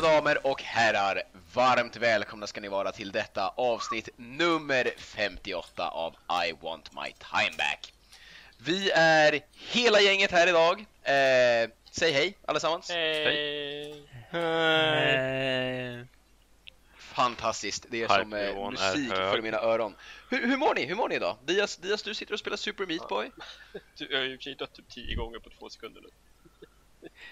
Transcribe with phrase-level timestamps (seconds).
[0.00, 1.22] Mina damer och herrar,
[1.54, 6.16] varmt välkomna ska ni vara till detta avsnitt nummer 58 av
[6.46, 7.92] I want my time back.
[8.58, 9.40] Vi är
[9.72, 10.80] hela gänget här idag.
[11.02, 12.90] Eh, säg hej allesammans.
[12.90, 14.04] Hej!
[14.32, 16.06] Eh,
[16.96, 19.94] Fantastiskt, det är Hype som eh, musik för mina öron.
[20.28, 20.84] Hur, hur mår ni?
[20.84, 21.36] Hur mår ni idag?
[21.44, 23.30] Dias, Dias, du sitter och spelar Super Meat Boy.
[23.98, 26.08] Du, jag har ju dött typ 10 gånger på två sekunder nu.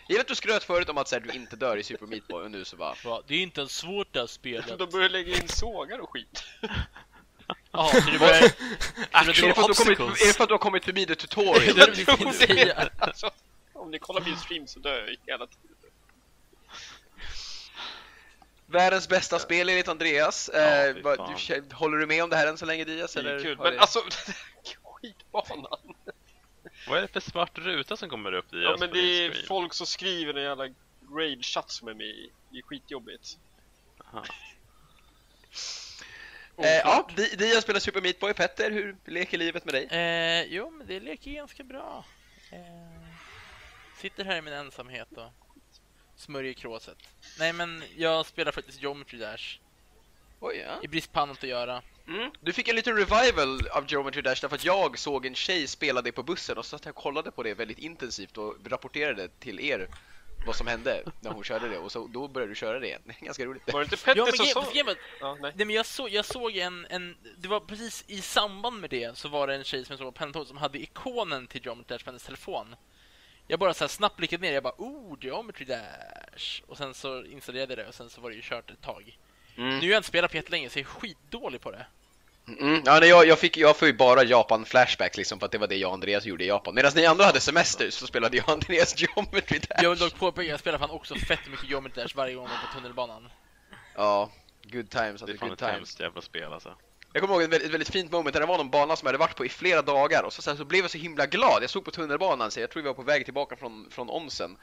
[0.06, 2.06] Jag vet att du skröt förut om att så här, du inte dör i Super
[2.06, 2.94] Meat Boy och nu så bara...
[3.04, 4.78] va, det är inte ens svårt det här spelet.
[4.78, 6.44] De börjar lägga in sågar och skit.
[7.72, 8.34] Jaha, så det börjar...
[8.34, 10.22] Är det, för att du har kommit, obstacles.
[10.22, 11.74] är det för att du har kommit förbi tutorial?
[11.76, 12.90] Det det vi tror det.
[12.98, 13.30] Alltså,
[13.72, 15.76] om ni kollar min stream så dör jag hela tiden.
[18.66, 20.50] Världens bästa spel enligt Andreas.
[20.52, 23.12] Ja, eh, vad- du, håller du med om det här än så länge Dias?
[23.14, 23.58] Det är Eller kul.
[23.58, 23.98] Men det- alltså,
[24.84, 25.94] skitbanan.
[26.88, 29.46] Vad är det för svart ruta som kommer upp i Ja men det är screen?
[29.46, 30.68] folk som skriver en jävla
[31.16, 32.30] raid-chatt som är med i.
[32.50, 33.38] Det är skitjobbigt.
[34.12, 34.24] Aha.
[36.56, 38.34] Eh, ja, Di- Dias spelar Super Meat Boy.
[38.34, 39.84] Petter, hur leker livet med dig?
[39.86, 42.04] Eh, jo, men det leker ganska bra.
[42.52, 42.58] Eh,
[43.96, 45.30] sitter här i min ensamhet och
[46.16, 46.98] smörjer kråset.
[47.38, 49.58] Nej, men jag spelar faktiskt Geometry Dash.
[50.40, 50.78] Oj, ja.
[50.82, 51.82] I brist på annat att göra.
[52.08, 52.30] Mm.
[52.40, 56.02] Du fick en liten revival av Geometry Dash därför att jag såg en tjej spela
[56.02, 59.60] det på bussen och så satt jag kollade på det väldigt intensivt och rapporterade till
[59.60, 59.88] er
[60.46, 63.00] vad som hände när hon körde det och så, då började du köra det igen.
[63.04, 63.72] Det är ganska roligt.
[63.72, 64.64] Var det inte Petter Ja, men som ge- sa...
[64.74, 65.52] ge mig- Ja, nej.
[65.56, 67.16] Nej, men jag, så, jag såg en, en...
[67.38, 70.14] Det var precis i samband med det så var det en tjej som jag såg
[70.14, 72.76] på Pentatone som hade ikonen till Geometry Dash på hennes telefon.
[73.46, 76.62] Jag bara så här snabbt blickade ner jag bara oh, Geometry Dash!
[76.66, 79.18] Och sen så installerade jag det och sen så var det ju kört ett tag.
[79.58, 79.78] Mm.
[79.78, 81.86] Nu har jag inte spelat på jättelänge så jag är skitdålig på det.
[82.60, 82.82] Mm.
[82.86, 85.66] Ja, nej, jag, jag, fick, jag får ju bara Japan-flashbacks liksom för att det var
[85.66, 86.74] det jag och Andreas gjorde i Japan.
[86.74, 89.82] Medan ni andra hade semester så spelade jag och Andreas Geometry Dash.
[89.82, 92.54] Jag vill dock påpeka, jag spelar fan också fett mycket Geometry Dash varje gång jag
[92.54, 93.28] är på tunnelbanan.
[93.94, 94.30] Ja,
[94.62, 95.72] good times, Det är alltså fan good ett times.
[95.74, 96.74] hemskt jävla spel alltså.
[97.12, 99.06] Jag kommer ihåg ett väldigt, ett väldigt fint moment där det var någon bana som
[99.06, 100.98] jag hade varit på i flera dagar och så, så, här, så blev jag så
[100.98, 101.62] himla glad.
[101.62, 104.56] Jag såg på tunnelbanan, så jag tror vi var på väg tillbaka från, från onsen.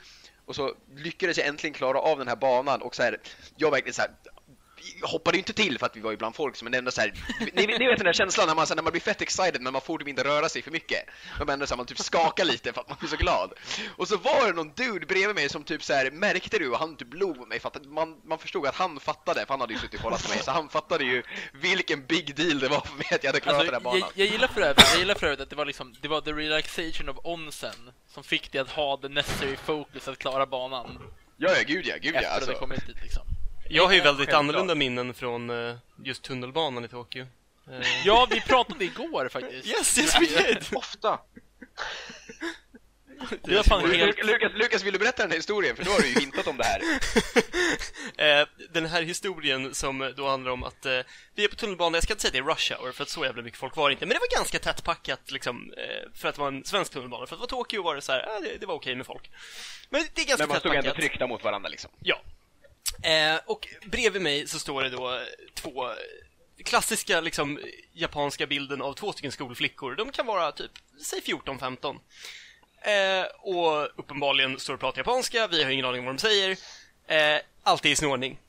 [0.46, 3.18] Och så lyckades jag äntligen klara av den här banan och så här,
[3.58, 4.12] jag verkligen så här,
[5.01, 7.13] hoppade ju inte till för att vi var ju bland folk men ändå så här,
[7.53, 9.73] ni, ni vet den där känslan när man, här, när man blir fett excited men
[9.73, 11.00] man får typ inte röra sig för mycket.
[11.40, 13.53] Men ändå så här, man typ skakar lite för att man blir så glad.
[13.97, 16.79] Och så var det någon dude bredvid mig som typ så här, märkte du och
[16.79, 19.73] han typ log mig för att man, man förstod att han fattade, för han hade
[19.73, 21.23] ju suttit och kollat på mig, så han fattade ju
[21.53, 24.00] vilken big deal det var för mig att jag hade klarat Alltså, den här banan.
[24.16, 26.22] jag, jag gillar för övrigt, jag gillar för övrigt att det var liksom, det var
[26.22, 31.00] the relaxation of onsen som fick dig att ha the necessary focus att klara banan.
[31.38, 32.19] Ja, ja, gud ja, gud ja.
[32.19, 32.53] efter Alltså.
[32.53, 33.23] kommit dit liksom.
[33.70, 34.40] Jag har ju väldigt Självklart.
[34.40, 37.26] annorlunda minnen från eh, just tunnelbanan i Tokyo.
[37.72, 39.68] Eh, Ja, vi pratade igår faktiskt.
[39.68, 40.66] Yes, yes we did!
[40.76, 41.20] Ofta.
[43.44, 44.18] Du har fan helt...
[44.18, 45.76] Lu- Lukas, Lukas, vill du berätta den här historien?
[45.76, 46.81] För då har du ju hintat om det här.
[48.18, 51.00] Eh, den här historien som då handlar om att eh,
[51.36, 53.26] vi är på tunnelbanan, jag ska inte säga det är rush hour för att så
[53.26, 55.74] jävla mycket folk var det inte, men det var ganska tätt packat liksom,
[56.14, 57.28] för att vara en svensk tunnelbana.
[57.28, 59.32] För att vara Tokyo var det så här, det, det var okej med folk.
[59.90, 61.92] Men det är ganska Men man stod ändå tryckta mot varandra liksom.
[62.00, 62.22] Ja.
[63.03, 65.22] Eh, och bredvid mig så står det då
[65.53, 65.90] två
[66.63, 67.59] klassiska liksom
[67.94, 69.96] japanska bilden av två stycken skolflickor.
[69.96, 72.00] De kan vara typ, säg 14-15.
[72.81, 76.57] Eh, och uppenbarligen står och pratar japanska, vi har ingen aning om vad de säger.
[77.07, 78.40] Eh, allt är i sin ordning.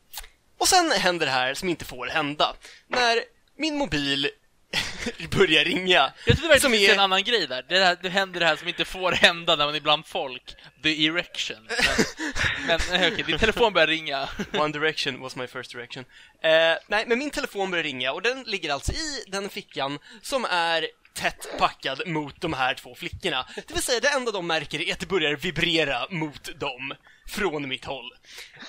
[0.58, 2.56] Och sen händer det här som inte får hända.
[2.86, 3.20] När
[3.56, 4.30] min mobil
[5.30, 6.12] börjar ringa.
[6.26, 7.64] Jag trodde verkligen som det är- en annan grej där.
[7.68, 10.54] Det, här, det händer det här som inte får hända när man är bland folk.
[10.82, 11.68] The erection.
[12.66, 14.28] Men, men nej, okej, din telefon börjar ringa.
[14.52, 16.04] One direction was my first direction.
[16.42, 16.50] Eh,
[16.88, 20.88] nej, men min telefon börjar ringa och den ligger alltså i den fickan som är
[21.14, 23.46] tätt packad mot de här två flickorna.
[23.54, 26.94] Det vill säga, det enda de märker är att det börjar vibrera mot dem
[27.28, 28.10] från mitt håll.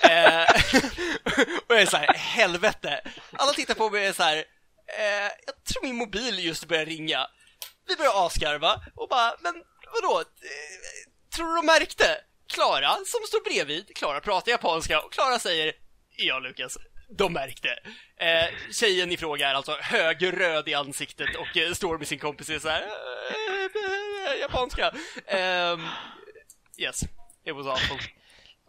[0.02, 0.42] Eh,
[1.66, 3.00] och jag är så här, helvete.
[3.32, 6.86] Alla tittar på mig och är så här, eh, jag tror min mobil just börjar
[6.86, 7.26] ringa.
[7.88, 9.54] Vi börjar asgarva och bara, men
[10.02, 10.20] vadå?
[10.20, 10.26] Eh,
[11.36, 12.20] tror du de märkte?
[12.52, 15.72] Klara, som står bredvid, Klara pratar japanska och Klara säger
[16.16, 16.78] Ja Lukas,
[17.18, 17.68] de märkte.
[18.20, 22.48] Eh, tjejen i fråga är alltså högröd i ansiktet och eh, står med sin kompis
[22.50, 24.94] och så här, eh, eh, japanska.
[25.26, 25.86] Ehm,
[26.78, 27.02] yes,
[27.44, 27.98] it was awful.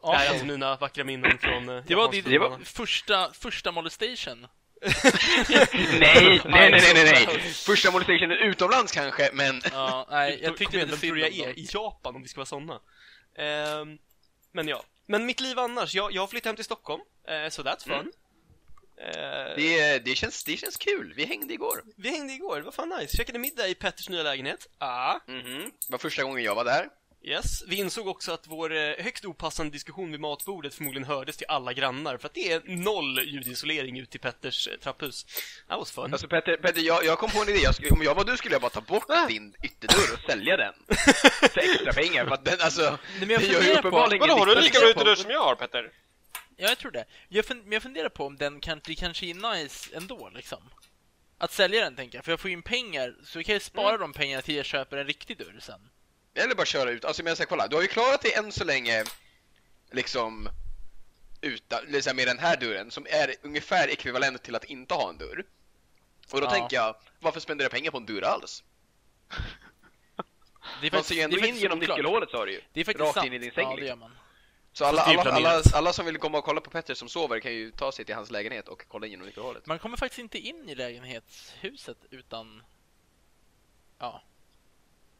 [0.01, 3.71] Det här är alltså mina vackra minnen från eh, Det var din var- första, första
[3.71, 4.47] molestation.
[5.99, 7.39] Nej, nej, nej, nej, nej, nej.
[7.53, 9.61] Första molestationen utomlands kanske, men...
[9.71, 11.53] Ja, nej, jag tyckte inte är dem.
[11.55, 12.81] i Japan om vi ska vara såna.
[13.37, 13.97] Ehm,
[14.51, 17.63] men ja, men mitt liv annars, jag, jag har flyttat hem till Stockholm, eh, så
[17.63, 17.93] that's fun.
[17.93, 18.11] Mm.
[19.01, 21.13] Eh, Det, det, känns, det känns kul.
[21.15, 21.83] Vi hängde igår.
[21.97, 23.17] Vi hängde igår, det var fan nice.
[23.17, 24.67] Käkade middag i Petters nya lägenhet.
[24.77, 25.19] Ah.
[25.27, 25.63] Mhm.
[25.63, 26.87] Det var första gången jag var där.
[27.21, 27.63] Yes.
[27.67, 31.73] Vi insåg också att vår eh, högst opassande diskussion vid matbordet förmodligen hördes till alla
[31.73, 35.23] grannar, för att det är noll ljudisolering ute i Petters eh, trapphus.
[35.67, 36.11] That was fun.
[36.13, 38.37] Alltså Petter, Petter jag, jag kom på en idé, jag skulle, om jag var du
[38.37, 40.73] skulle jag bara ta bort din ytterdörr och sälja den.
[41.49, 42.81] För extra pengar, för att den alltså...
[42.81, 43.87] Nej, men jag det gör ju funderar på...
[43.87, 45.91] uppenbarligen Vadå, har du lika bra ytterdörr som jag har Petter?
[46.57, 47.05] Ja, jag tror det.
[47.29, 50.63] Jag, fun- men jag funderar på om den kan, det kanske är nice ändå, liksom.
[51.37, 52.25] Att sälja den, tänker jag.
[52.25, 54.65] För jag får ju in pengar, så jag kan ju spara de pengarna till jag
[54.65, 55.89] köper en riktig dörr sen.
[56.39, 58.63] Eller bara köra ut, alltså men jag kolla, du har ju klarat det än så
[58.63, 59.03] länge,
[59.91, 60.49] liksom,
[61.41, 65.17] utan, liksom med den här dörren, som är ungefär ekvivalent till att inte ha en
[65.17, 65.45] dörr.
[66.31, 66.51] Och då Ja.
[66.51, 68.63] tänker jag, varför spendera pengar på en dörr alls?
[70.81, 72.61] Det är Man ser ju ändå in genom nyckelhålet sa du ju.
[72.73, 73.27] Det är faktiskt Rakt sant.
[73.27, 73.87] in i din säng Ja, det liksom.
[73.87, 74.17] gör man.
[74.73, 77.53] Så alla, alla, alla, alla som vill komma och kolla på Petter som sover kan
[77.53, 79.65] ju ta sig till hans lägenhet och kolla in genom nyckelhålet.
[79.65, 82.63] Man kommer faktiskt inte in i lägenhetshuset utan...
[83.99, 84.23] Ja.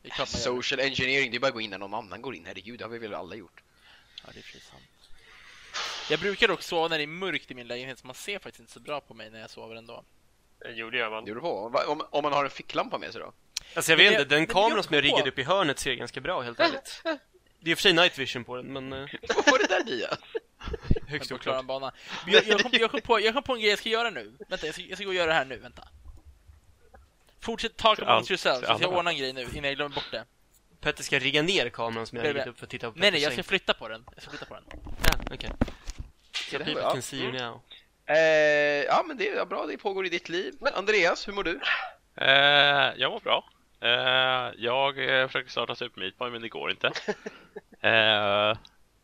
[0.01, 0.25] Det.
[0.25, 2.85] Social engineering, det är bara att gå in när någon annan går in, herregud, det
[2.85, 3.63] har vi väl alla gjort.
[4.23, 4.83] Ja, det är precis sant.
[6.09, 8.59] Jag brukar dock sova när det är mörkt i min lägenhet, så man ser faktiskt
[8.59, 10.03] inte så bra på mig när jag sover ändå.
[10.65, 11.25] Jo, det gör man.
[11.25, 11.79] Det beror på.
[11.91, 13.33] Om, om man har en ficklampa med sig då?
[13.73, 16.41] Alltså jag vet inte, den kameran som jag riggade upp i hörnet ser ganska bra
[16.41, 17.01] helt ärligt.
[17.59, 18.99] Det är i och för sig night vision på den, men eh,
[19.35, 20.17] Vad var det där Dia?
[21.07, 21.65] högst oklart.
[22.27, 24.37] jag, jag, kom, jag, kom på, jag kom på en grej jag ska göra nu.
[24.49, 25.57] Vänta, jag ska, jag ska gå och göra det här nu.
[25.57, 25.87] Vänta.
[27.41, 30.11] Fortsätt talk yourselves, ska så ska jag ordna en grej nu innan jag glömmer bort
[30.11, 30.25] det.
[30.81, 33.11] Petter ska rigga ner kameran som jag Nej, riggat upp för att titta på Nej,
[33.11, 34.05] nej, jag ska flytta på den.
[34.13, 34.63] Jag ska flytta på den.
[35.05, 35.49] Ja, okej.
[36.33, 36.91] So det people ja.
[36.91, 37.61] can see you now.
[38.05, 38.17] Eh,
[38.83, 40.53] ja men det är bra, det pågår i ditt liv.
[40.73, 41.59] Andreas, hur mår du?
[42.15, 43.49] Eh, jag mår bra.
[43.81, 46.91] Eh, jag eh, försöker starta Super Meat Boy men det går inte.
[47.81, 48.57] Eh,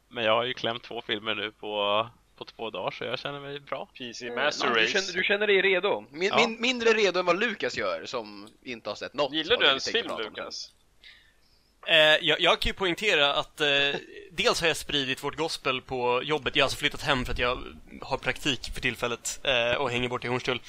[0.08, 3.40] men jag har ju klämt två filmer nu på, på två dagar så jag känner
[3.40, 3.88] mig bra.
[3.98, 4.88] PC Master du, Race.
[4.92, 6.06] känner, du känner dig redo?
[6.12, 6.38] Min, Ja.
[6.38, 9.34] min, mindre redo än vad Lukas gör, som inte har sett något.
[9.34, 10.12] Gillar du ens film.
[10.18, 10.72] Lukas?
[11.88, 13.68] Eh, jag, jag kan ju poängtera att eh,
[14.32, 16.56] dels har jag spridit vårt gospel på jobbet.
[16.56, 17.64] Jag har alltså flyttat hem för att jag
[18.02, 20.62] har praktik för tillfället eh, och hänger bort i Hornstull.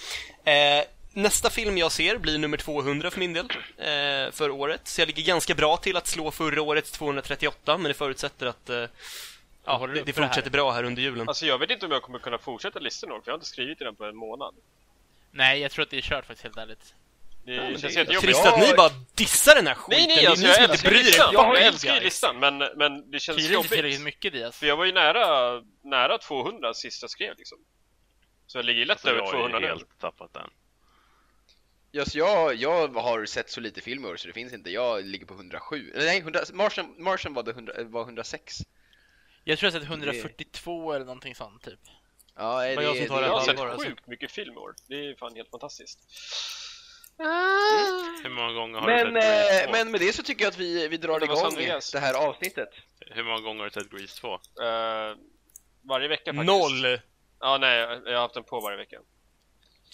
[0.45, 3.47] Eh, nästa film jag ser blir nummer 200 för min del,
[3.79, 4.81] eh, för året.
[4.85, 8.71] Så jag ligger ganska bra till att slå förra årets 238, men det förutsätter att
[8.71, 8.85] eh,
[9.67, 10.33] ja, det, du det för det här?
[10.35, 11.29] fortsätter bra här under julen.
[11.29, 13.47] Alltså jag vet inte om jag kommer kunna fortsätta listan nog, för jag har inte
[13.47, 14.55] skrivit i den på en månad.
[15.31, 16.95] Nej, jag tror att det är kört faktiskt, helt ärligt.
[17.45, 18.21] Det Ja, känns det- jättejobbigt.
[18.23, 20.05] Trist att ni bara dissar den här skiten.
[20.07, 21.31] Nej, nej, alltså ni jag inte älskar bryr listan.
[21.33, 24.05] Jag har Jag älskar listan, men, men det känns Tydligen inte tillräckligt jobbigt.
[24.05, 24.57] mycket, Diaz.
[24.57, 27.59] För jag var ju nära, nära 200 sist jag skrev liksom.
[28.47, 29.73] Så jag ligger ju lätt Så över jag 200 har ju nu.
[29.73, 30.51] helt tappat den.
[31.93, 34.71] Just, jag, jag har sett så lite film i år så det finns inte.
[34.71, 35.93] Jag ligger på 107.
[35.95, 38.59] Eller Nej, 100, Martian, Martian var, det 100, var 106.
[39.49, 41.81] Jag tror jag har sett 142 eller någonting sånt, typ.
[42.37, 43.89] Ja, det, Vad jag det, tar Jag det har sett alltså.
[43.89, 44.75] sjukt mycket film i år.
[44.89, 45.99] Det är fan helt fantastiskt.
[48.23, 49.73] Hur många gånger har men, du sett Grease eh, 2?
[49.73, 51.93] men med det så tycker jag att vi, vi drar Det igång Andreas.
[51.93, 52.69] det här avsnittet.
[53.01, 54.29] Hur många gånger har du sett Grease 2?
[54.35, 54.39] Uh,
[55.83, 56.47] varje vecka faktiskt.
[56.47, 57.01] Noll!
[57.41, 59.01] Ja, nej, jag jag har haft den på varje vecka.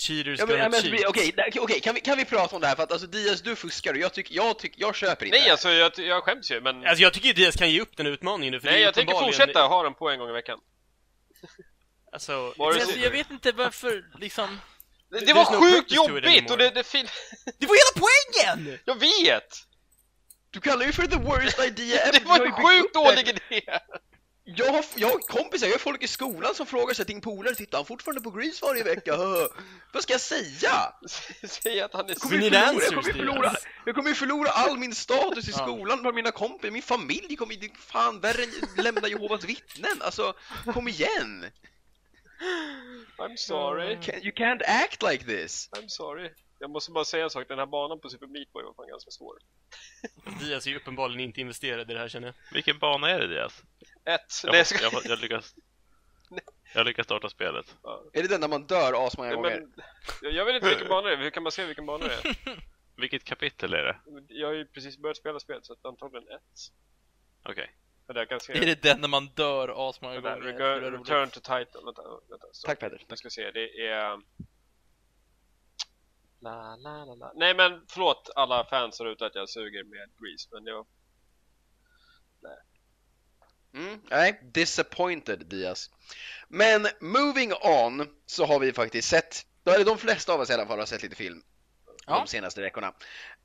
[0.06, 1.04] Cheaters Ja, men, gonna men, cheat.
[1.08, 2.76] Okej, där- okej, kan, vi, kan vi prata om det här?
[2.76, 5.40] För att alltså Diaz, du fuskar och jag, tycker jag, tyck, jag köper inte det
[5.40, 5.50] Nej, här.
[5.52, 6.86] alltså jag, jag skäms ju, men...
[6.86, 8.94] Alltså jag tycker ju Diaz kan ge upp den utmaningen nu, för det nej, jag
[8.94, 10.58] tänker fortsätta ha den på en gång i veckan.
[12.14, 14.60] Alltså, det alltså, jag vet inte varför, liksom...
[15.10, 17.06] Det, det var no sjukt jobbigt och det, det fin...
[17.58, 18.78] det var hela poängen!
[18.84, 19.48] Jag vet!
[20.50, 22.12] Du kallar ju för the worst idea ever.
[22.12, 22.98] Det var en sjukt det.
[22.98, 23.62] dålig idé!
[24.44, 27.54] Jag har, jag har kompisar, jag har folk i skolan som frågar sig din polare,
[27.54, 29.16] tittar han fortfarande på Grease varje vecka?
[29.92, 30.94] Vad ska jag säga?
[31.48, 34.94] Säg att han är Jag kommer, förlora, jag, kommer förlora, jag kommer förlora all min
[34.94, 39.44] status i skolan bland mina kompisar, min familj kommer ju fan värre än lämna Jehovas
[39.44, 39.96] vittnen.
[40.00, 40.34] Alltså,
[40.74, 41.46] kom igen!
[43.18, 43.98] I'm sorry.
[44.02, 45.68] Can, you can't act like this!
[45.72, 46.30] I'm sorry.
[46.58, 48.88] Jag måste bara säga en sak, den här banan på Super Meat Boy var fan
[48.88, 49.38] ganska svår.
[50.40, 52.34] Diaz är ju uppenbarligen inte investerad i det här känner jag.
[52.54, 53.62] Vilken bana är det Diaz?
[54.04, 54.20] Ett.
[54.44, 54.82] Jag, Nej, jag, ska...
[54.82, 55.54] jag, jag, lyckas,
[56.74, 57.76] jag lyckas starta spelet.
[58.12, 59.60] Är det den där man dör asmånga gånger?
[60.22, 62.14] men, jag vet inte vilken bana det är, hur kan man se vilken bana det
[62.14, 62.36] är?
[62.96, 63.96] Vilket kapitel är det?
[64.28, 66.58] Jag har ju precis börjat spela spelet, så att antagligen ett.
[67.42, 67.74] Okej.
[68.28, 68.52] Kan se...
[68.52, 70.28] Är det den när man dör asmånga gånger?
[70.28, 71.80] Jag tror det är Return, to title.
[71.84, 72.46] Vänta, vänta.
[72.66, 73.04] Tack Peter.
[73.08, 74.20] Jag ska se, det är...
[76.40, 77.32] La, la, la, la.
[77.34, 80.86] Nej men förlåt alla fans där ute att jag suger med Grease, men jag...
[83.74, 85.90] Mm, nej, disappointed Diaz.
[86.48, 90.66] Men moving on så har vi faktiskt sett, det de flesta av oss i alla
[90.66, 91.42] fall har sett lite film.
[92.06, 92.18] Ja.
[92.18, 92.92] de senaste veckorna.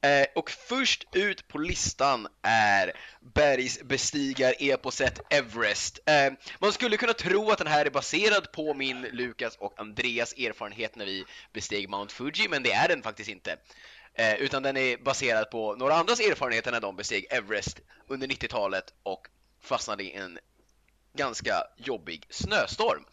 [0.01, 2.93] Eh, och först ut på listan är
[3.35, 5.99] bergsbestigar-eposet Everest.
[6.05, 10.33] Eh, man skulle kunna tro att den här är baserad på min, Lukas och Andreas
[10.33, 13.57] erfarenhet när vi besteg Mount Fuji, men det är den faktiskt inte.
[14.13, 18.93] Eh, utan den är baserad på några andras erfarenheter när de besteg Everest under 90-talet
[19.03, 19.27] och
[19.61, 20.39] fastnade i en
[21.13, 23.05] ganska jobbig snöstorm.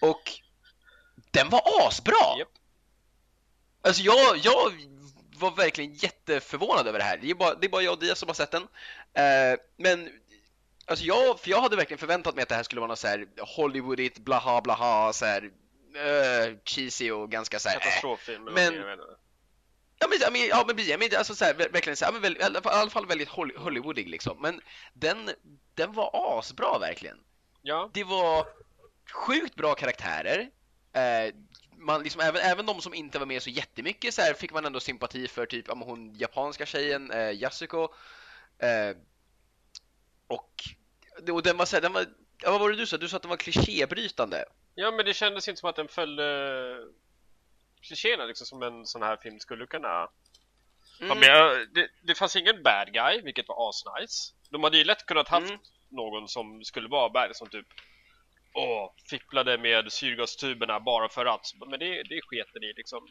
[0.00, 0.32] Och
[1.30, 2.38] den var asbra!
[2.38, 2.48] Japp.
[3.82, 4.72] Alltså jag, jag
[5.38, 7.16] var verkligen jätteförvånad över det här.
[7.16, 8.62] Det är bara, det är bara jag och Diaz som har sett den.
[9.14, 10.10] Eh, men
[10.86, 13.06] alltså jag, för jag hade verkligen förväntat mig att det här skulle vara något så
[13.08, 15.50] här Hollywoodigt, blaha blaha, så här
[15.94, 17.76] eh, cheesy och ganska så här.
[17.76, 17.80] eh.
[17.80, 19.20] Katastroffilm eller Men- någonting, jag vet inte.
[19.98, 22.36] Ja men, ja, men, ja, men, alltså så här, ver- verkligen så här, men väl,
[22.36, 24.40] i alla fall- väldigt Holly- Hollywoodig liksom.
[24.40, 24.60] Men
[24.94, 25.30] den,
[25.74, 27.18] den var asbra verkligen.
[27.62, 28.46] Ja, Det var
[29.12, 30.50] sjukt bra karaktärer.
[30.92, 31.34] Eh,
[31.78, 34.64] man liksom, även, även de som inte var med så jättemycket så här, fick man
[34.64, 37.82] ändå sympati för, typ men hon japanska tjejen, eh, Yasuko.
[38.58, 38.96] Eh,
[40.26, 40.50] och,
[41.32, 42.06] och den var så här, den var,
[42.42, 42.96] ja, vad var det du sa?
[42.96, 44.44] Du sa att den var klichébrytande.
[44.74, 46.78] ja men det kändes inte som att den följde
[47.86, 50.08] klichéerna liksom som en sån här film skulle kunna
[51.00, 51.18] Mm.
[51.18, 54.32] Men jag, det, det fanns ingen bad guy, vilket var asnice.
[54.50, 55.60] De hade ju lätt kunnat haft Mm.
[55.90, 57.66] någon som skulle vara bad, som typ
[58.54, 61.46] Åh, fipplade med syrgastuberna bara för att.
[61.70, 63.06] Men det, det sketen i liksom.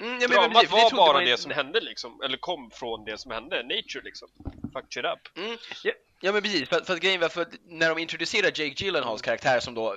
[0.00, 2.20] Mm, ja, men- men Dramat precis, för det var bara man det som hände liksom.
[2.24, 3.62] Eller kom från det som hände.
[3.62, 4.28] Nature liksom.
[4.72, 5.36] Fuck shit up.
[5.38, 8.46] Mm, ja, ja men precis, för, för att grejen var för att när de introducerar
[8.46, 9.96] Jake Gyllenhaals karaktär som då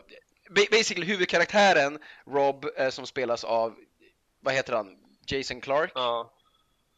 [0.72, 3.76] Basically huvudkaraktären Rob eh, som spelas av
[4.40, 4.98] Vad heter han?
[5.28, 5.92] Jason Clark?
[5.96, 6.34] Ja.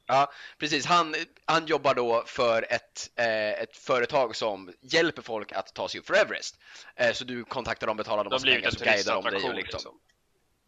[0.05, 0.85] Ja, precis.
[0.85, 5.99] Han, han jobbar då för ett, eh, ett företag som hjälper folk att ta sig
[5.99, 6.59] upp för Everest.
[6.95, 9.49] Eh, så du kontaktar dem, betalar dem har massa pengar en så guidar de dig.
[9.49, 9.77] Och liksom.
[9.77, 9.99] liksom.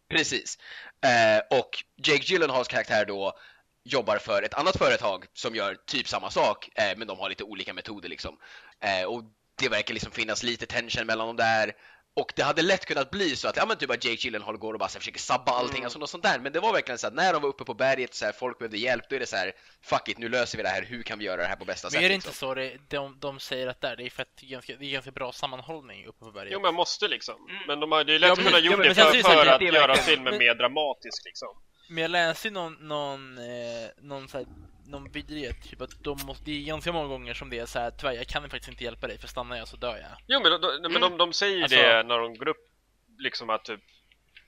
[0.08, 0.58] Precis.
[1.04, 3.38] Eh, och Jake Gyllenhaals karaktär då
[3.84, 7.44] jobbar för ett annat företag som gör typ samma sak, eh, men de har lite
[7.44, 8.38] olika metoder liksom.
[8.80, 9.24] Eh, och
[9.58, 11.72] det verkar liksom finnas lite tension mellan dem där.
[12.16, 14.72] Och det hade lätt kunnat bli så att ja, men typ att Jake Gyllenhaal går
[14.72, 15.84] och bara så här, försöker sabba allting, Mm.
[15.84, 16.38] alltså något sånt där.
[16.38, 18.58] Men det var verkligen så att när de var uppe på berget så här, folk
[18.58, 21.02] behövde hjälp, då är det så här, fuck it, nu löser vi det här, hur
[21.02, 21.98] kan vi göra det här på bästa Men sätt?
[22.02, 22.28] är det liksom?
[22.28, 24.76] inte så det, de, de säger att där, det är för att det är ganska,
[24.76, 26.52] det är ganska bra sammanhållning uppe på berget?
[26.52, 27.34] Jo men måste liksom.
[27.66, 29.02] Men de har det är lätt Ja, att men- kunna ja, gjort men det för,
[29.02, 29.12] för
[29.44, 31.48] det- att det är göra filmen men- mer dramatisk liksom.
[31.88, 33.44] Men jag läste någon, någon, eh,
[34.02, 34.46] någon, så här,
[34.88, 37.78] någon video, typ att de måste, det är ganska många gånger som det är så
[37.78, 40.10] här, tyvärr jag kan faktiskt inte hjälpa dig för stannar jag så dör jag.
[40.26, 42.68] Jo men, de, men de, de säger ju Alltså- det när de går upp
[43.18, 43.80] liksom att typ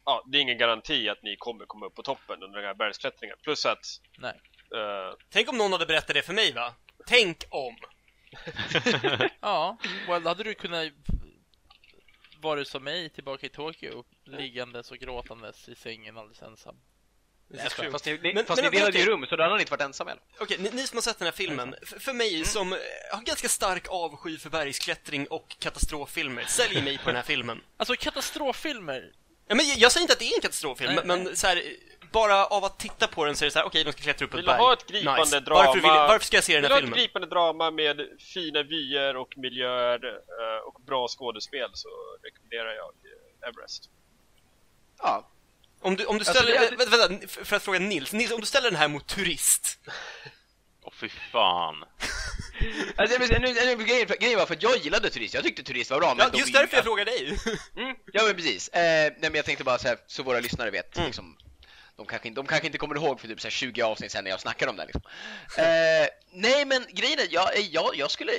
[0.05, 2.75] Ja, det är ingen garanti att ni kommer komma upp på toppen under den här
[2.75, 3.37] bergsklättringen.
[3.43, 4.41] Plus att Nej.
[4.75, 6.75] eh, Tänk om någon hade berättat det för mig va?
[7.07, 7.77] Tänk om!
[9.41, 9.77] Ja,
[10.09, 10.93] well, hade du kunnat
[12.41, 16.77] vara som mig tillbaka i Tokyo, liggandes och gråtandes i sängen alldeles ensam.
[17.51, 17.93] Jag.
[17.93, 19.01] Fast ni, ni, Men- fast men ni delade okej.
[19.05, 20.19] ju rum, så då hade han inte varit ensam än.
[20.41, 22.79] Okej, ni, ni som har sett den här filmen, f- för mig som eh,
[23.13, 27.61] har ganska stark avsky för bergsklättring och katastroffilmer, sälj mig på den här filmen.
[27.77, 29.13] Alltså katastroffilmer,
[29.51, 31.37] Ja, men jag, jag säger inte att det är en katastroffilm, Nej, men nej.
[31.37, 31.63] så här,
[32.13, 34.25] bara av att titta på den så är det så här, okej, de ska klättra
[34.25, 34.59] upp på ett Vill du berg.
[34.61, 35.65] ha ett gripande drama?
[35.65, 36.99] Varför, vill, varför ska jag se den vill du här ha ett filmen?
[36.99, 41.89] gripande drama med fina vyer och miljöer eh, och bra skådespel så
[42.23, 43.91] rekommenderar jag eh, Everest.
[44.99, 45.29] Ja.
[45.81, 48.33] Om du, om du Alltså, ställer, det- eh, vänta, vänta, för att fråga Nils, Nils,
[48.33, 49.79] om du ställer den här mot turist,
[50.83, 51.85] Åh fy fan.
[52.97, 55.91] Alltså, men, nu, nu, grejen, grejen var för att jag gillade Turist, jag tyckte Turist
[55.91, 56.15] var bra.
[56.15, 57.39] men ja, just är ju- därför jag frågar dig.
[57.77, 58.69] Mm, ja men precis.
[58.69, 61.07] Eh, nej men jag tänkte bara så här, så våra lyssnare vet Mm.
[61.07, 61.37] liksom,
[61.97, 64.25] de, kanske, inte- de kanske inte kommer ihåg för typ så här 20 avsnitt sen
[64.25, 65.03] när jag snackade om det liksom.
[65.59, 68.33] eh, Nej men grejen är, jag, jag, jag skulle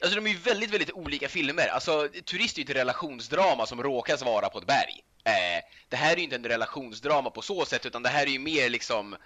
[0.00, 1.68] Alltså de är ju väldigt, väldigt olika filmer.
[1.68, 5.00] Alltså Turist är ju ett relationsdrama som råkas vara på ett berg.
[5.26, 8.30] Eh, det här är ju inte en relationsdrama på så sätt utan det här är
[8.30, 9.16] ju mer liksom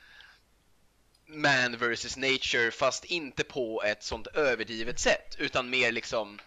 [1.27, 6.41] man versus nature fast inte på ett sånt överdrivet sätt utan mer liksom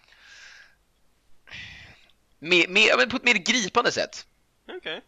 [2.38, 4.26] mer, mer, på ett mer gripande sätt.
[4.68, 5.00] Okej.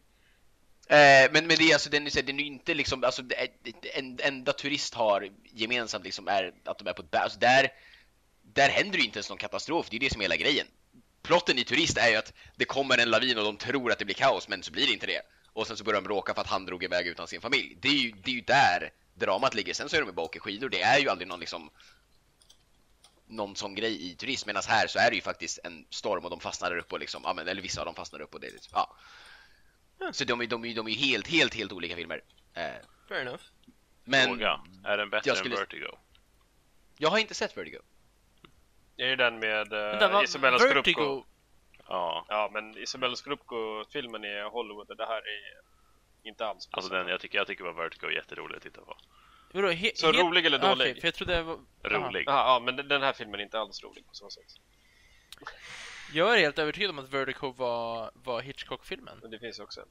[0.88, 3.50] Eh, men, men det är alltså, den, den är ju inte liksom, alltså det
[3.94, 7.14] en, enda turist har gemensamt liksom är att de är på ett.
[7.14, 7.68] Alltså där,
[8.42, 10.66] där händer ju inte ens någon katastrof, det är ju det som är hela grejen.
[11.26, 14.04] Plotten i Turist är ju att det kommer en lavin och de tror att det
[14.04, 15.22] blir kaos, men så blir det inte det.
[15.52, 17.76] Och sen så börjar de bråka för att han drog iväg utan sin familj.
[17.80, 19.74] Det är ju, det är ju där dramat ligger.
[19.74, 21.70] Sen så är de bara och åker skidor, det är ju aldrig någon liksom
[23.28, 24.48] någon sån grej i turism.
[24.48, 27.00] Medan här så är det ju faktiskt en storm och de fastnar där uppe och
[27.00, 28.96] liksom, ja, men, eller vissa av dem fastnar upp och det är liksom, ja.
[30.12, 32.20] Så de, är- de, är- de är ju helt, helt, helt olika filmer.
[32.54, 32.62] Eh,
[33.08, 33.42] Fair enough.
[34.04, 34.60] men Fråga.
[34.84, 35.98] Är den bättre skulle- än Vertigo?
[36.98, 37.78] jag har inte sett Vertigo.
[38.96, 40.74] Det är ju den med uh, Isabella Scorupco.
[40.74, 41.24] Vertigo,
[41.88, 42.26] Ja.
[42.28, 45.60] Ja, men Isabella Scorupco-filmen är Hollywood och det här är
[46.28, 46.68] Inte alls.
[46.72, 48.96] Alltså den, jag tycker, jag tycker bara Vertigo är jätterolig att titta på.
[49.52, 50.90] Vadå, he- Så rolig eller Ah, dålig?
[50.90, 51.58] okej, för jag trodde det var...
[51.82, 52.24] Rolig.
[52.26, 54.44] Ja, men den- här filmen är inte alls rolig på så sätt.
[56.12, 59.18] Jag är helt övertygad om att Vertigo var, var Hitchcock-filmen.
[59.22, 59.88] Men det finns också en.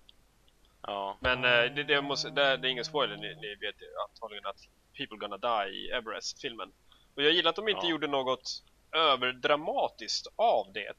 [0.82, 1.18] Ja.
[1.22, 4.46] Men eh, det, det, måste, det, det är ingen spoiler, ni, ni vet ju antagligen
[4.46, 4.58] att
[4.98, 6.72] People Gonna Die i Everest-filmen.
[7.16, 7.90] Och jag gillar att de inte Ja.
[7.92, 8.64] gjorde något
[8.96, 10.96] överdramatiskt av det.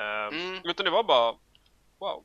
[0.00, 0.60] Ehm, Mm.
[0.64, 1.32] Utan det var bara,
[1.98, 2.24] wow,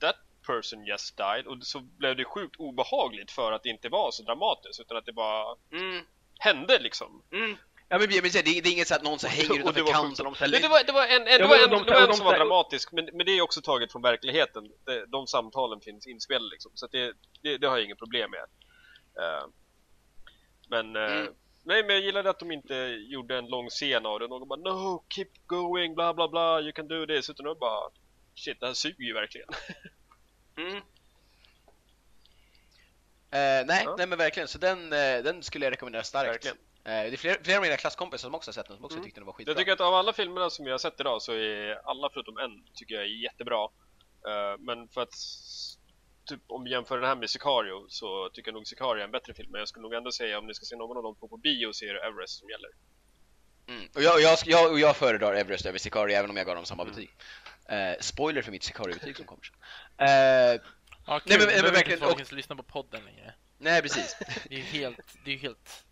[0.00, 1.46] that person just died.
[1.46, 5.06] Och så blev det sjukt obehagligt för att det inte var så dramatiskt, utan att
[5.06, 6.04] det bara Mm.
[6.38, 7.22] hände liksom.
[7.32, 7.56] Mm.
[7.90, 10.26] Ja men, men det, är, det är inget så att någon så hänger utanför kanten
[10.26, 11.94] och de Det, det, var, det var en, en, det var men en, de- det
[11.94, 14.64] var en som var dramatisk, men, men det är också taget från verkligheten.
[14.86, 17.12] De, de samtalen finns inspelade liksom, så att det,
[17.42, 18.40] det, det har jag inget problem med.
[19.24, 19.46] Eh,
[20.68, 21.34] men, eh, Mm.
[21.68, 22.74] Nej men jag gillade att de inte
[23.08, 24.28] gjorde en lång scen av det.
[24.28, 27.30] Någon bara No, keep going, bla bla bla, you can do this.
[27.30, 27.90] Utan var bara
[28.34, 29.48] Shit, det här suger ju verkligen.
[30.58, 30.76] Mm.
[33.30, 33.94] Eh, nej, Ja.
[33.98, 36.30] nej men verkligen, så den, eh, den skulle jag rekommendera starkt.
[36.30, 36.56] Verkligen.
[36.84, 38.96] Eh, det är flera, flera av mina klasskompisar som också har sett den som också
[38.96, 39.04] Mm.
[39.04, 39.50] tyckte den var skitbra.
[39.52, 42.38] Jag tycker att av alla filmerna som jag har sett idag så är alla förutom
[42.38, 43.64] en tycker jag är jättebra.
[44.28, 45.14] Eh, men för att
[46.28, 49.10] typ om vi jämför den här med Sicario så tycker jag nog Sicario är en
[49.10, 49.50] bättre film.
[49.52, 51.36] Men jag skulle nog ändå säga om ni ska se någon av de två på
[51.36, 52.70] bio så är det Everest som gäller.
[53.68, 53.88] Mm.
[53.94, 56.54] Och jag, och jag, jag, och jag föredrar Everest över Sicario även om jag gav
[56.56, 56.94] dem samma Mm.
[56.94, 57.10] betyg.
[57.68, 59.56] Eh, spoiler för mitt Sicario-betyg som kommer sen.
[60.08, 60.60] Eh,
[61.06, 61.28] Ja, kul.
[61.28, 63.34] Nej, men- Nej, men men, verkligen, folk och- inte lyssna på podden längre.
[63.58, 64.16] nej precis.
[64.48, 64.98] Det är ju helt...
[65.24, 65.84] Det är ju helt...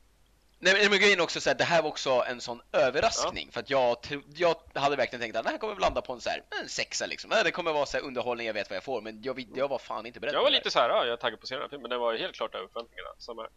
[0.58, 3.52] Nej men, men grejen är också så att det här var också en sån överraskning
[3.52, 3.96] för att jag,
[4.34, 7.06] jag hade verkligen tänkt att det här kommer landa på en så här, en sexa
[7.06, 7.30] liksom.
[7.44, 9.78] Det kommer vara så här underhållning, jag vet vad jag får men jag, jag var
[9.78, 11.54] fan inte beredd Jag var lite så här, ja, jag är taggad på att se
[11.54, 11.90] den här filmen.
[11.90, 13.08] Den var helt klart över förväntningarna.
[13.18, 13.48] Samma.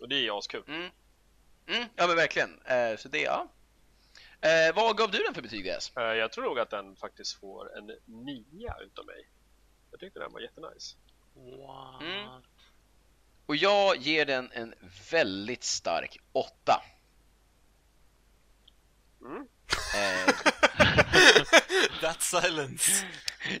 [0.00, 0.62] Och det är askul.
[0.66, 0.74] här.
[0.74, 0.90] Mm.
[1.66, 2.60] Mm, ja men verkligen.
[2.64, 3.48] Eh, så det, ja.
[4.40, 5.96] Eh, vad gav du den för betyg DS?
[5.96, 9.28] Eh, jag tror nog att den faktiskt får en nia utav mig.
[9.90, 10.96] Jag tyckte den var jättenice.
[11.34, 12.02] What?
[12.02, 12.42] Mm.
[13.46, 14.74] Och jag ger den en
[15.10, 16.82] väldigt stark åtta.
[19.24, 19.46] Mm.
[19.94, 20.34] Eh,
[22.00, 23.06] That silence.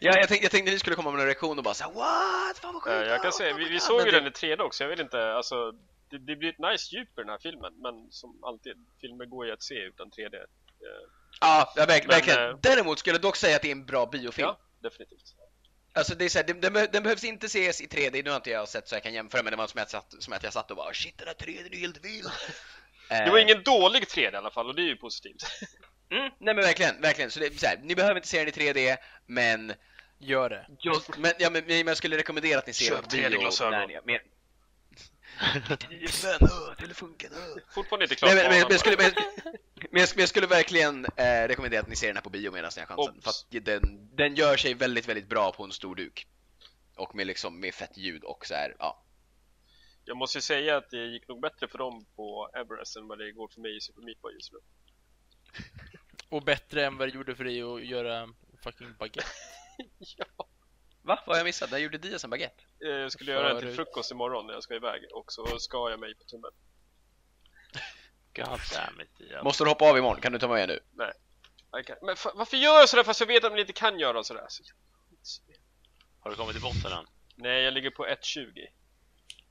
[0.00, 2.58] ja, jag, tänkte, jag tänkte ni skulle komma med en reaktion och bara såhär What?
[2.58, 4.88] Fan vad jag kan säga, vi, vi God." såg ju den i 3D också, jag
[4.88, 5.72] vet inte, alltså
[6.10, 9.46] det, det blir ett nice djup i den här filmen, men som alltid, filmer går
[9.46, 10.34] ju att se utan 3D.
[10.36, 10.42] Eh,
[11.40, 12.50] Ja, ja verk, Men, verkligen.
[12.50, 14.46] eh, Däremot skulle jag dock säga att det är en bra biofilm.
[14.48, 15.34] ja, definitivt.
[15.94, 18.30] Alltså det är så här, den, den, be- den behövs inte ses i 3D, nu
[18.30, 20.22] har inte jag sett så jag kan jämföra men det var som att jag satt,
[20.22, 22.26] som att jag satt och bara shit den här 3D är helt vild.
[23.08, 25.42] Det var ingen dålig 3D i alla fall, och det är ju positivt.
[26.10, 27.30] Mm, nej men verkligen, verkligen.
[27.30, 29.72] Så det så här, ni behöver inte se den i 3D, men
[30.18, 30.66] Gör det.
[30.78, 33.38] jag, men, ja, men, men jag skulle rekommendera att ni ser Köp den på bio.
[33.38, 33.90] 3D-glasögon.
[35.42, 37.32] När ni är- men- 99 spänn, telefunken.
[37.74, 39.12] Fortfarande inte klart Nej, men, men, jag skulle, men,
[39.90, 42.50] men, jag, men jag skulle verkligen eh, rekommendera att ni ser den här på bio
[42.52, 43.22] medan ni har chansen.
[43.22, 46.26] För att den, den gör sig väldigt, väldigt bra på en stor duk.
[46.96, 49.04] Och med liksom, med fett ljud och så här, ja.
[50.04, 53.18] Jag måste ju säga att det gick nog bättre för dem på Everest än vad
[53.18, 54.58] det går för mig i Super Meat Boy just nu.
[56.28, 58.28] Och bättre än vad det gjorde för dig att göra
[58.64, 59.30] fucking baguette.
[60.16, 60.48] ja.
[61.02, 61.22] Va?
[61.26, 61.70] Vad har jag missat?
[61.70, 62.62] När gjorde Diaz en baguette?
[62.84, 63.76] Eh, Jag skulle göra den till Förut.
[63.76, 66.50] frukost imorgon när jag ska iväg och så skar jag mig på tummen.
[68.36, 69.44] God damn it, Ian.
[69.44, 70.20] Måste du hoppa av imorgon?
[70.20, 70.80] Kan du ta med nu?
[71.70, 71.96] Okej.
[72.02, 74.46] Men fa- varför gör jag sådär fast jag vet att man inte kan göra sådär?
[74.48, 74.62] Så
[76.20, 77.04] Har du kommit till botten än?
[77.36, 78.50] Nej, jag ligger på 1.20.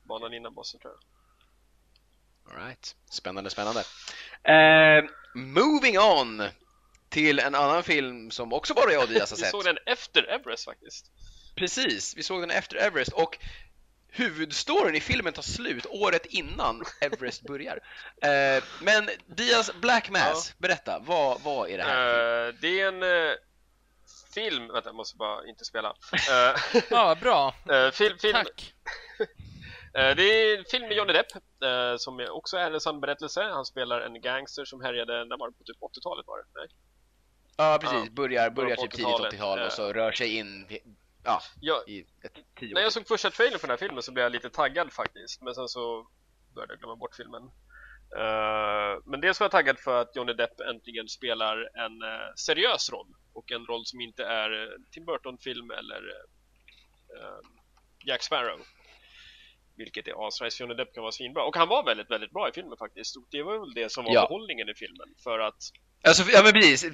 [0.04, 1.02] Banan innan bossen tror jag.
[2.52, 3.80] Alright, spännande, spännande.
[4.44, 6.42] Eh, moving on
[7.08, 9.50] till en annan film som också bara jag och Diaz har Vi sett.
[9.50, 11.10] såg den efter Everest faktiskt.
[11.54, 13.38] Precis, vi såg den efter Everest och
[14.12, 17.80] huvudstoryn i filmen tar slut året innan Everest börjar.
[18.22, 22.46] Eh, men Diaz Black Mass, berätta, vad, vad är det här?
[22.48, 23.34] Eh, det är en eh,
[24.34, 25.94] film, vänta jag måste bara inte spela.
[26.12, 27.54] Eh, Ja, bra.
[27.70, 28.74] eh, film, Tack.
[29.92, 31.26] det är en film med Johnny Depp
[31.98, 33.42] som också är en sann berättelse.
[33.42, 35.56] Han spelar en gangster som härjade, när var det?
[35.58, 36.44] På typ 80-talet var det?
[36.54, 36.66] Nej.
[37.56, 40.66] Ja, precis, ja, börjar, börjar typ tidigt 80-talet, 80-tal och så rör sig in
[41.24, 44.12] ja, Jag, i ett tio när jag såg första trailern för den här filmen så
[44.12, 46.06] blev jag lite taggad faktiskt, men sen så
[46.54, 47.42] började jag glömma bort filmen.
[48.16, 52.90] Eh, men dels var jag taggad för att Johnny Depp äntligen spelar en eh, seriös
[52.90, 55.96] roll och en roll som inte är eh, Tim Burton-film eller
[57.16, 57.38] eh,
[58.06, 58.60] Jack Sparrow.
[59.76, 61.44] Vilket är asnice, Johnny Depp kan vara svinbra.
[61.44, 63.16] Och han var väldigt, väldigt bra i filmen faktiskt.
[63.16, 64.20] Och det var väl det som var Ja.
[64.20, 65.08] behållningen i filmen.
[65.24, 65.54] För att
[66.04, 66.84] Alltså, ja men precis.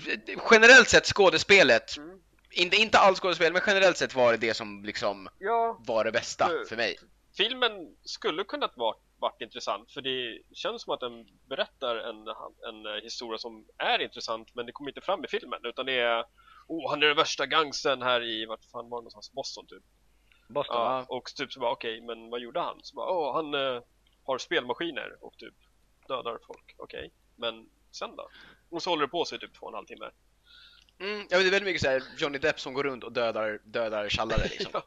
[0.51, 2.21] Generellt sett skådespelet, Mm.
[2.51, 6.13] Inte, inte allt skådespel, men generellt sett var det det som liksom ja, var det
[6.13, 6.67] bästa Mm.
[6.69, 6.97] för mig.
[7.37, 12.29] filmen skulle kunnat vara varit intressant för det känns som att den berättar en,
[12.69, 16.25] en historia som är intressant men det kommer inte fram i filmen utan det är
[16.69, 19.33] oh, han är den värsta gangstern här i, vart fan var det någonstans?
[19.33, 19.83] Boston typ.
[20.49, 22.79] Boston, Ja, och typ så bara okej, men vad gjorde han?
[22.83, 23.83] Så bara, åh, han eh,
[24.25, 25.55] har spelmaskiner och typ
[26.09, 26.75] dödar folk.
[26.79, 28.29] Okej, men sen då?
[28.71, 30.11] Och så håller det på sig typ två och en halv timme.
[31.01, 33.61] Mm, ja, det är väldigt mycket så här Johnny Depp som går runt och dödar,
[33.65, 34.71] dödar tjallare liksom.
[34.75, 34.83] Ja.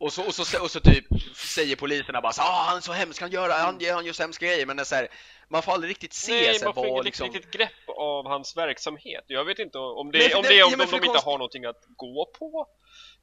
[0.00, 1.04] Och så, och, så, och så typ
[1.36, 4.22] säger poliserna bara så ah, han är så hemsk, han gör, han, han gör så
[4.22, 5.08] hemska grejer men det är så här,
[5.48, 7.30] man får aldrig riktigt se Nej, man får vad inget liksom...
[7.32, 9.24] riktigt grepp av hans verksamhet.
[9.26, 10.96] Jag vet inte om det, för om det- det är om ja, men de, det
[10.96, 12.66] inte konst- har någonting att gå på.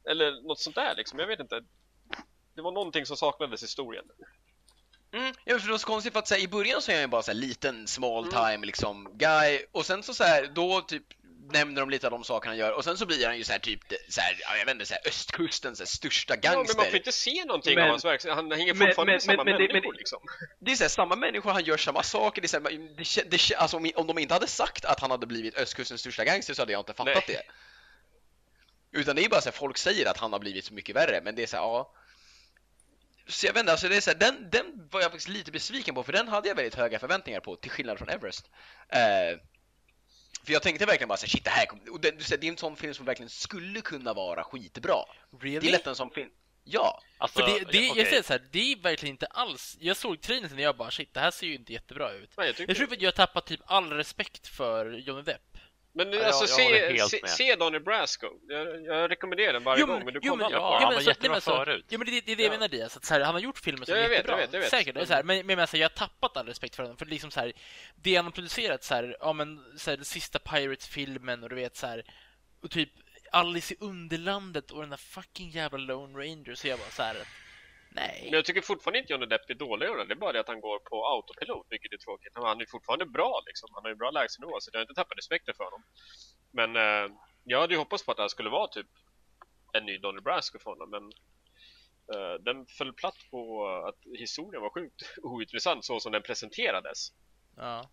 [0.09, 1.61] Eller något sånt där liksom, jag vet inte.
[2.55, 4.05] Det var någonting som saknades i historien.
[5.13, 6.91] Mm, ja, men för det var så konstigt för att så här, i början så
[6.91, 8.33] är han ju bara så här liten small Mm.
[8.33, 11.03] time liksom guy och sen så, så här, då typ
[11.51, 13.51] nämner de lite av de saker han gör och sen så blir han ju så
[13.51, 13.79] här typ
[14.09, 16.77] så här, ja, jag vet inte, så här, östkustens här, största Ja, men gangster.
[16.77, 18.35] man får inte se någonting Men- av hans verksamhet.
[18.35, 20.19] Han hänger men- fortfarande men- med samma men- människor men- liksom.
[20.59, 22.41] Det är så här, samma människor, han gör samma saker.
[22.41, 25.11] Det är så här, det, det, alltså, om, om de inte hade sagt att han
[25.11, 27.41] hade blivit östkustens största gangster så hade jag inte fattat Nej.
[28.91, 28.99] det.
[28.99, 31.21] Utan det är bara så här, folk säger att han har blivit så mycket värre,
[31.23, 31.93] men det är så här, ja.
[33.27, 35.51] Så jag vet inte, alltså det är så här, den, den var jag faktiskt lite
[35.51, 38.49] besviken på, för den hade jag väldigt höga förväntningar på, till skillnad från Everest.
[38.89, 39.39] Eh,
[40.45, 41.93] för jag tänkte verkligen bara så här, shit det här kommer...
[41.93, 44.95] Och det, du säger, det är en sån film som verkligen skulle kunna vara skitbra.
[45.31, 45.71] Det är Really?
[45.71, 46.29] lätt en sån film.
[46.63, 48.05] Ja, Alltså, För det, det, ja, jag okej.
[48.05, 49.77] säger så här, det är verkligen inte alls...
[49.79, 52.31] Jag såg trailern och jag bara shit, det här ser ju inte jättebra ut.
[52.37, 55.54] Nej, jag Jag tror att jag har tappat typ all respekt för Johnny Depp.
[55.97, 58.27] Men Ja, alltså, jag håller se, se, se Donnie Brasco.
[58.47, 60.93] Jag, jag rekommenderar den varje gång, men du kommer aldrig ja, på han den.
[60.93, 61.85] var så- jättebra alltså- förut.
[61.89, 62.57] Ja men det, det är det jag Ja.
[62.57, 64.35] menar Diaz, att så här, han har gjort filmer som Ja, är jag vet, jättebra.
[64.35, 64.69] jag vet, jag vet.
[64.69, 66.97] Säkert, det är så här, men, men alltså, jag har tappat all respekt för honom.
[66.97, 67.53] För liksom så här,
[67.95, 71.55] det han har producerat så här, ja men så här, den sista Pirates-filmen och du
[71.55, 72.03] vet så här,
[72.63, 72.89] och typ
[73.31, 77.15] Alice i Underlandet och den där fucking jävla Lone Ranger, så jag bara så här.
[77.95, 78.19] Nej.
[78.23, 80.07] Men jag tycker fortfarande inte Johnny Depp är dålig i den.
[80.07, 82.31] Det är bara det att han går på autopilot, vilket är tråkigt.
[82.35, 83.69] Han är fortfarande bra liksom.
[83.73, 85.83] Han har ju bra lägstanivå, så jag har inte tappat respekten för honom.
[86.51, 88.87] Men eh, jag hade ju hoppats på att det här skulle vara typ
[89.73, 91.03] en ny Donnie Brasco för honom, men
[92.13, 96.99] eh, den föll platt på att historien var sjukt ointressant så som den presenterades.
[97.57, 97.89] Ja.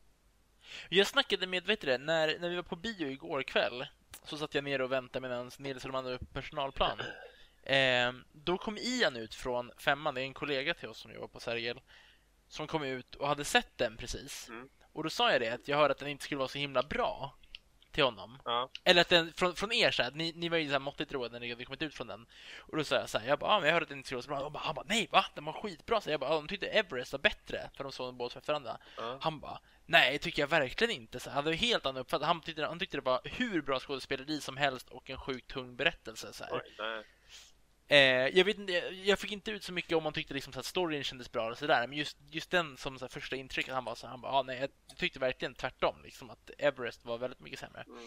[0.88, 3.86] Jag snackade med, vet du det, när, när vi var på bio igår kväll
[4.24, 6.98] så satt jag ner och väntade medan Nils och de hade upp personalplan.
[7.62, 11.28] Eh, då kom Ian ut från femman, det är en kollega till oss som jobbar
[11.28, 11.80] på Sergel,
[12.48, 14.48] som kom ut och hade sett den precis.
[14.48, 14.68] Mm.
[14.92, 16.82] Och då sa jag det, att jag hörde att den inte skulle vara så himla
[16.82, 17.34] bra
[17.92, 18.38] till honom.
[18.44, 18.70] Ja.
[18.84, 21.12] Eller att den, från, från er så här, ni, ni var ju så här måttligt
[21.12, 22.26] roade när ni hade kommit ut från den.
[22.58, 24.06] Och då sa jag så här, jag bara, ah, men jag hörde att den inte
[24.06, 24.40] skulle vara så bra.
[24.46, 25.24] Och bara, han bara, nej va?
[25.34, 26.00] Den var skitbra.
[26.00, 28.52] Så jag bara, ah, de tyckte Everest var bättre, för de såg den båda efter
[28.52, 28.78] varandra.
[28.96, 29.18] Ja.
[29.20, 31.20] Han bara, nej, tycker jag verkligen inte.
[31.20, 32.26] Så han hade helt annan uppfattning.
[32.26, 35.76] Han tyckte, han tyckte det var hur bra skådespeleri som helst och en sjukt tung
[35.76, 36.32] berättelse.
[36.32, 36.52] Så här.
[36.52, 37.04] Oj.
[37.92, 38.56] Eh, jag, vet
[39.04, 41.50] jag- fick inte ut så mycket om man tyckte liksom så att storyn kändes bra
[41.50, 41.86] och sådär.
[41.86, 44.32] Men just, just den som så här, första intrycket, han var så här, han bara,
[44.32, 45.96] ah, nej, jag tyckte verkligen tvärtom.
[46.04, 47.84] Liksom, att Everest var väldigt mycket sämre.
[47.86, 47.98] Mm.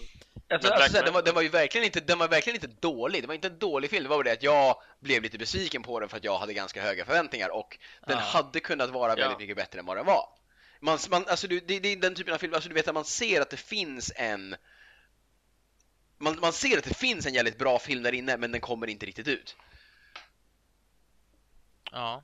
[0.49, 2.67] Alltså, alltså, såhär, den, var, Manta- den var ju verkligen inte, den var verkligen inte
[2.81, 3.23] dålig.
[3.23, 4.03] Det var inte en dålig film.
[4.03, 6.53] Det var bara det att jag blev lite besviken på den för att jag hade
[6.53, 8.23] ganska höga förväntningar och den Ja.
[8.23, 9.37] hade kunnat vara väldigt Ja.
[9.39, 10.29] mycket bättre än vad den var.
[10.79, 12.93] Man, man, alltså, du, det, det är den typen av film, alltså, du vet att
[12.93, 14.55] man ser att det finns en
[16.17, 18.87] man, man ser att det finns en jävligt bra film där inne men den kommer
[18.87, 19.55] inte riktigt ut.
[21.95, 22.23] Ja.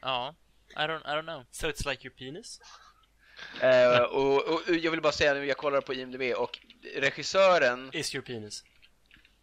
[0.00, 0.34] Ja.
[0.70, 1.44] I don't, I don't know.
[1.50, 2.60] So it's like your penis?
[3.60, 6.58] Eh, och, och jag vill bara säga nu, jag kollar på IMDB och
[6.94, 8.64] regissören Is your penis?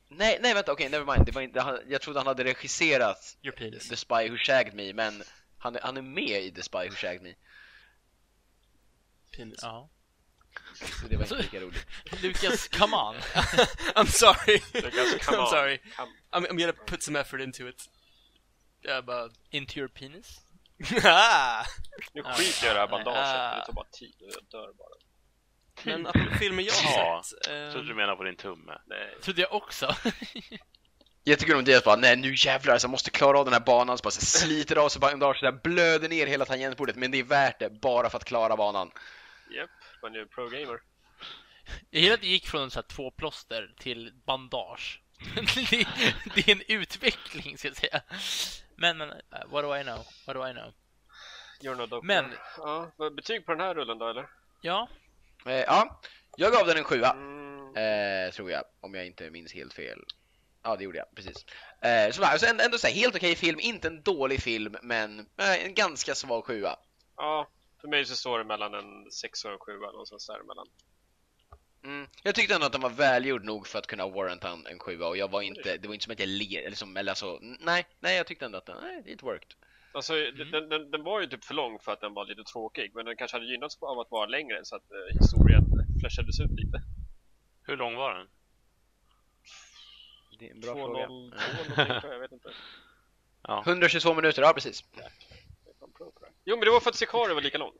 [0.10, 1.26] Nej, nej vänta, okej, never mind.
[1.26, 3.90] Det var inte, han, jag trodde han hade regisserat Your penis.
[3.90, 5.24] The Spy Who Shagged Me, men
[5.58, 7.34] han är, han är med i The Spy Who Shagged Me.
[9.38, 9.60] Penis.
[9.62, 9.90] Ja.
[11.02, 11.86] Så det var inte lika roligt.
[12.22, 13.16] Lukas, come on.
[13.96, 14.62] I'm sorry.
[14.74, 15.50] Lucas, come I'm on.
[15.50, 15.78] sorry.
[15.96, 16.12] Come.
[16.32, 17.90] I'm, I'm gonna put some effort into it.
[18.86, 19.38] Yeah, but...
[19.50, 20.40] Into your penis?
[20.78, 21.64] Nu Ja.
[22.38, 24.90] skiter jag i det här bandaget, det tar bara tid och jag dör bara.
[25.84, 26.08] Men
[26.40, 27.48] filmer jag har Ja, sett.
[27.52, 28.82] ehm, Så du menar på din tumme?
[28.88, 29.16] Nej.
[29.22, 29.96] Trodde jag också.
[31.26, 33.98] Jättekul om Diaz bara, nej nu jävlar, så jag måste klara av den här banan,
[33.98, 37.20] så bara så sliter av sig bandage, så där blöder ner hela tangentbordet, men det
[37.20, 38.92] är värt det, bara för att klara banan.
[39.58, 39.70] Japp,
[40.02, 40.80] man är pro-gamer.
[41.90, 45.02] Jag gillar att det gick från så här två plåster till bandage.
[45.70, 45.88] det,
[46.36, 48.02] det är en utveckling, ska jag säga.
[48.76, 49.16] Men, men, uh,
[49.52, 49.98] what do I know?
[50.28, 50.74] What do I know?
[51.62, 52.02] You're no doctor.
[52.08, 54.28] Men- Ja, betyg på den här rullen då eller?
[54.62, 54.88] Ja,
[55.46, 56.00] Eh, ja,
[56.38, 57.76] jag gav den en sjua, Mm.
[57.76, 60.00] eh, tror jag, om jag inte minns helt fel.
[60.64, 61.46] Ja, det gjorde jag, precis.
[61.82, 65.66] Eh, så alltså, ändå, så här, helt okej film, inte en dålig film, men eh,
[65.66, 66.80] en ganska svag sjua.
[67.18, 67.48] Ja,
[67.82, 70.68] för mig så står det mellan en 6 och en 7 någonstans däremellan.
[71.84, 72.08] Mm.
[72.24, 75.08] Jag tyckte ändå att den var välgjord nog för att kunna warranta en, en sjua
[75.08, 77.40] och jag var inte, det var inte som att jag le, eller som, eller alltså,
[77.42, 79.54] nej, nej jag tyckte ändå att den, nej, it worked.
[79.92, 80.52] Alltså, Mm.
[80.52, 83.06] den, den, den var ju typ för lång för att den var lite tråkig, men
[83.06, 85.64] den kanske hade gynnats av att vara längre så att eh, historien
[86.02, 86.82] flashades ut lite.
[87.64, 88.28] Hur lång var den?
[90.40, 91.08] Det är en bra 2.02 fråga.
[91.08, 91.40] någonting
[91.76, 92.50] tror jag, jag vet inte.
[93.42, 93.64] Ja.
[93.68, 94.84] 122 minuter, ja precis.
[96.46, 97.74] Jo, men det var för att Sicario var lika lång.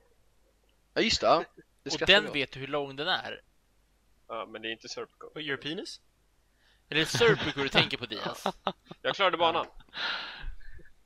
[0.94, 1.44] Ja just det, ja.
[1.84, 3.42] det Och den jag vet du hur lång den är.
[4.34, 5.28] Ja, men det är inte Serpico.
[5.36, 6.00] Och your penis?
[6.90, 8.44] Är det Serpico du tänker på Diaz?
[9.02, 9.66] Jag klarade banan.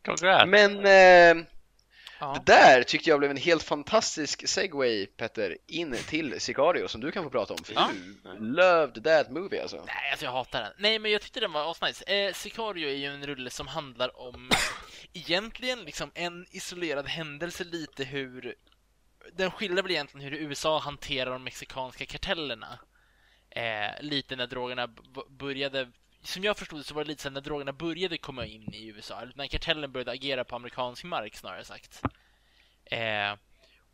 [0.05, 0.47] Congrats!
[0.47, 1.45] Men eh,
[2.19, 2.33] Ja.
[2.33, 7.11] det där tyckte jag blev en helt fantastisk segway Petter in till Sicario som du
[7.11, 7.89] kan få prata om för Ja.
[8.23, 9.83] du loved that movie alltså.
[9.85, 10.73] Nej, alltså jag hatar den.
[10.77, 12.03] Nej, men jag tyckte den var asnice.
[12.13, 14.49] Eh, Sicario är ju en rulle som handlar om
[15.13, 18.55] egentligen liksom en isolerad händelse lite hur
[19.33, 22.79] den skildrar väl egentligen hur USA hanterar de mexikanska kartellerna.
[23.57, 24.87] Eh, lite när drogerna
[25.29, 25.91] började
[26.21, 28.87] som jag förstod det så var det lite här när drogerna började komma in i
[28.87, 32.01] USA, eller när kartellen började agera på amerikansk mark snarare sagt.
[32.85, 33.33] Eh,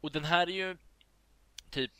[0.02, 0.78] och den här är ju
[1.71, 1.91] typ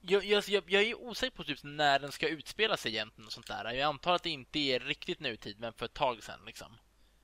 [0.00, 3.32] jag, jag, jag, jag är osäker på typ när den ska utspela sig egentligen och
[3.32, 3.64] sånt där.
[3.72, 6.78] Jag antar att det inte är riktigt nutid, men för ett tag sedan liksom.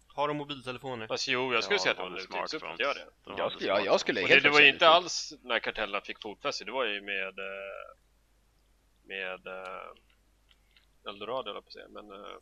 [0.07, 1.07] Har de mobiltelefoner?
[1.07, 2.81] Fast jo, jag skulle Ja, säga att de det var hade så smartphones.
[2.81, 3.07] gör det.
[3.25, 5.59] De Jag skulle, ja, jag skulle Och det, helt det var ju inte alls när
[5.59, 7.99] kartellerna fick fotfäste, det var ju med eh,
[9.09, 12.37] med eh, Eldorado, eller på säga, men eh,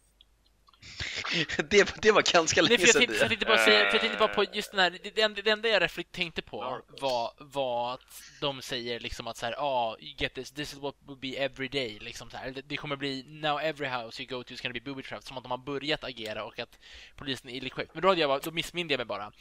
[1.70, 3.00] det, det var ganska Nej, länge jag sedan.
[3.00, 3.28] tänkte, jag det.
[3.28, 5.50] tänkte bara säga, för jag tänkte bara på just den här, det, det, enda- det
[5.50, 7.02] enda jag reflekt tänkte på Narcos.
[7.02, 10.72] var, var att de säger liksom att så här, ja, ah, you get this, this
[10.72, 12.62] is what will be every day, liksom så här.
[12.66, 15.36] Det, kommer bli, now every house you go to is gonna be booby trapped, som
[15.36, 16.78] att de har börjat agera och att
[17.16, 17.86] polisen är illegitim.
[17.92, 19.32] Men då, hade jag bara, då missminde jag mig bara.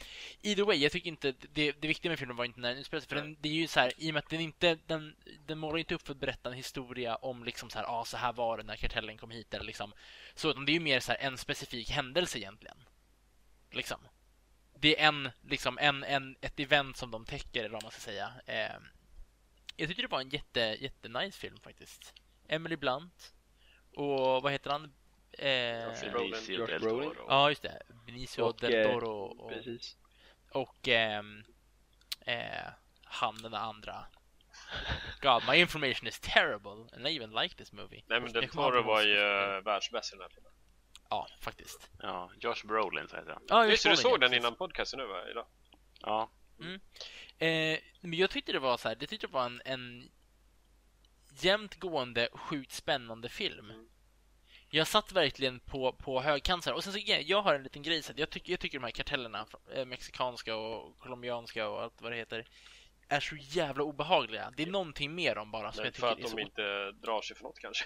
[0.42, 3.00] Either way, jag tycker inte, det, det viktiga med filmen var inte när den utspelar
[3.00, 5.16] sig, för den, det är ju så här, i och med att den inte, den,
[5.46, 8.04] den målar inte upp för att berätta en historia om liksom så här, ja, ah,
[8.04, 9.92] så här var det när kartellen kom hit, eller liksom
[10.34, 12.76] så, utan det är ju mer så här en specifik händelse egentligen.
[13.70, 13.98] Liksom.
[14.78, 18.00] Det är en, liksom, en, en, ett event som de täcker, eller vad man ska
[18.00, 18.32] säga.
[18.46, 18.76] Eh,
[19.76, 22.14] jag tyckte det var en jätte, jättenice film faktiskt.
[22.48, 23.34] Emily Blunt
[23.94, 24.92] och vad heter han?
[25.32, 26.12] Eh, Josh.
[26.12, 26.80] Benicio del.
[26.80, 27.14] Toro.
[27.28, 27.82] ja, just det.
[28.06, 29.96] Benicio Och, del eh, Toro och, Precis.
[30.52, 31.44] och ehm,
[32.20, 32.66] eh,
[33.04, 34.06] han den andra.
[35.20, 38.04] God, my information is terrible and I even like this movie.
[38.06, 40.52] nej men Del Toro var ju eh, världsbäst i den här filmen.
[41.10, 41.90] Ja, faktiskt.
[42.02, 43.42] Ja, Josh Brolin så heter han.
[43.48, 45.46] Ja, det, du såg den innan podcasten nu va, idag?
[46.00, 46.30] Ja,
[47.38, 50.10] Eh, men jag tyckte det var så här, det tyckte det var en, en
[51.40, 53.70] jämnt gående, sjukt spännande film.
[53.70, 53.88] Mm.
[54.70, 56.74] Jag satt verkligen på, på högkant så här.
[56.76, 58.78] Och sen så, jag, jag har en liten grej så att jag, tycker jag tycker
[58.78, 62.46] de här kartellerna, eh, mexikanska och colombianska och allt vad det heter,
[63.08, 64.52] är så jävla obehagliga.
[64.56, 66.38] Det är någonting med dem bara som Men jag för tycker att är de så...
[66.38, 67.84] inte drar sig för något kanske.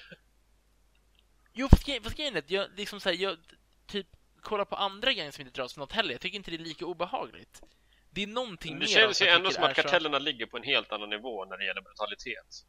[1.53, 3.39] Jo, fast grej- fast grejen är att jag liksom så här, jag
[3.87, 4.07] typ
[4.41, 6.13] kollar på andra grejer som inte dras för något heller.
[6.13, 7.63] Jag tycker inte det är lika obehagligt.
[8.11, 10.47] Det är någonting Det med dem känns ju ändå som att är så- kartellerna ligger
[10.47, 12.65] på en helt annan nivå när det gäller brutalitet.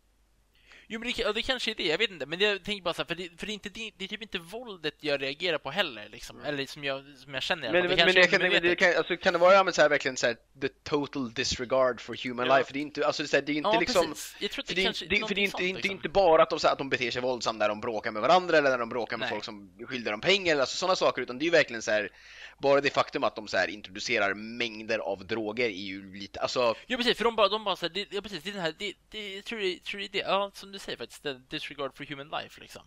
[0.93, 2.25] Jo men det, det kanske är det, jag vet inte.
[2.25, 4.21] Men jag tänker bara så här, för, det, för det, är inte, det, är typ
[4.21, 6.41] inte våldet jag reagerar på heller liksom.
[6.45, 9.17] Eller som jag, som jag känner Men, men, men, jag kan, men det kan, alltså,
[9.17, 12.57] kan det vara men, så här, verkligen så här, the total disregard for human Ja.
[12.57, 12.73] life?
[12.73, 14.07] Det är inte, alltså, det är, det är inte Ja, liksom...
[14.07, 14.35] precis.
[14.39, 16.09] Jag tror För det, det, är kanske inte- det, för det är inte, sånt, inte
[16.09, 18.57] bara att de, så här, att de beter sig våldsamt när de bråkar med varandra
[18.57, 19.29] eller när de bråkar med Nej.
[19.29, 21.91] folk som skyller dem pengar eller alltså, sådana saker utan det är ju verkligen så
[21.91, 22.09] här
[22.57, 26.75] bara det faktum att de så här, introducerar mängder av droger är ju lite, alltså
[26.87, 28.61] Ja precis, för de bara, de bara så här, det, ja precis, det är den
[28.61, 31.23] här, det, det, jag tror det, tror det är det, ja som du säger faktiskt,
[31.23, 32.81] the disregard for human life liksom.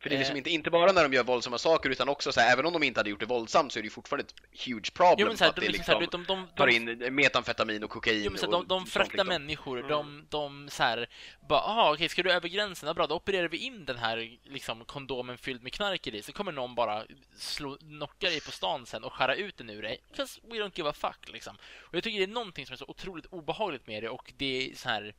[0.00, 0.38] för det är liksom Eh.
[0.38, 2.82] inte, inte bara när de gör våldsamma saker utan också så här, även om de
[2.82, 5.36] inte hade gjort det våldsamt så är det ju fortfarande ett huge problem Jo men
[5.36, 7.84] så här, att de, det liksom, så här, de, de, de, tar de in metamfetamin
[7.84, 9.28] och kokain Jo, men så och här, de, de sånt fraktar liksom.
[9.28, 9.90] människor, Mm.
[9.90, 11.06] de, de så här,
[11.48, 12.86] bara, aha, okej, ska du över gränsen?
[12.86, 16.22] Ja, bra, då opererar vi in den här liksom, kondomen fylld med knark i dig,
[16.22, 17.04] så kommer någon bara
[17.36, 19.98] slå, knocka dig på stan sen och skära ut den ur dig.
[20.16, 21.56] 'Cause we don't give a fuck, liksom.
[21.80, 24.70] Och jag tycker det är någonting som är så otroligt obehagligt med det och det
[24.70, 25.14] är så här,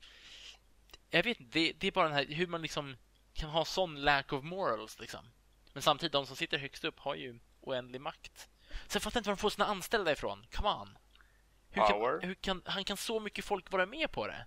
[1.17, 2.97] jag vet inte, det, det är bara den här, hur man liksom
[3.33, 5.25] kan ha sån lack of morals, liksom.
[5.73, 8.49] Men samtidigt, de som sitter högst upp har ju oändlig makt.
[8.93, 10.45] Jag fattar inte var de får sina anställda ifrån.
[10.51, 10.97] Come on.
[11.69, 12.19] Hur Power.
[12.19, 14.45] kan, hur kan, han kan så mycket folk vara med på det?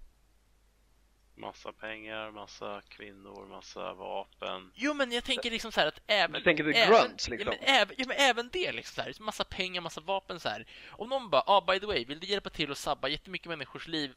[1.37, 4.73] massa pengar, massa kvinnor, massa vapen.
[4.75, 6.33] Jo, men jag tänker liksom så här att även...
[6.33, 7.53] Du tänker the även, grunts, liksom?
[7.53, 9.15] Ja, men även, ja, men även det liksom så här.
[9.21, 10.67] Massa pengar, massa vapen så här.
[10.89, 13.89] Om någon bara, ah, by the way, vill du hjälpa till att sabba jättemycket människors
[13.89, 14.15] liv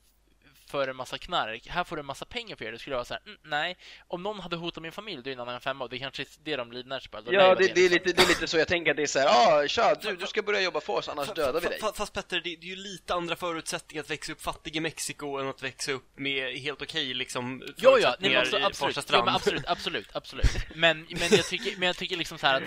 [0.69, 1.67] för en massa knark.
[1.67, 2.71] Här får du en massa pengar för det.
[2.71, 3.77] Då skulle jag vara så här, mm, nej.
[4.07, 5.83] Om någon hade hotat min familj, då är det en annan femma.
[5.83, 7.21] Och det är kanske är det de livnär sig på.
[7.21, 9.03] Då Ja, lever det, det, är lite, det är lite så jag tänker att det
[9.03, 9.27] är så här,
[9.63, 11.79] ah, tja, du, du ska börja jobba för oss annars dödar vi dig.
[11.81, 14.79] fa- Fast Petter, det, det är ju lite andra förutsättningar att växa upp fattig i
[14.79, 18.97] Mexiko än att växa upp med helt okej liksom Jo, ja, nej, men också, absolut.
[19.03, 19.25] Strand.
[19.25, 20.45] men absolut, absolut, absolut.
[20.75, 22.63] Men, men, jag tycker, men jag tycker liksom så här att,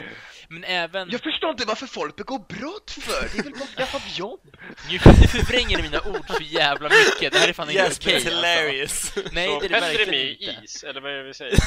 [0.49, 1.11] men även...
[1.11, 4.57] Jag förstår inte varför folk begår brott för, det är väl bara att skaffa jobb.
[4.91, 7.33] Nu, förvränger ni mina ord så jävla mycket.
[7.33, 8.13] Det här är fan inte Yes, okej.
[8.13, 8.37] but alltså.
[8.37, 9.13] hilarious.
[9.33, 10.65] Nej, så det är det verkligen inte.
[10.65, 11.59] is, eller vad är det vi säger?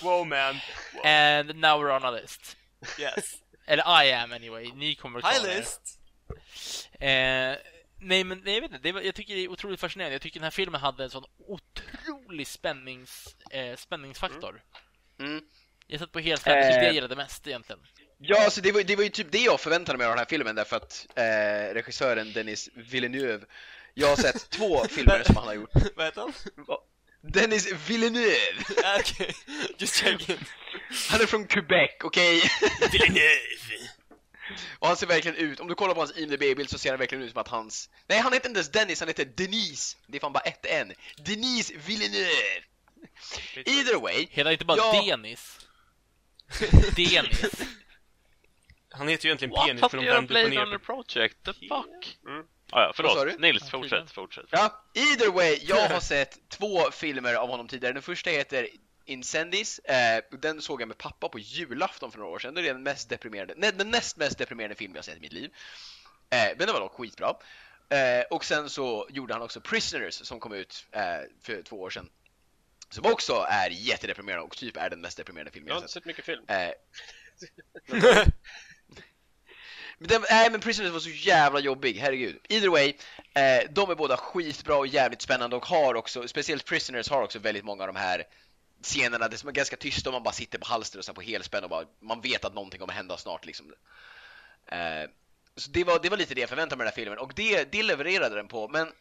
[0.02, 0.60] wow man.
[1.04, 2.56] And now we're on a list.
[2.98, 3.36] Yes.
[3.66, 5.98] Eller I am anyway, ni kommer att Hi klara list!
[6.92, 7.56] Eh,
[7.98, 10.14] nej men nej, jag vet inte, det var, jag tycker det är otroligt fascinerande.
[10.14, 14.62] Jag tycker den här filmen hade en sån otrolig spännings, eh, spänningsfaktor.
[15.20, 15.42] Mm.
[15.86, 16.84] Jag satt på helt är det Eh.
[16.84, 17.80] jag gillade mest egentligen.
[18.22, 20.26] Ja, alltså det var, det var ju typ det jag förväntade mig av den här
[20.26, 23.46] filmen därför att eh, regissören Denis Villeneuve
[23.94, 26.32] Jag har sett två filmer som han har gjort Vad heter han?
[27.22, 28.64] Dennis Villeneuve!
[28.84, 29.34] Ah, Okej,
[29.78, 30.38] just checking.
[31.10, 32.42] Han är från Quebec, okej?
[32.92, 33.88] Villeneuve!
[34.78, 37.24] Och han ser verkligen ut, om du kollar på hans IMDB-bild så ser han verkligen
[37.24, 40.20] ut som att hans Nej han heter inte ens Dennis, han heter Denise Det är
[40.20, 42.62] fan bara ett N Denise Villeneuve!
[43.54, 45.02] Either way, Hela inte bara Ja.
[45.06, 45.58] Denis.
[46.96, 47.40] Denis.
[48.90, 49.66] Han heter ju egentligen What?
[49.66, 50.78] Penis ska de vände upp och Blade Runner ner.
[50.78, 52.18] Project, the fuck?
[52.26, 52.44] Mm.
[52.72, 53.26] Ah, ja, förlåt.
[53.26, 53.38] du?
[53.38, 54.46] Nils, fortsätt, fortsätt.
[54.50, 57.92] Ja, either way, jag har sett två filmer av honom tidigare.
[57.92, 58.68] Den första heter
[59.04, 59.78] Incendies.
[59.78, 62.54] Eh, den såg jag med pappa på julafton för några år sedan.
[62.54, 65.32] Det är den mest deprimerande, nej, den näst mest deprimerande film jag sett i mitt
[65.32, 65.50] liv.
[66.30, 67.34] Eh, men den var dock skitbra.
[67.90, 71.02] Eh, och sen så gjorde han också Prisoners som kom ut eh,
[71.42, 72.08] för två år sedan.
[72.90, 75.92] Som också är jättedeprimerande och typ är den mest deprimerande filmen Jag har jag inte
[75.92, 76.02] sett.
[76.02, 76.44] sett mycket film.
[80.00, 82.38] Men den, nej men Prisoners var så jävla jobbig, herregud.
[82.48, 82.88] Either way,
[83.34, 87.38] eh, de är båda skitbra och jävligt spännande och har också, speciellt Prisoners har också
[87.38, 88.24] väldigt många av de här
[88.82, 91.20] scenerna där som är ganska tysta och man bara sitter på halster och så på
[91.20, 93.74] helspänn och bara, man vet att någonting kommer hända snart liksom.
[94.66, 95.10] Eh,
[95.56, 97.72] så det var, det var lite det jag förväntade mig den här filmen och det,
[97.72, 98.92] det levererade den på, men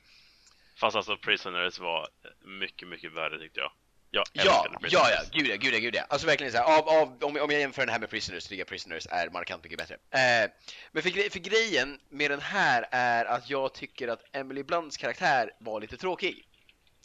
[0.76, 2.08] Fast alltså Prisoners var
[2.42, 3.72] mycket, mycket värre tyckte jag.
[4.12, 6.06] Jag Ja, ja, ja, gud ja, gud ja, gud ja.
[6.10, 8.60] Alltså verkligen så här, av, av, om, om jag jämför den här med Prisoners, tycker
[8.60, 9.94] jag Prisoners är markant mycket bättre.
[9.96, 10.52] Eh,
[10.92, 14.98] men för, gre- för grejen med den här är att jag tycker att Emily Blunts
[14.98, 16.46] karaktär var lite tråkig.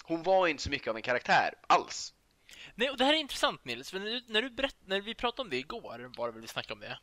[0.05, 2.13] Hon var inte så mycket av en karaktär alls.
[2.75, 5.15] Nej, och det här är intressant Nils, för när, du, när, du berätt, när vi
[5.15, 6.99] pratade om det igår, var det väl vi snackade om det?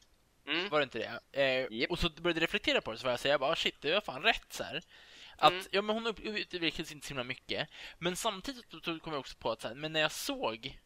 [0.48, 0.70] Mm.
[0.70, 1.42] Var det inte det?
[1.44, 1.92] Eh, Japp.
[1.92, 3.94] Och så började jag reflektera på det, så var jag säga bara "Ah, shit, det
[3.94, 4.82] var fan rätt så här.
[5.38, 5.66] Att, Mm.
[5.72, 7.70] ja men hon utvecklades inte så himla mycket.
[8.00, 10.80] Men samtidigt kom jag också på att så här, men när jag såg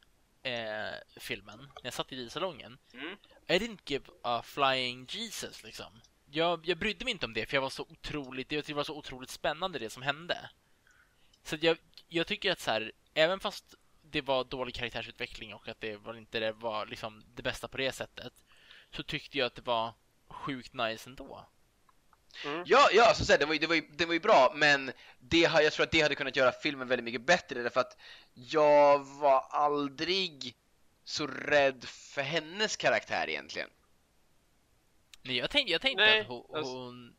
[0.44, 3.18] eh, filmen, när jag satt i videosalongen, Mm.
[3.48, 6.02] I didn't give a flying Jesus liksom.
[6.32, 8.98] Jag, jag brydde mig inte om det, för jag var så otroligt, det var så
[8.98, 10.50] otroligt spännande det som hände.
[11.44, 11.78] Så jag,
[12.08, 16.14] jag tycker att så här, även fast det var dålig karaktärsutveckling och att det var
[16.18, 18.34] inte det var liksom det bästa på det sättet,
[18.92, 19.94] så tyckte jag att det var
[20.28, 21.46] sjukt nice ändå.
[22.66, 24.92] Ja, ja, så säga, det var ju, det var ju, det var ju bra, men
[25.20, 27.98] det, har- jag tror att det hade kunnat göra filmen väldigt mycket bättre därför att
[28.34, 30.56] jag var aldrig
[31.04, 33.70] så rädd för hennes karaktär egentligen.
[35.22, 37.16] Nej, jag tänkte, jag tänkte Nej, att hon, alltså- hon...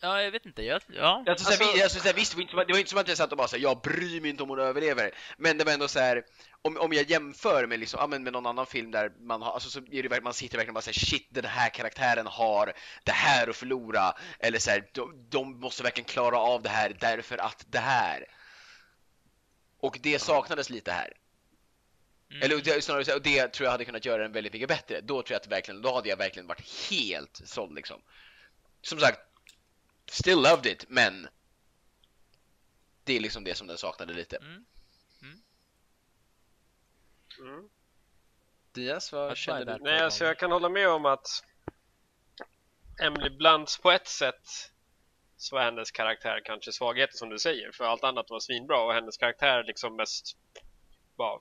[0.00, 0.62] Ja, jag vet inte.
[0.62, 1.24] Jag, ja.
[1.28, 2.90] Alltså, såhär, Alltså- vi, alltså, såhär, visst, det var inte som att- det var inte
[2.90, 5.10] som att jag satt och bara såhär, jag bryr mig inte om hon överlever.
[5.38, 6.24] Men det var ändå så här,
[6.62, 9.52] om, om jag jämför med, liksom, ja, men med någon annan film där man har,
[9.52, 12.72] alltså, så är det, man sitter verkligen bara såhär, shit den här karaktären har
[13.04, 14.12] det här att förlora.
[14.38, 18.24] Eller såhär, de, de måste verkligen klara av det här därför att det här.
[19.80, 21.12] Och det saknades lite här.
[22.30, 22.42] Mm.
[22.42, 25.00] Eller det, snarare, och det tror jag hade kunnat göra den väldigt mycket bättre.
[25.00, 28.00] Då tror jag att verkligen, då hade jag verkligen varit helt såld liksom.
[28.82, 29.20] Som sagt,
[30.10, 31.28] still loved it, men
[33.04, 34.36] det är liksom det som den saknade lite.
[34.36, 34.64] Mm.
[37.40, 37.68] Mm.
[38.72, 39.84] Diaz, Vad vad känner du?
[39.84, 41.26] Nej, alltså jag kan hålla med om att
[43.02, 44.72] Emily Blunts på ett sätt
[45.36, 48.94] så var hennes karaktär kanske svaghet som du säger för allt annat var svinbra och
[48.94, 50.36] hennes karaktär liksom mest
[51.16, 51.40] bara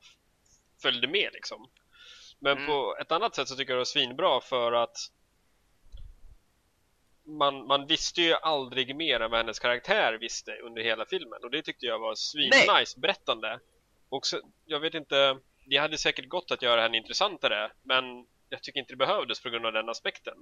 [0.81, 1.69] följde med liksom.
[2.39, 2.67] Men Mm.
[2.67, 4.97] på ett annat sätt så tycker jag det var svinbra för att
[7.27, 11.51] man, man visste ju aldrig mer än vad hennes karaktär visste under hela filmen och
[11.51, 13.59] det tyckte jag var svinnice berättande.
[14.09, 18.03] Och så, jag vet inte, det hade säkert gått att göra henne intressantare men
[18.49, 20.33] jag tycker inte det behövdes på grund av den aspekten.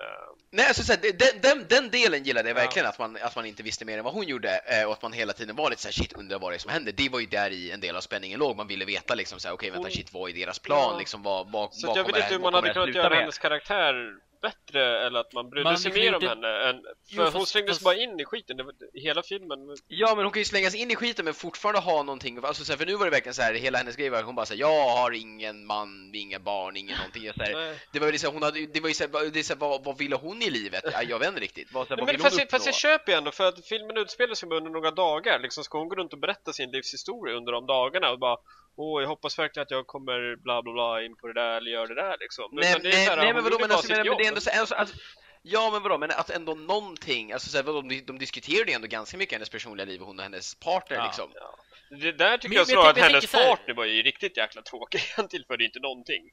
[0.00, 2.62] Eh, Nej, alltså, så här, den, den, den delen gillade jag Ja.
[2.62, 5.02] verkligen, att, man, att man inte visste mer än vad hon gjorde eh, och att
[5.02, 6.92] man hela tiden var lite såhär shit, undrar vad det är som händer.
[6.92, 9.54] Det var ju där i en del av spänningen låg, man ville veta liksom såhär,
[9.54, 10.98] okej vänta Hon- shit, vad är deras plan Ja.
[10.98, 13.18] liksom, vad, vad, så vad jag vet inte hur man hade kunnat göra med?
[13.18, 13.94] hennes karaktär
[14.42, 16.48] bättre eller att man brydde Man sig mer kunnat om henne.
[16.68, 19.58] Än, för Jo, hon fast- slängdes fast- bara in i skiten det var, hela filmen.
[19.88, 22.72] Ja, men hon kan ju slängas in i skiten men fortfarande ha någonting, alltså, så
[22.72, 24.46] här, för nu var det verkligen så här, hela hennes grej var att hon bara
[24.46, 27.24] såhär, jag har ingen man, inga barn, ingen någonting.
[27.24, 27.78] Jag, så här, Nej.
[27.92, 29.42] det var ju så här, hon hade, det var ju så här, vad- det är
[29.42, 30.84] så här, vad, vad ville hon i livet?
[30.92, 31.72] Ja, jag vet inte riktigt.
[31.72, 33.66] Vad, så här, Nej, vad men fast, jag, fast jag köper ju ändå för att
[33.66, 35.38] filmen utspelar sig under några dagar.
[35.38, 38.36] Liksom ska hon gå runt och berätta sin livshistoria under de dagarna och bara
[38.76, 41.70] Åh, jag hoppas verkligen att jag kommer bla bla bla in på det där eller
[41.70, 42.48] gör det där liksom.
[42.52, 44.40] Nej, är nej, så här, nej men vadå, men, alltså, men, men det är ändå
[44.40, 44.96] så, alltså, alltså,
[45.44, 48.74] Ja men vadå, men att ändå någonting, alltså så här, vadå, de, de diskuterade ju
[48.74, 51.04] ändå ganska mycket hennes personliga liv och hon och hennes partner Ja.
[51.04, 51.30] liksom.
[51.34, 51.54] Ja.
[51.90, 55.00] Det där tycker Men- jag men snarare att hennes partner var ju riktigt jäkla tråkig.
[55.16, 56.30] Han tillförde inte någonting.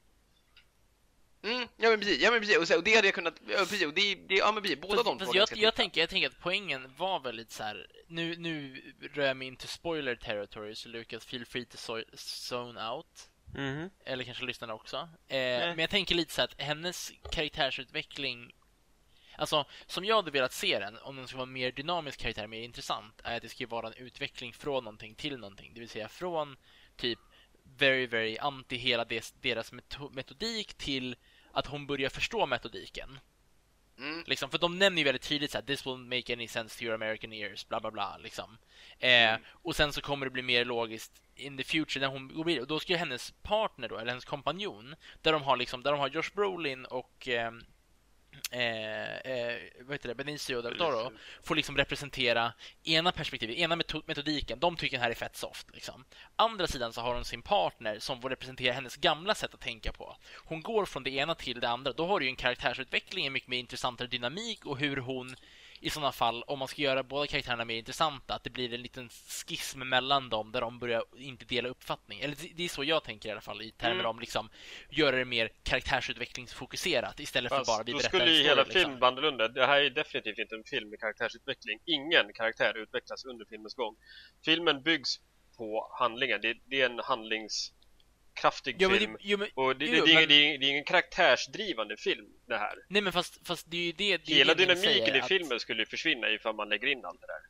[1.42, 3.56] Mm, ja men precis, ja men precis, och, så, och det hade jag kunnat, ja
[3.58, 5.72] precis, och det, det, ja men precis, båda Fast, de två fast jag, jag, titta.
[5.72, 7.86] tänker, jag tänker att poängen var väl lite så här.
[8.06, 8.82] Nu, nu
[9.14, 12.16] rör jag mig inte spoiler territory, så Lucas, feel free to so-
[12.50, 13.28] zone out.
[13.54, 13.90] Mhm.
[14.04, 14.96] Eller kanske lyssnarna också.
[14.96, 18.52] Eh, men jag tänker lite så här att hennes karaktärsutveckling
[19.36, 22.46] Alltså, som jag hade velat se den, om den ska vara en mer dynamisk karaktär,
[22.46, 25.74] mer intressant, är att det ska vara en utveckling från någonting till någonting.
[25.74, 26.56] Det vill säga från
[26.96, 27.18] typ
[27.78, 31.16] very, very anti hela des, deras meto- metodik till
[31.52, 33.18] att hon börjar förstå metodiken.
[33.98, 34.24] Mm.
[34.26, 36.94] Liksom, för de nämner ju väldigt tydligt här, this won't make any sense to your
[36.94, 38.16] American ears, bla bla bla.
[38.16, 38.58] Liksom.
[38.98, 42.44] Eh, och sen så kommer det bli mer logiskt in the future när hon går
[42.44, 42.62] vidare.
[42.62, 45.90] Och då ska ju hennes partner då, eller hennes kompanjon, där de har liksom, där
[45.90, 47.52] de har Josh Brolin och eh,
[48.50, 51.12] eh, eh, vad heter det, Benicio del Toro
[51.42, 52.52] får liksom representera
[52.84, 54.58] ena perspektivet, ena meto- metodiken.
[54.58, 55.66] De tycker den här är fett soft.
[55.74, 56.04] Liksom.
[56.36, 59.92] Andra sidan så har hon sin partner som får representera hennes gamla sätt att tänka
[59.92, 60.16] på.
[60.44, 61.92] Hon går från det ena till det andra.
[61.92, 65.36] Då har du ju en karaktärsutveckling, en mycket mer intressantare dynamik och hur hon
[65.82, 68.82] i sådana fall, om man ska göra båda karaktärerna mer intressanta, att det blir en
[68.82, 72.20] liten schism mellan dem där de börjar inte dela uppfattning.
[72.20, 74.06] Eller det- är så jag tänker i alla fall i termer Mm.
[74.06, 74.50] om liksom
[74.90, 78.62] göra det mer karaktärsutvecklingsfokuserat istället för Fast bara vi då berättar skulle en ju hela
[78.62, 78.80] liksom.
[78.82, 79.48] filmen annorlunda.
[79.48, 81.78] Det här är definitivt inte en film med karaktärsutveckling.
[81.86, 83.96] Ingen karaktär utvecklas under filmens gång.
[84.44, 85.20] Filmen byggs
[85.56, 86.40] på handlingen.
[86.40, 87.79] Det, det är en handlingskraftig
[88.78, 89.12] Ja, men film.
[89.12, 92.26] det, jo, men, Och det, jo, det, men- det, är- det är ingen karaktärsdrivande film
[92.48, 92.74] det här.
[92.88, 95.82] Nej men fast, fast det är ju det, det Hela dynamiken i att- filmen skulle
[95.82, 97.40] ju försvinna ifall man lägger in allt det där.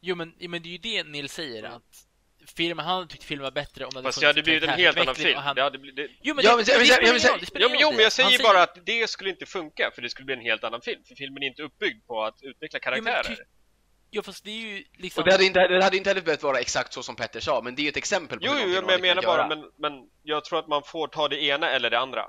[0.00, 1.72] Jo men, jo, men det är ju det Nils säger Mm.
[1.72, 1.82] att
[2.56, 4.68] filmen, han hade tyckt filmen var bättre om det hade Fast det hade blivit en
[4.68, 5.38] helt annan film.
[5.38, 5.56] Han...
[5.56, 8.00] Det hade blivit, det, Jo men Ja, det, men- det, men- det spelar Jo, jo,
[8.00, 10.80] jag säger bara att det skulle inte funka för det skulle bli en helt annan
[10.80, 11.04] film.
[11.04, 13.38] För filmen är inte uppbyggd på att utveckla Jo, men karaktärer.
[14.10, 15.20] Jo fast det är ju liksom...
[15.20, 17.60] Och det hade, inte, det hade inte heller behövt vara exakt så som Petter sa,
[17.64, 19.70] men det är ju ett exempel på Jo, hur jo, men jag menar bara, men,
[19.76, 19.92] men
[20.22, 22.26] jag tror att man får ta det ena eller det andra.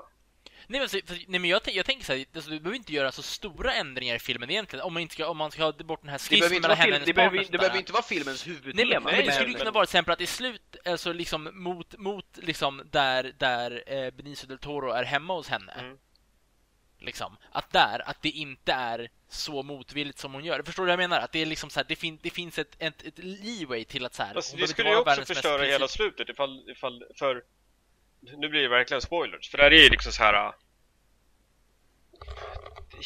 [0.70, 2.92] Nej men, så- för, nej, men jag, jag tänker så här, alltså, du behöver inte
[2.92, 5.72] göra så stora ändringar i filmen egentligen om man, inte ska, om man ska ha
[5.72, 7.58] bort den här Det behöver schismen inte mellan vara, henne och hennes det behöver, det
[7.58, 8.74] behöver inte vara filmens huvudtema.
[8.74, 11.12] Nej men, men det skulle ju men- kunna vara till exempel att i slut, alltså
[11.12, 15.72] liksom mot, mot liksom där, där eh, Benicio del Toro är hemma hos henne.
[15.78, 15.96] Mm.
[17.00, 20.62] Liksom, att där, att det inte är så motvilligt som hon gör.
[20.62, 21.20] Förstår du vad jag menar?
[21.20, 24.04] Att det är liksom så här, det, fin, det finns ett, ett, ett leeway till
[24.06, 27.44] att så här, Fast det skulle ju också förstöra hela princip- slutet ifall, ifall, för
[28.20, 30.46] nu blir det verkligen spoilers, för det här är ju liksom så här.
[30.46, 30.52] äh,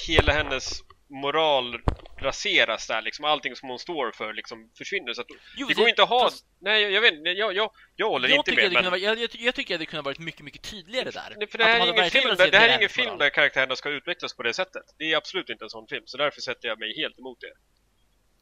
[0.08, 0.82] Hela hennes
[1.12, 1.80] moral
[2.18, 5.88] raseras där liksom, allting som hon står för liksom försvinner så att Jo, det går
[5.88, 8.58] inte att ha, fast nej jag vet inte, jag, jag, jag håller jag inte med
[8.58, 10.62] det kunde men vara, jag, jag, jag tycker att det kunde ha varit mycket, mycket
[10.62, 11.34] tydligare där.
[11.36, 13.30] Nej, för det här de är ingen film, där, det här är ingen film där
[13.30, 14.82] karaktärerna ska utvecklas på det sättet.
[14.98, 17.52] Det är absolut inte en sån film, så därför sätter jag mig helt emot det.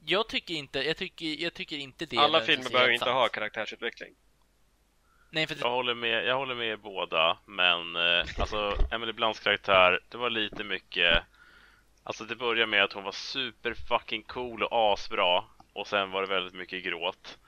[0.04, 2.16] Jag tycker inte, jag tycker, jag tycker inte det.
[2.16, 3.14] Alla filmer behöver inte sant.
[3.14, 4.14] ha karaktärsutveckling.
[5.32, 10.00] Nej, för Jag håller med, jag håller med båda, men eh, alltså Emily Blunts karaktär,
[10.08, 11.22] det var lite mycket
[12.04, 16.22] Alltså det börjar med att hon var super fucking cool och asbra och sen var
[16.22, 17.38] det väldigt mycket gråt.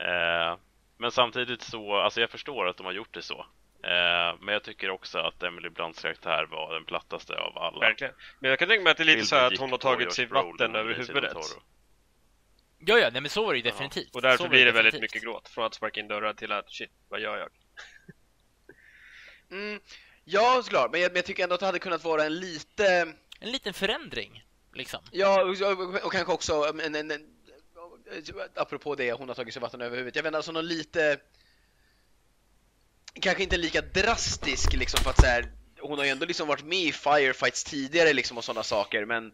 [0.00, 0.58] Eh,
[0.98, 3.46] men samtidigt så, alltså jag förstår att de har gjort det så.
[3.82, 7.80] Eh, men jag tycker också att Emily Blunts karaktär var den plattaste av alla.
[7.80, 8.14] Verkligen.
[8.40, 9.78] Men jag kan tänka mig att det är lite Filmen så här att hon har
[9.78, 11.36] tagit sig vatten och över huvudet.
[12.86, 13.70] Ja, ja, nej, men så var det ju Ja.
[13.70, 14.06] definitivt.
[14.14, 15.14] Och Så därför blir det väldigt definitivt.
[15.14, 15.48] mycket gråt.
[15.48, 17.48] Från att sparka in dörrar till att shit, vad gör jag?
[19.50, 19.80] Mm,
[20.24, 23.12] ja, såklart, men jag, men jag tycker ändå att det hade kunnat vara en lite...
[23.44, 25.00] En liten förändring, liksom.
[25.10, 27.26] Ja, och, och, och kanske också en, en, en,
[28.54, 30.16] apropå det, hon har tagit sig vatten över huvudet.
[30.16, 31.20] Jag menar alltså någon lite...
[33.14, 36.64] Kanske inte lika drastisk liksom för att så här, hon har ju ändå liksom varit
[36.64, 39.32] med i firefights tidigare liksom och sådana saker, men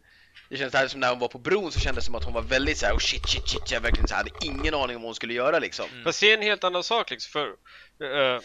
[0.49, 2.33] det känns här som när hon var på bron så kändes det som att hon
[2.33, 4.95] var väldigt så här, oh shit, shit, shit, jag verkligen så här, hade ingen aning
[4.95, 5.85] om vad hon skulle göra liksom.
[5.91, 6.03] Mm.
[6.03, 7.47] Fast det är en helt annan sak liksom, för...
[7.47, 8.41] eh, Jag,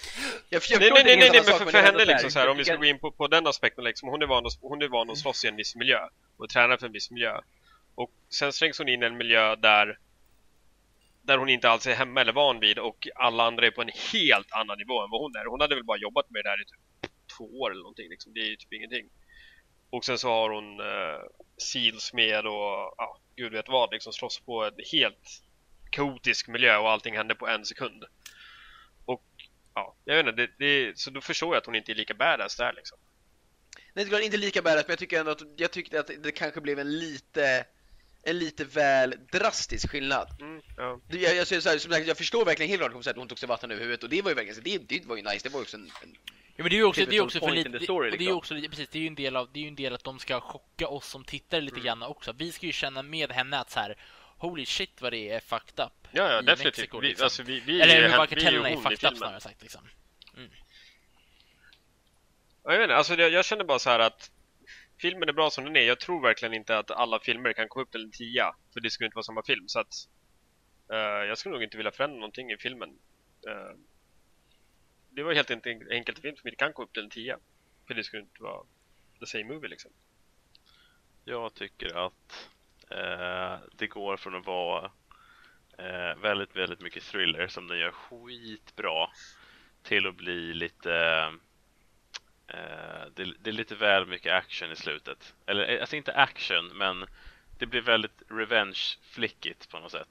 [0.49, 2.64] jag förstår nej, nej, nej, nej, men för, för henne liksom så här, om vi
[2.64, 5.11] ska gå in på, på den aspekten liksom, hon är, van att, hon är van
[5.11, 5.99] att slåss i en viss miljö
[6.37, 7.41] och träna för en viss miljö.
[7.95, 9.99] Och sen slängs hon in i en miljö där
[11.22, 13.91] där hon inte alls är hemma eller van vid och alla andra är på en
[14.12, 15.51] helt annan nivå än vad hon är.
[15.51, 18.32] Hon hade väl bara jobbat med det här i typ två år eller någonting liksom.
[18.34, 19.07] Det är ju typ ingenting.
[19.91, 21.22] Och sen så har hon eh,
[21.57, 25.43] seals med och ja, gud vet vad liksom slåss på en helt
[25.91, 28.05] kaotisk miljö och allting händer på en sekund.
[29.05, 29.24] Och
[29.74, 32.14] ja, jag vet inte, det, det, så då förstår jag att hon inte är lika
[32.14, 32.99] badass där liksom.
[33.95, 36.61] Nej, det inte lika badass, men jag tycker ändå att jag tyckte att det kanske
[36.61, 37.66] blev en lite
[38.22, 40.28] en lite väl drastisk skillnad.
[40.41, 41.01] Mm, ja.
[41.09, 43.49] Jag, jag, så här, som sagt, jag förstår verkligen helt klart att hon tog sig
[43.49, 45.61] vatten över huvudet och det var ju verkligen, det, det var ju nice, det var
[45.61, 46.16] ju också en, en
[46.57, 48.19] Ja, men det är ju också, det är också för lite, story, och det är
[48.19, 48.37] liksom.
[48.37, 50.19] också precis, det är ju en del av, det är ju en del att de
[50.19, 51.85] ska chocka oss som tittare lite Mm.
[51.87, 52.33] grann också.
[52.33, 53.97] Vi ska ju känna med henne att så här,
[54.39, 56.09] holy shit vad det är fucked up.
[56.13, 56.65] Ja, ja i definitivt.
[56.65, 57.25] Mexiko, vi, liksom.
[57.25, 59.81] alltså, vi, vi Eller hur vi kartellerna är fucked up snarare sagt liksom.
[62.65, 64.31] Ja, Jag, vet inte, alltså jag, jag känner bara så här att
[65.01, 65.81] filmen är bra som den är.
[65.81, 68.55] Jag tror verkligen inte att alla filmer kan komma upp till en tia.
[68.73, 69.69] För det skulle inte vara samma film.
[69.69, 69.95] Så att
[70.93, 72.89] eh, jag skulle nog inte vilja förändra någonting i filmen.
[73.49, 73.79] Eh,
[75.17, 77.39] det var helt enkelt en film som inte kan gå upp till en tia.
[77.87, 78.67] För det skulle inte vara
[79.21, 79.91] the same movie liksom.
[81.25, 82.49] Jag tycker att
[82.91, 84.91] eh, det går från att vara
[85.79, 89.11] eh, väldigt, väldigt mycket thriller som den gör skitbra
[89.83, 90.95] till att bli lite
[92.47, 95.35] eh, det, det är lite väl mycket action i slutet.
[95.47, 97.07] Eller eh, alltså inte action, men
[97.59, 100.09] det blir väldigt revenge-flickigt på något sätt.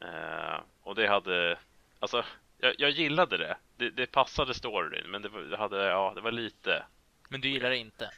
[0.00, 1.58] Eh, och det hade,
[1.98, 2.24] alltså
[2.64, 3.56] jag, jag gillade det.
[3.76, 3.90] det.
[3.90, 6.84] Det passade storyn, men det, var, det hade, ja, det var lite.
[7.28, 8.10] Men du gillar det inte?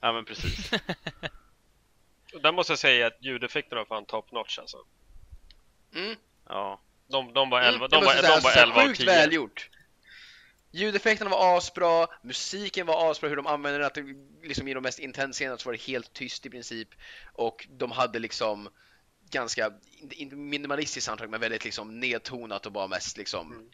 [0.00, 0.72] Ja, men precis.
[2.34, 4.76] Och där måste jag säga att ljudeffekterna var fan top notch alltså.
[5.94, 6.16] Mm.
[6.48, 6.80] Ja.
[7.08, 8.98] De, de var Mm, 11, det de var, jag de var säga, 11 av Sjukt
[9.00, 9.06] 10.
[9.06, 9.70] välgjort.
[10.70, 14.04] Ljudeffekterna var asbra, musiken var asbra, hur de använde den, att det,
[14.42, 16.88] liksom i de mest intensa scenerna så var det helt tyst i princip.
[17.32, 18.68] Och de hade liksom
[19.32, 23.68] ganska, inte- minimalistiskt soundtrack, men väldigt liksom nedtonat och bara mest liksom Mm.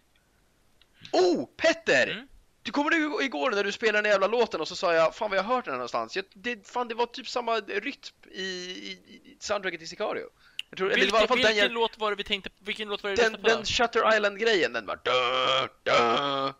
[1.12, 1.46] Oh!
[1.56, 2.06] Petter!
[2.10, 2.28] Mm.
[2.62, 5.30] Du kommer du igår när du spelade den jävla låten och så sa jag Fan
[5.30, 6.16] vad jag har hört den här någonstans.
[6.16, 10.24] Jag, det, fan det var typ samma rytm i, i, i soundtracket till Sicario.
[10.70, 12.88] Jag tror, eller det Vilken, fall vilken den, jag- låt var det vi tänkte Vilken
[12.88, 16.52] låt var det den, den Shutter Island-grejen, den dö, dö.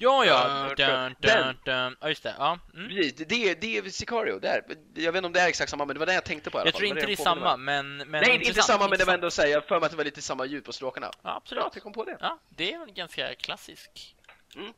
[0.00, 0.68] Ja, ja!
[0.76, 1.96] Ja, Dun, dun, dun.
[2.00, 2.34] Ja, just det.
[2.38, 2.58] Ja.
[2.74, 2.88] Mm.
[2.88, 4.62] Precis, det, det, det är Sicario där.
[4.94, 6.58] Jag vet inte om det är exakt samma, men det var det jag tänkte på
[6.58, 6.78] i alla Jag fall.
[6.80, 7.96] tror Det inte det är jag samma, men...
[7.96, 9.14] men Nej, inte intressant, samma, men det var intressant.
[9.14, 11.10] ändå säga, jag har för mig att det var lite samma ljud på stråkarna.
[11.22, 11.60] Ja, absolut.
[11.62, 12.16] Bra att jag kom på det.
[12.20, 14.16] Ja, det är väl ganska klassisk.
[14.56, 14.72] Mm.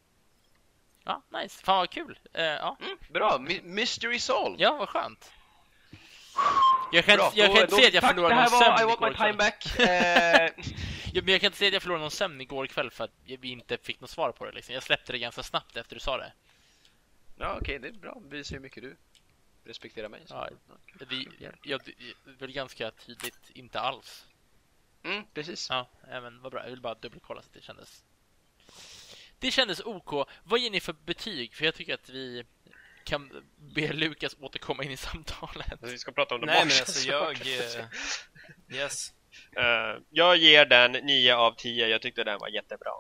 [1.04, 1.64] Ja, nice.
[1.64, 2.18] Fan vad kul.
[2.34, 2.76] Eh, ja.
[2.82, 4.60] Mm, bra, My- Mystery Solved.
[4.60, 5.30] ja, vad skönt.
[6.92, 8.62] Jag kan, Bra, jag då- kan inte då- säga att jag tack, förlorade det någon
[8.62, 9.36] här sömn var I want my time kväll.
[9.36, 9.78] back.
[10.58, 10.64] Eh,
[11.12, 13.10] Ja, men jag kan inte säga att jag förlorade någon sömn igår kväll för att
[13.24, 14.52] vi inte fick något svar på det.
[14.52, 14.74] Liksom.
[14.74, 16.32] Jag släppte det ganska snabbt efter du sa det.
[17.38, 18.22] ja, okej, det är bra.
[18.30, 18.96] Det visar hur mycket du
[19.64, 20.22] respekterar mig.
[20.28, 20.48] Ja,
[21.08, 21.28] vi,
[21.62, 21.92] ja, det
[22.30, 24.26] är väl ganska tydligt inte alls.
[25.02, 25.66] Mm, precis.
[25.70, 26.62] Ja, även vad bra.
[26.62, 28.04] Jag vill bara dubbelkolla så att det kändes.
[29.38, 30.28] Det kändes OK.
[30.44, 31.54] Vad ger ni för betyg?
[31.54, 32.44] För jag tycker att vi
[33.04, 35.78] kan be Lukas återkomma in i samtalet.
[35.82, 37.40] Vi ska prata om The Nej men alltså jag...
[37.40, 37.84] eh,
[38.68, 39.14] yes.
[39.56, 41.88] Eh, jag ger den 9 av 10.
[41.88, 42.90] Jag tyckte den var jättebra.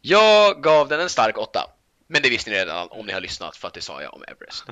[0.00, 1.70] Jag gav den en stark åtta.
[2.06, 4.24] Men det visste ni redan om ni har lyssnat för att det sa jag om
[4.28, 4.64] Everest.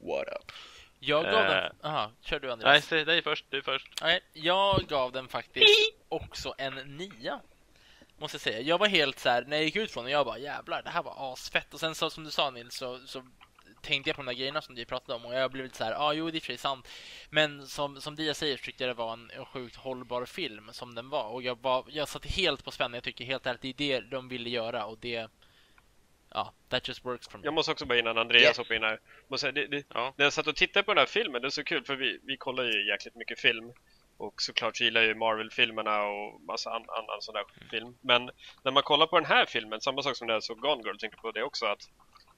[0.00, 0.52] What up?
[1.00, 1.64] Jag gav den...
[1.64, 1.70] Eh.
[1.82, 2.84] Aha, kör du Nej, Andreas.
[2.84, 3.44] säg dig först.
[3.48, 4.02] Du först.
[4.02, 7.40] Nej, jag gav den faktiskt också en nia.
[8.18, 8.60] Måste jag säga.
[8.60, 10.90] Jag var helt så här när jag gick ut från den, jag bara jävlar, det
[10.90, 11.74] här var asfett.
[11.74, 13.26] Och sen så som du sa Nils, så, så
[13.80, 15.84] tänkte jag på de där grejerna som du pratade om och jag blev lite så
[15.84, 16.88] här, ja ah, jo det är för sig sant.
[17.30, 20.68] Men som, som Dia säger så tyckte jag det var en, en sjukt hållbar film
[20.72, 21.28] som den var.
[21.28, 24.10] Och jag, var, jag satt helt på spänn, jag tycker helt ärligt det är det
[24.10, 25.30] de ville göra och det...
[26.34, 27.44] Ja, that just works for me.
[27.44, 28.56] Jag måste också bara innan Andreas Yeah.
[28.58, 29.00] hoppar in här.
[29.28, 30.14] Måste säga, det, det, Ja.
[30.16, 32.20] När jag satt och tittade på den här filmen, det är så kul för vi,
[32.22, 33.72] vi kollar ju jäkligt mycket film.
[34.16, 37.96] Och såklart så gillar jag ju Marvel-filmerna och massa an, annan sån där film.
[38.00, 38.30] Men
[38.62, 40.96] när man kollar på den här filmen, samma sak som när jag såg Gone Girl,
[40.96, 41.88] tänkte på det också att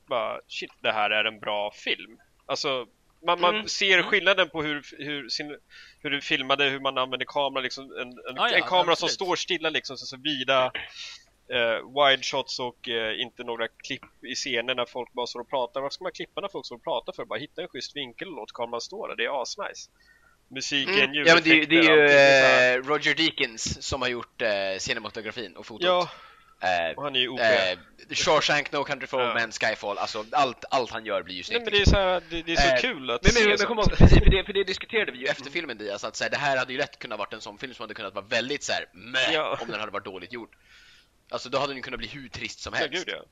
[0.07, 2.19] bara shit, det här är en bra film.
[2.47, 2.87] Alltså,
[3.27, 3.69] man, man Mm.
[3.69, 4.11] ser Mm.
[4.11, 5.59] skillnaden på hur, hur, sin,
[6.03, 8.91] hur du filmade, hur man använder kamera, liksom en, en, Ja, ja, en kamera som
[9.07, 9.13] absolut.
[9.13, 10.73] står stilla liksom, så, så vida
[11.53, 11.79] eh,
[12.09, 15.81] wide shots och eh, inte några klipp i scener när folk bara står och pratar.
[15.81, 17.25] Varför ska man klippa när folk står och pratar för?
[17.25, 19.17] Bara hitta en schysst vinkel och låt kameran stå där.
[19.17, 19.91] Det är asnice.
[20.51, 21.15] Musiken, Mm.
[21.15, 24.43] ljudeffekter, Ja men det, är ju- det är ju eh, Roger Deakins som har gjort
[24.43, 24.49] eh,
[24.79, 25.87] cinematografin och fotot.
[25.87, 26.09] Ja,
[26.63, 27.41] Eh, och han är ju OP.
[27.41, 27.79] eh,
[28.11, 29.35] Shawshank, No Country for Old Ja.
[29.35, 31.65] Men, Skyfall, alltså allt, allt han gör blir ju Nej snyggt.
[31.65, 33.49] men det är så här, det, det är så Eh, kul att Men, men, se
[33.49, 33.69] men sånt.
[33.69, 36.25] kom ihåg, precis, för det, för det diskuterade vi ju efter filmen Diaz, att så
[36.25, 38.25] här, det här hade ju lätt kunnat varit en sån film som hade kunnat vara
[38.25, 39.59] väldigt så här, meh, Ja.
[39.63, 40.49] om den hade varit dåligt gjord.
[41.31, 42.95] Alltså då hade den kunnat bli hur trist som Ja, helst.
[43.07, 43.25] gud ja.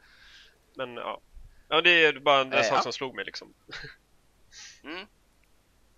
[0.76, 1.20] Men ja.
[1.68, 2.83] Ja, det är bara en Eh, sak ja.
[2.83, 3.55] som slog mig liksom.
[4.85, 5.07] Mm.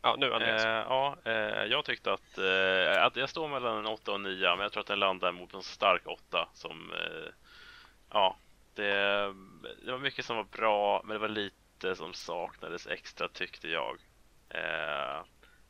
[0.03, 0.64] Ja, nu Andreas.
[0.64, 4.22] Eh, ja, eh, jag tyckte att, eh, att jag står mellan en 8 och en
[4.22, 7.32] 9, men jag tror att den landar mot en stark 8 som, eh,
[8.12, 8.36] ja,
[8.74, 8.92] det,
[9.84, 13.98] det var mycket som var bra, men det var lite som saknades extra tyckte jag.
[14.50, 15.24] Eh,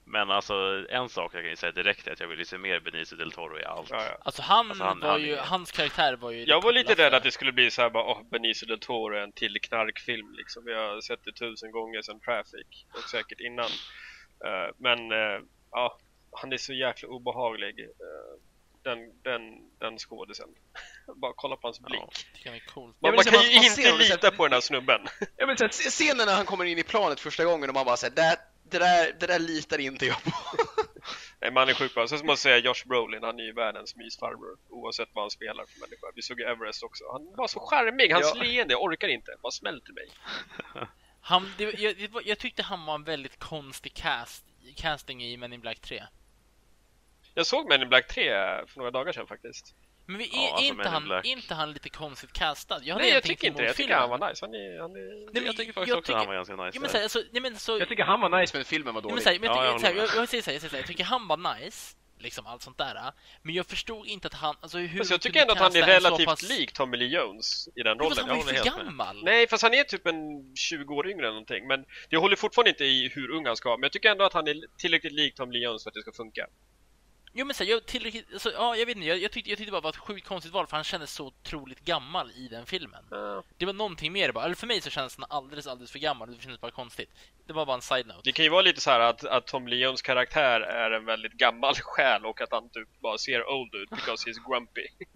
[0.04, 2.58] men alltså en sak jag kan ju säga direkt är att jag vill ju se
[2.58, 3.90] mer Benicio del Toro i allt.
[3.90, 4.16] Ja, ja.
[4.24, 6.44] Alltså han, Alltså, han- var han ju, är- hans karaktär var ju...
[6.44, 9.14] Jag var lite rädd att det skulle bli så här bara, åh, Benicio del Toro
[9.16, 10.64] är en till knarkfilm liksom.
[10.64, 13.68] Vi har sett det tusen gånger sedan Traffic och säkert innan.
[14.44, 15.40] Eh, men eh,
[15.70, 15.98] ja,
[16.32, 17.80] han är så jäkla obehaglig.
[17.80, 17.86] eh,
[18.82, 19.42] den, den,
[19.78, 20.48] den skådisen.
[21.16, 22.00] bara kolla på hans blick.
[22.44, 22.52] Ja.
[22.76, 25.00] Man, men man så kan man- ju man inte lita på den här snubben.
[25.36, 27.84] Ja, men så här, scenen när han kommer in i planet första gången och man
[27.84, 28.38] bara säger det,
[28.70, 30.30] det, där, det där litar inte jag på.
[31.40, 32.08] Nej, man är sjukt bra.
[32.08, 34.58] Sen måste jag säga Josh Brolin, han är ju världens mysfarbror.
[34.68, 36.06] Oavsett vad han spelar för människa.
[36.14, 37.04] Vi såg ju Everest också.
[37.12, 38.42] Han var så charmig, hans Ja.
[38.42, 39.34] leende, jag orkar inte.
[39.42, 40.08] Bara smälter mig.
[41.24, 44.44] Han, det, jag, det var- jag tyckte han var en väldigt konstig cast,
[44.76, 46.02] casting i Men in Black 3.
[47.34, 48.24] Jag såg Men in Black 3
[48.66, 49.74] för några dagar sedan faktiskt.
[50.06, 52.78] Men vi, Ja, är, alltså, inte, han, inte han lite konstigt castad?
[52.82, 53.66] Jag hade Nej, jag tycker inte det.
[53.66, 54.10] Jag tycker filmen.
[54.10, 54.46] han var nice.
[54.46, 54.80] Han är...
[54.80, 55.24] Han är...
[55.24, 56.70] Nej, men jag tycker faktiskt jag också att han var ganska nice.
[56.76, 59.00] Ja, men så, alltså, nej, men så, Jag tycker han var nice men filmen var
[59.02, 59.22] Ja, men dålig.
[59.24, 60.28] så här, men Ja, jag, jag
[60.62, 63.12] jag, jag tycker han var nice, liksom allt sånt där.
[63.42, 65.86] Men jag förstod inte att han, alltså hur Fast jag tycker ändå att han är
[65.86, 68.18] relativt pass- lik Tommy Lee Jones i den rollen.
[68.18, 68.86] han var ju för helt med.
[68.86, 69.24] gammal.
[69.24, 70.16] Nej, fast han är typ en
[70.56, 71.66] 20 år yngre eller någonting.
[71.66, 73.78] Men det håller fortfarande inte i hur ung han ska vara.
[73.78, 76.02] Men jag tycker ändå att han är tillräckligt lik Tommy Lee Jones för att det
[76.02, 76.46] ska funka.
[77.34, 79.58] Jo men så här, jag tillräckligt, alltså, ja jag vet inte, jag, jag, tyckte, jag
[79.58, 82.48] tyckte bara det var ett sjukt konstigt val för han kändes så otroligt gammal i
[82.48, 83.04] den filmen.
[83.10, 83.42] Ja.
[83.58, 86.28] Det var någonting mer bara, eller för mig så kändes han alldeles, alldeles för gammal
[86.28, 87.10] och det kändes bara konstigt.
[87.46, 88.20] Det var bara en side-note.
[88.24, 91.04] Det kan ju vara lite så här att, att Tom Lee Jones karaktär är en
[91.04, 94.86] väldigt gammal själ och att han typ bara ser old ut because he's grumpy.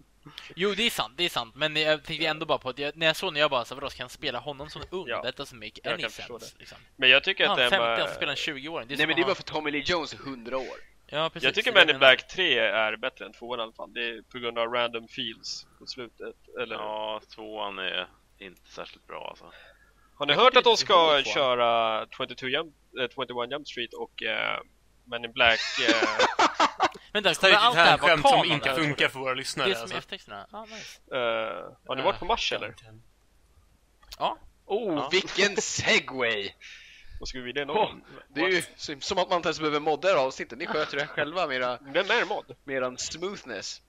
[0.55, 2.97] Jo det är sant, det är sant, men jag tänkte ändå bara på att jag,
[2.97, 5.07] när jag såg när jag bara så vadå, ska han spela honom som ung?
[5.07, 6.55] Ja, That doesn't make any sense.
[6.59, 6.77] Liksom.
[6.95, 7.89] Men jag tycker att Han den 50, var...
[7.89, 8.87] alltså spelar en 20-åring.
[8.87, 10.77] Det är Nej men det var han- för Tommy Lee Jones är 100 år.
[11.09, 11.45] Ja, precis.
[11.45, 11.97] Jag tycker Men in.
[11.99, 13.93] Black 3 är bättre än 2 i alla fall.
[13.93, 16.35] Det är på grund av random feels på slutet.
[16.61, 16.75] Eller...
[16.75, 19.51] Ja, tvåan är inte särskilt bra alltså.
[20.15, 24.21] Har ni Jag hört att de ska köra 22 Jump, äh, 21 Jump Street och
[24.25, 24.61] uh,
[25.05, 25.59] Men in Black...
[25.89, 25.95] eh,
[27.13, 28.45] Vänta, Det kommer allt det här vara skämt som kanon?
[28.51, 28.83] inte eller?
[28.83, 29.69] funkar för våra lyssnare.
[29.69, 29.97] Det som är Alltså.
[29.97, 30.47] eftertexterna?
[30.51, 31.01] Ja, nice.
[31.15, 32.75] eh, har ni varit på Mars eller?
[34.19, 35.09] Ja, Oh, Ja.
[35.11, 36.49] vilken segway!
[37.19, 38.03] Vad skulle vi det Åh, någon?
[38.29, 38.61] det är ju
[38.99, 40.57] som att man inte ens behöver modda det avsnittet.
[40.57, 42.55] Ni sköter det själva med era Vem är mod?
[42.63, 43.81] med eran smoothness.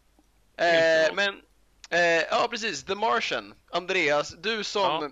[0.57, 1.43] Eh, men,
[1.91, 3.55] eh, ja precis, The Martian.
[3.70, 4.83] Andreas, du som...
[4.83, 5.11] Ja.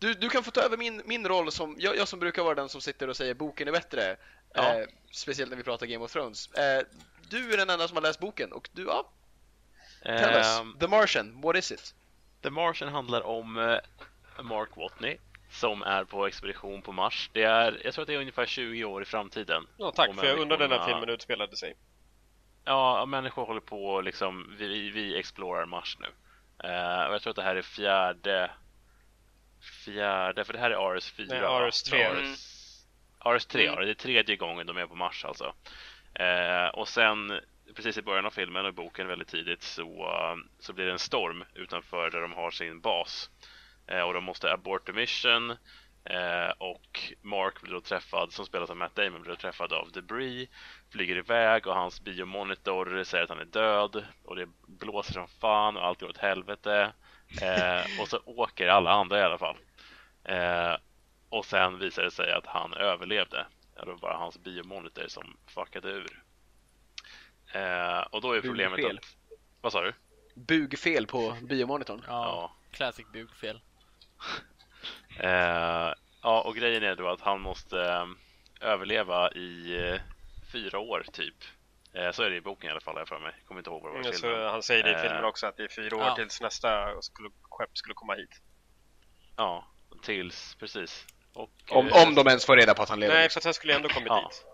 [0.00, 2.54] Du, du kan få ta över min, min roll som, jag, jag som brukar vara
[2.54, 4.16] den som sitter och säger boken är bättre.
[4.54, 4.74] Ja.
[4.74, 6.52] Eh, speciellt när vi pratar Game of Thrones.
[6.52, 6.82] Eh,
[7.30, 9.12] du är den enda som har läst boken och du, ja,
[10.02, 10.58] tell us.
[10.60, 11.94] Ehm, The Martian, what is it?
[12.42, 15.18] The Martian handlar om eh, Mark Watney
[15.50, 17.30] som är på expedition på Mars.
[17.32, 19.66] Det är, jag tror att det är ungefär 20 år i framtiden.
[19.76, 21.76] Ja tack, för jag undrar när den här filmen utspelade sig.
[22.64, 26.06] Ja, människor håller på liksom, vi, vi explorar Mars nu.
[26.68, 28.50] Eh, och jag tror att det här är fjärde,
[29.84, 31.26] fjärde, för det här är RS4.
[31.28, 31.68] Nej, va?
[31.68, 32.14] RS3.
[32.14, 32.84] RS,
[33.20, 33.74] RS3, Mm.
[33.74, 35.54] ja, det är tredje gången de är på Mars alltså.
[36.14, 37.40] Eh, och sen,
[37.74, 40.08] precis i början av filmen och boken väldigt tidigt så,
[40.58, 43.30] så blir det en storm utanför där de har sin bas.
[43.88, 45.50] Eh, och de måste abort the mission.
[46.04, 49.92] Eh, och Mark blir då träffad, som spelas av Matt Damon, blir då träffad av
[49.92, 50.48] Debris
[50.90, 55.76] flyger iväg och hans biomonitor säger att han är död och det blåser som fan
[55.76, 56.92] och allt går åt helvete.
[57.42, 59.56] Eh, och så åker alla andra i alla fall.
[60.24, 60.74] Eh,
[61.28, 63.46] och sen visar det sig att han överlevde.
[63.76, 66.22] Ja, det var bara hans biomonitor som fuckade ur.
[67.52, 68.98] Eh, och då är problemet Bugfel.
[68.98, 69.16] att...
[69.60, 69.92] Vad sa du?
[70.34, 72.02] Bugfel på biomonitorn.
[72.06, 72.52] ja.
[72.70, 73.60] Classic bugfel.
[75.20, 78.06] Eh, ja, och grejen är då att han måste eh,
[78.60, 80.00] överleva i eh,
[80.52, 81.34] fyra år typ.
[82.12, 83.32] Så är det i boken i alla fall, jag för mig.
[83.44, 84.48] Kommer inte ihåg vad det var i filmen.
[84.48, 86.14] han säger det i filmen också, att det är fyra år ja.
[86.14, 88.40] tills nästa skulle, skepp skulle komma hit.
[89.36, 89.68] Ja,
[90.02, 91.06] tills, precis.
[91.34, 93.14] Och, Om, eh, om de ens får reda på att han lever.
[93.14, 94.28] Nej, för att han skulle ändå kommit Ja.
[94.30, 94.46] dit.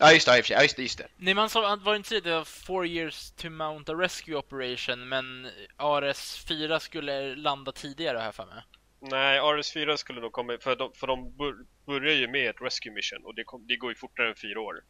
[0.00, 1.08] Ja just det, ja, ja just det, just det.
[1.16, 5.08] Nej man sa, var inte det, det var four years to mount a rescue operation,
[5.08, 8.62] men ARS-4 skulle landa tidigare har jag för mig.
[9.00, 11.54] Nej, RS4 skulle nog komma, för de, för de bör,
[11.86, 14.60] börjar ju med ett rescue mission och det, kom, det går ju fortare än fyra
[14.60, 14.84] år.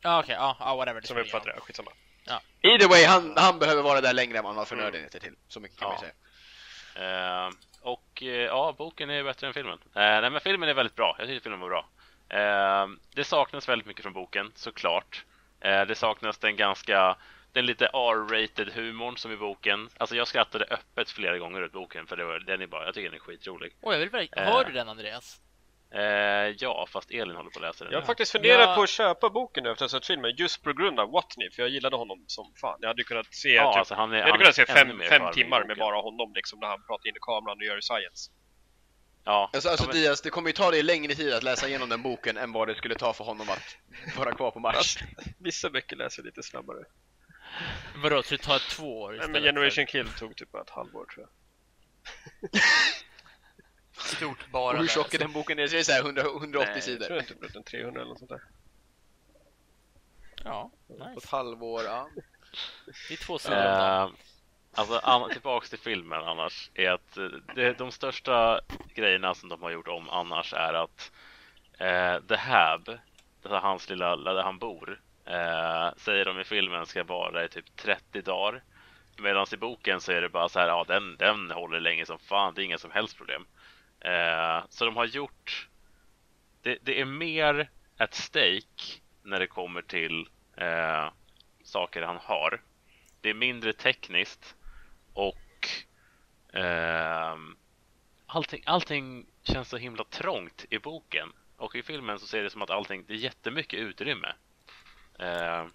[0.00, 1.00] Ja okej, ja, ja whatever.
[1.00, 1.90] det Som jag uppfattar det, skitsamma.
[2.64, 5.34] Either way, han, han behöver vara där längre än vad han har förnödenheter till.
[5.48, 5.92] Så mycket kan Ja.
[5.92, 7.46] man säga.
[7.46, 7.50] Eh,
[7.82, 9.78] och eh, ja, boken är bättre än filmen.
[9.94, 11.16] Eh, nej, men filmen är väldigt bra.
[11.18, 11.88] Jag tycker filmen var bra.
[12.28, 15.24] Eh, det saknas väldigt mycket från boken, såklart.
[15.60, 17.16] Eh, det saknas den ganska,
[17.52, 19.88] den lite R-rated humorn som i boken.
[19.98, 22.94] Alltså jag skrattade öppet flera gånger åt boken för det var, den är bara, jag
[22.94, 23.72] tycker den är skitrolig.
[23.80, 24.48] Åh, jag vill verkligen...
[24.48, 24.66] Eh.
[24.66, 25.40] Du den Andreas?
[25.94, 27.92] Eh, ja, fast Elin håller på att läsa den.
[27.92, 28.74] Jag har faktiskt funderat Ja.
[28.74, 31.50] på att köpa boken nu efter att ha sett filmen just på grund av Watney,
[31.50, 32.78] för jag gillade honom som fan.
[32.80, 35.00] Jag hade kunnat se, Ja, typ, alltså han är, jag hade han kunnat se fem,
[35.08, 38.30] fem timmar med bara honom liksom, när han pratar in i kameran och gör science.
[39.24, 41.88] Ja, Alltså, alltså men- Diaz, det kommer ju ta dig längre tid att läsa igenom
[41.88, 43.76] den boken än vad det skulle ta för honom att
[44.16, 44.96] vara kvar på Mars.
[45.38, 46.84] Vissa böcker läser lite snabbare.
[47.96, 51.04] Vadå, så det tar två år Nej, istället men Generation Kill tog typ ett halvår
[51.14, 51.30] tror jag.
[54.04, 54.76] Stort Och bara.
[54.76, 55.56] hur där, tjock är den boken?
[55.56, 57.00] Det är så här 100, 180 Nej, sidor.
[57.00, 58.40] Jag tror inte det blev 300 eller något sånt där.
[60.44, 61.12] Ja, På nice.
[61.18, 62.08] ett halvår, ja.
[63.08, 64.08] Det är två sidor om dagen.
[64.08, 64.14] Eh,
[64.74, 67.24] alltså an- tillbaks till filmen annars är att eh,
[67.54, 68.60] det, de största
[68.94, 71.12] grejerna som de har gjort om annars är att
[71.78, 72.88] eh, The Hab,
[73.42, 77.76] alltså hans lilla, där han bor, eh, säger de i filmen ska vara i typ
[77.76, 78.62] 30 dagar.
[79.18, 82.18] Medan i boken så är det bara så här, ja den, den håller länge som
[82.18, 83.46] fan, det är inga som helst problem.
[84.04, 85.68] Eh, så de har gjort,
[86.62, 91.10] det, det är mer ett stake när det kommer till eh,
[91.62, 92.62] saker han har.
[93.20, 94.56] Det är mindre tekniskt
[95.12, 95.68] och
[96.58, 97.36] eh,
[98.26, 101.32] allting, allting känns så himla trångt i boken.
[101.56, 104.32] Och i filmen så ser det som att allting, det är jättemycket utrymme.
[105.18, 105.66] Eh,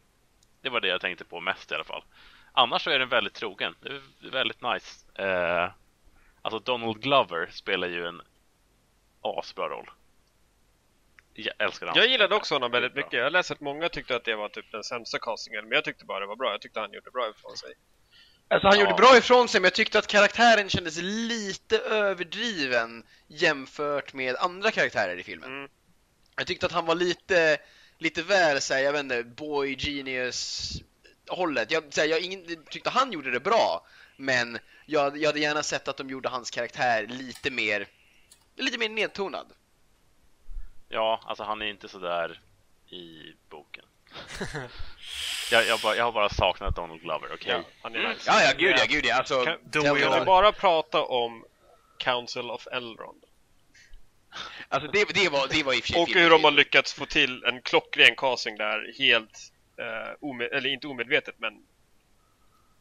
[0.62, 2.04] det var det jag tänkte på mest i alla fall.
[2.52, 3.76] Annars så är den väldigt trogen.
[3.82, 5.22] Det är väldigt nice.
[5.24, 5.72] Eh,
[6.48, 8.22] alltså Donald Glover spelar ju en
[9.22, 9.90] asbra roll.
[11.34, 13.14] Jag älskar Jag gillade också honom väldigt mycket.
[13.14, 16.06] Jag läste att många tyckte att det var typ den sämsta castingen, men jag tyckte
[16.06, 16.52] bara det var bra.
[16.52, 17.74] Jag tyckte han gjorde bra ifrån sig.
[18.48, 18.84] Alltså han Ja.
[18.84, 24.72] gjorde bra ifrån sig, men jag tyckte att karaktären kändes lite överdriven jämfört med andra
[24.72, 25.50] karaktärer i filmen.
[25.58, 25.70] Mm.
[26.36, 27.58] Jag tyckte att han var lite,
[27.98, 30.72] lite väl såhär, jag vet inte, boy genius
[31.30, 31.72] hållet.
[31.72, 33.86] Jag, såhär, jag ingen, tyckte han gjorde det bra,
[34.18, 37.88] men jag, jag hade gärna sett att de gjorde hans karaktär lite mer,
[38.56, 39.54] lite mer nedtonad.
[40.90, 42.42] Ja, alltså han är inte så där
[42.90, 43.86] i boken.
[45.52, 47.52] jag, jag, bara, jag har bara saknat Donald Glover, okej?
[47.52, 48.24] Ja, han är nice.
[48.26, 49.16] Ja, ja, gud ja, gud ja.
[49.16, 50.26] Alltså, Kan, kan vi all?
[50.26, 51.46] bara prata om
[51.98, 53.24] Council of Elrond?
[54.70, 57.06] alltså det, det, var, det var i och för Och hur de har lyckats få
[57.06, 61.54] till en klockren casting där helt, eh, eller inte omedvetet men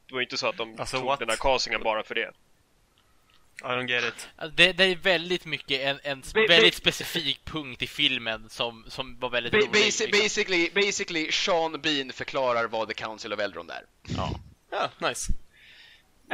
[0.09, 1.19] det var inte så att de Alltså, tog what?
[1.19, 2.31] den här castingen bara för det.
[3.61, 4.29] I don't get it.
[4.37, 8.85] Alltså, det, det är väldigt mycket en, en Ba- väldigt specifik punkt i filmen som,
[8.89, 9.71] som var väldigt Ba- rolig.
[9.71, 10.11] basi- liksom.
[10.11, 13.83] basically, basically, Sean Bean förklarar vad The Council of Eldron är.
[14.17, 14.31] Ja.
[14.71, 15.33] Ja, nice.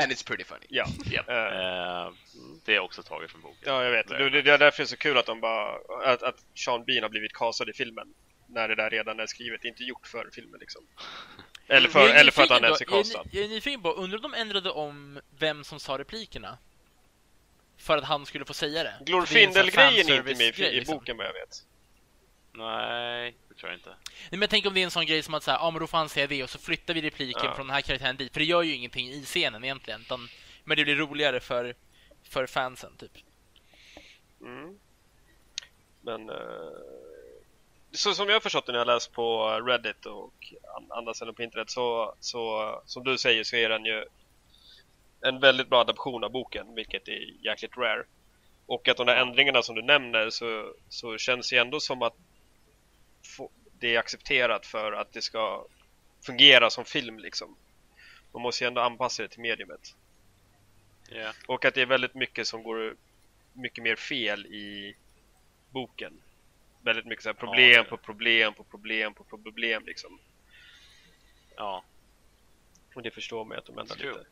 [0.02, 0.66] And it's pretty funny.
[0.68, 1.28] Ja, Yep.
[1.28, 2.12] eh, Eh,
[2.64, 3.58] det är också taget från boken.
[3.66, 4.08] ja jag vet.
[4.08, 6.84] Det, det, det är därför det är så kul att de bara, att, att Sean
[6.84, 8.08] Bean har blivit castad i filmen.
[8.48, 10.82] När det där redan är skrivet, inte gjort för filmen liksom.
[11.68, 13.24] Eller för, är eller för att han ens är jag castad.
[13.30, 16.58] Jag är nyfiken på, undrar om de ändrade om vem som sa replikerna?
[17.76, 18.94] För att han skulle få säga det.
[19.06, 20.96] Glorfindel-grejen är inte med i, i liksom.
[20.96, 21.64] boken vad jag vet.
[22.52, 23.88] Nej, det tror jag inte.
[23.88, 23.98] Nej,
[24.30, 25.86] men jag tänker om det är en sån grej som att säga, ja men då
[25.86, 27.54] får han säga det och så flyttar vi repliken Ja.
[27.54, 28.32] från den här karaktären dit.
[28.32, 30.00] För det gör ju ingenting i scenen egentligen.
[30.00, 30.28] Utan,
[30.64, 31.74] men det blir roligare för,
[32.22, 33.12] för fansen typ.
[34.40, 34.78] Mm.
[36.00, 36.36] Men eh,
[37.92, 41.34] så som jag har förstått det när jag läst på Reddit och an- andra ställen
[41.34, 44.04] på internet så, så som du säger så är den ju
[45.20, 48.04] en väldigt bra adaption av boken vilket är jäkligt rare.
[48.66, 52.14] Och att de där ändringarna som du nämner så, så känns det ändå som att
[53.36, 55.66] få, det är accepterat för att det ska
[56.26, 57.56] fungera som film liksom.
[58.32, 59.94] Man måste ju ändå anpassa det till mediumet.
[61.10, 61.32] Ja.
[61.46, 62.96] Och att det är väldigt mycket som går
[63.52, 64.96] mycket mer fel i
[65.70, 66.22] boken.
[66.84, 70.18] Väldigt mycket så här problem Ja, det- på problem på problem på problem liksom.
[71.56, 71.84] Ja,
[72.94, 74.26] Och det förstår man ju att de ändrar lite.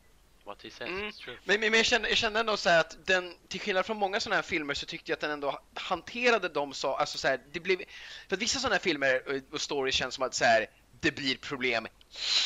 [0.45, 1.11] what he says Mm.
[1.25, 3.97] Men, men, men jag, känner, jag känner ändå så här att den, till skillnad från
[3.97, 7.27] många sådana här filmer så tyckte jag att den ändå hanterade dem så, alltså så
[7.27, 7.77] här, det blev,
[8.29, 10.67] för att vissa sådana här filmer och- och stories känns som att så här,
[11.01, 11.87] det blir problem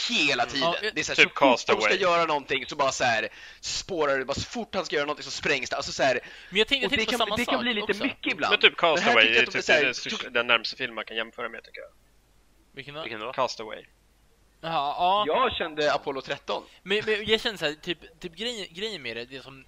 [0.09, 0.73] hela tiden.
[0.81, 3.03] Ja, det är så, här, typ så fort de ska göra någonting så bara så
[3.03, 3.29] här
[3.61, 5.75] spårar det, bara så fort han ska göra någonting så sprängs det.
[5.75, 8.03] Alltså så här, Men jag tänkte, jag det kan, samma det kan bli lite också.
[8.03, 8.51] mycket ibland.
[8.51, 11.63] Men typ här Castaway är typ här- den, den närmaste film man kan jämföra med
[11.63, 11.89] tycker jag.
[12.75, 13.01] Vilken då?
[13.01, 13.33] Vilken då?
[13.33, 13.85] Castaway.
[14.61, 15.23] Ja, ja.
[15.27, 16.63] Jag kände Apollo 13.
[16.83, 19.65] Men, men jag känner så här, typ, typ grejen, grejen med det, det som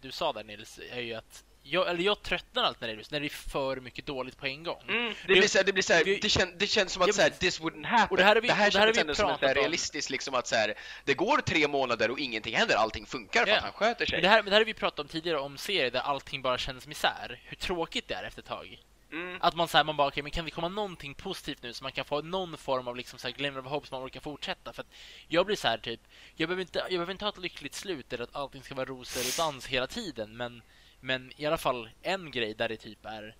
[0.00, 3.06] du sa där Nils, är ju att jag, eller jag tröttnar alltid när det, är-
[3.10, 4.82] när det är för mycket dåligt på en gång.
[4.86, 7.22] Det blir det blir så här, vi- det, kän, det känns som att Ja, så
[7.22, 7.40] här, precis.
[7.40, 8.08] this wouldn't happen.
[8.10, 10.34] Och det här vi- det här och det här känns ändå som en realistiskt liksom
[10.34, 13.56] att så här, det går tre månader och ingenting händer, allting funkar för Ja.
[13.56, 14.16] att han sköter sig.
[14.16, 16.42] Men det här, men det här har vi pratat om tidigare om serier där allting
[16.42, 17.40] bara känns misär.
[17.44, 18.82] Hur tråkigt det är efter ett tag.
[19.12, 19.38] Mm.
[19.40, 21.92] Att man säger man bara, okej, men kan vi komma någonting positivt nu så man
[21.92, 24.72] kan få någon form av liksom så här glimmer of hope så man orkar fortsätta?
[24.72, 24.88] För att
[25.28, 26.00] jag blir så här typ,
[26.36, 28.86] jag behöver inte, jag behöver inte ha ett lyckligt slut eller att allting ska vara
[28.86, 30.62] rosor och dans hela tiden, men,
[31.00, 33.36] men i alla fall en grej där det typ är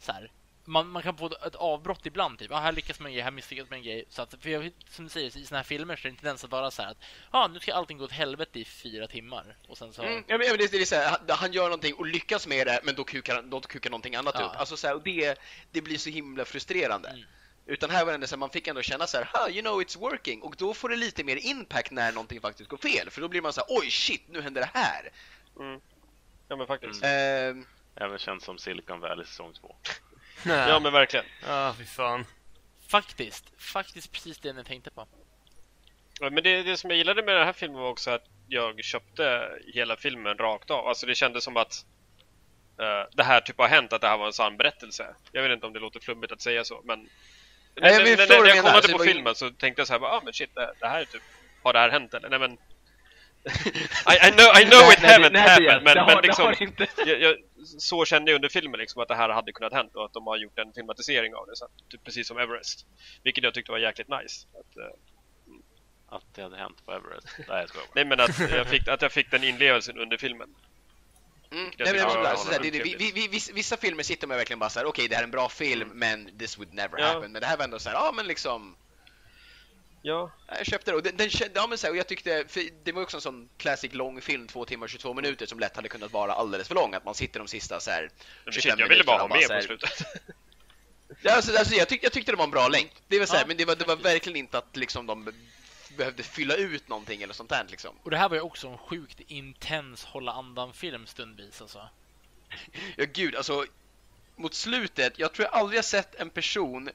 [0.00, 0.30] så här.
[0.68, 2.52] Man, man kan få ett avbrott ibland, typ.
[2.52, 4.04] Ah, här lyckas man en grej, här misslyckas man en grej.
[4.08, 6.16] Så att, för jag, som du säger, i såna här filmer så är det en
[6.16, 6.98] tendens att vara så här att
[7.30, 9.56] ah, nu ska allting gå åt helvete i fyra timmar.
[9.68, 10.02] Och sen så...
[10.02, 12.80] Mm, ja, men, det, det är så här, han, gör någonting och lyckas med det,
[12.84, 14.46] men då kukar, då kukar någonting annat Ja.
[14.46, 14.56] ut.
[14.56, 15.38] Alltså så här, och det,
[15.72, 17.08] det blir så himla frustrerande.
[17.08, 17.24] Mm.
[17.66, 19.62] Utan här var det ändå så här, man fick ändå känna så här, huh, you
[19.62, 20.42] know it's working.
[20.42, 23.10] Och då får det lite mer impact när någonting faktiskt går fel.
[23.10, 25.10] För då blir man så här, oj shit, nu händer det här.
[25.60, 25.80] Mm.
[26.48, 27.04] Ja men faktiskt.
[27.04, 27.66] Ehm,
[27.96, 29.76] Även känns som Silicon Valley säsong 2.
[30.44, 30.68] Nej.
[30.68, 31.24] Ja men verkligen.
[31.46, 32.24] Ah, fy fan.
[32.88, 35.06] Faktiskt, faktiskt precis det jag tänkte på.
[36.20, 38.84] Ja, Men det, det som jag gillade med den här filmen var också att jag
[38.84, 40.86] köpte hela filmen rakt av.
[40.88, 41.84] Alltså det kändes som att
[42.80, 45.14] eh, det här typ har hänt, att det här var en sann berättelse.
[45.32, 46.98] Jag vet inte om det låter flummigt att säga så, men
[47.80, 50.20] Nej, när, när, när jag kollade på ju- filmen så tänkte jag så här, ah
[50.24, 51.22] men shit, det, det här är typ,
[51.62, 52.28] har det här hänt eller?
[52.28, 52.58] Nej men
[54.12, 56.16] I, I know, I know it Nej, nej, haven't nej, happened, men, det har- men
[56.16, 56.86] det liksom, har det inte.
[57.06, 57.36] jag, jag,
[57.78, 60.26] så kände jag under filmen liksom att det här hade kunnat hänt och att de
[60.26, 62.86] har gjort en filmatisering av det, så, att- typ precis som Everest.
[63.22, 64.46] Vilket jag tyckte var jäkligt nice.
[64.60, 67.26] Att, eh, Att det hade hänt på Everest.
[67.38, 70.48] Nej, jag skojar nej men att jag, fick, att jag fick den inlevelsen under filmen.
[71.50, 71.70] Mm.
[71.78, 74.70] Nej, men sådär, sådär, det, det vi, vi, vissa, vissa filmer sitter man verkligen bara
[74.70, 77.06] såhär, okej det här är en bra film, men this would never Ja.
[77.06, 77.32] happen.
[77.32, 78.76] Men det här var ändå såhär, ja men liksom,
[80.02, 80.96] Ja, jag köpte det.
[80.96, 82.44] Och den, den, ja, men så här, och jag tyckte,
[82.82, 85.76] det var också en sån classic lång film, två timmar och 22 minuter, som lätt
[85.76, 86.94] hade kunnat vara alldeles för lång.
[86.94, 88.10] Att man sitter de sista så här
[88.44, 90.02] men 25 shit, jag ville bara och med så på slutet.
[91.22, 92.88] Ja, alltså, alltså, jag, tyck, jag tyckte det var en bra längd.
[93.08, 93.46] Det var så här, Ja.
[93.46, 95.32] men det var, det var verkligen inte att liksom de
[95.96, 97.96] behövde fylla ut någonting eller sånt där liksom.
[98.02, 101.88] Och det här var ju också en sjukt intens hålla andan-film stundvis alltså.
[102.96, 103.64] Ja gud, alltså
[104.36, 106.90] mot slutet, jag tror jag aldrig har sett en person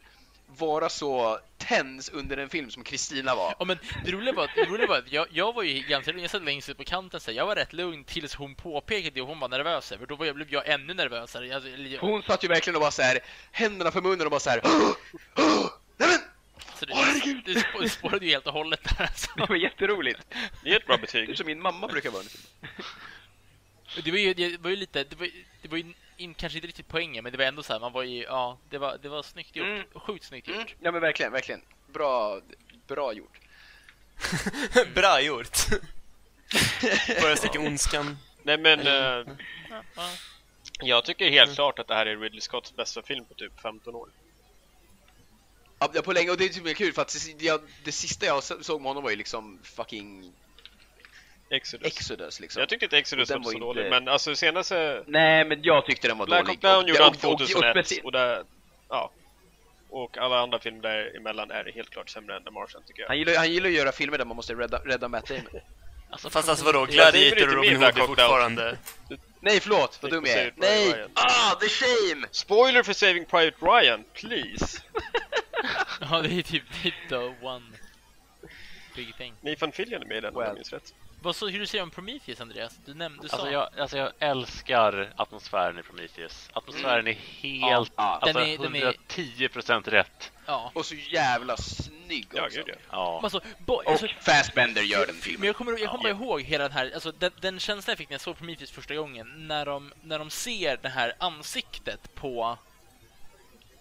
[0.48, 1.40] vara så
[1.72, 3.56] tens under en film som Kristina var.
[3.60, 6.12] Ja men det roliga var att, det roliga var att jag, jag var ju ganska
[6.12, 8.56] lugn, jag satt längst ut på kanten så här, jag var rätt lugn tills hon
[8.56, 11.48] påpekade det och hon var nervös för då var jag, blev jag ännu nervösare.
[11.48, 13.20] Jag, jag, Hon satt ju verkligen och bara så här,
[13.52, 14.62] händerna för munnen och bara så här.
[15.98, 16.20] Nej men!
[16.80, 17.44] så det, herregud!
[17.46, 19.32] det, det spårade ju helt och hållet där alltså.
[19.36, 20.20] Det var jätteroligt.
[20.64, 21.38] Det är ett bra Det är betyg.
[21.38, 22.24] som min mamma brukar vara.
[24.04, 25.30] Det var ju, det var ju lite, det var,
[25.62, 27.92] det var ju in, kanske inte riktigt poängen men det var ändå så här, man
[27.92, 29.68] var ju, ja, det var, det var snyggt gjort.
[29.68, 29.84] Mm.
[29.94, 30.58] Sjukt snyggt gjort.
[30.58, 30.68] Mm.
[30.80, 31.62] Ja men verkligen, verkligen.
[31.94, 32.42] Bra,
[32.88, 33.40] bra gjort.
[34.96, 35.58] Bra gjort.
[37.22, 38.18] Börja sticka ondskan.
[38.44, 39.26] Nej men, Ja,
[39.96, 40.10] ja.
[40.80, 43.96] jag tycker helt klart att det här är Ridley Scotts bästa film på typ 15
[43.96, 44.10] år.
[45.80, 48.44] Ja, på länge, och det är typ kul för att det, jag, det sista jag
[48.44, 50.34] så- såg med honom var ju liksom fucking
[51.52, 51.88] Exodus.
[51.88, 52.60] Exodus liksom.
[52.60, 55.64] Jag tyckte inte Exodus var den så var inte- dålig, men alltså senaste Nej, men
[55.64, 56.50] jag tyckte den var Black dålig.
[56.50, 58.44] Hawk Down Och- gjorde han och- och- och 2001 och det,
[58.90, 59.12] ja.
[59.90, 63.08] Och alla andra filmer däremellan är helt klart sämre än The Martian tycker jag.
[63.08, 65.62] Han gillar, han gillar att göra filmer där man måste rädda, rädda Matt Damon.
[66.30, 68.78] Fast alltså vadå, Gladiator och Robin Black Hood fortfarande...
[69.40, 70.54] Nej förlåt, vad dum jag är.
[70.56, 70.94] Nej!
[70.94, 71.10] Ryan.
[71.14, 72.28] Ah, the shame!
[72.32, 74.82] Spoiler för Saving Private Ryan, please!
[76.02, 76.64] ja, det är typ
[77.10, 77.66] the one
[78.96, 79.34] big thing.
[79.42, 80.94] Nathan Fillion är med i den om jag minns rätt.
[81.24, 82.80] Vad så, hur du säger om Prometheus Andreas?
[82.86, 83.36] Du nämnde, sa...
[83.36, 86.50] Alltså jag, alltså jag älskar atmosfären i Prometheus.
[86.54, 90.32] Atmosfären är helt, Ja, den alltså är- den är- 110% rätt.
[90.46, 90.72] ja.
[90.76, 92.58] Och så jävla snygg Ja, också.
[92.58, 92.76] gud ja.
[92.92, 93.20] Ja.
[93.24, 95.48] Alltså, bo, Och alltså, Fassbender gör den Men filmen.
[95.48, 98.14] jag kommer, jag kommer ihåg hela den här, alltså den, den känslan jag fick när
[98.14, 102.58] jag såg Prometheus första gången, när de, när de ser det här ansiktet på...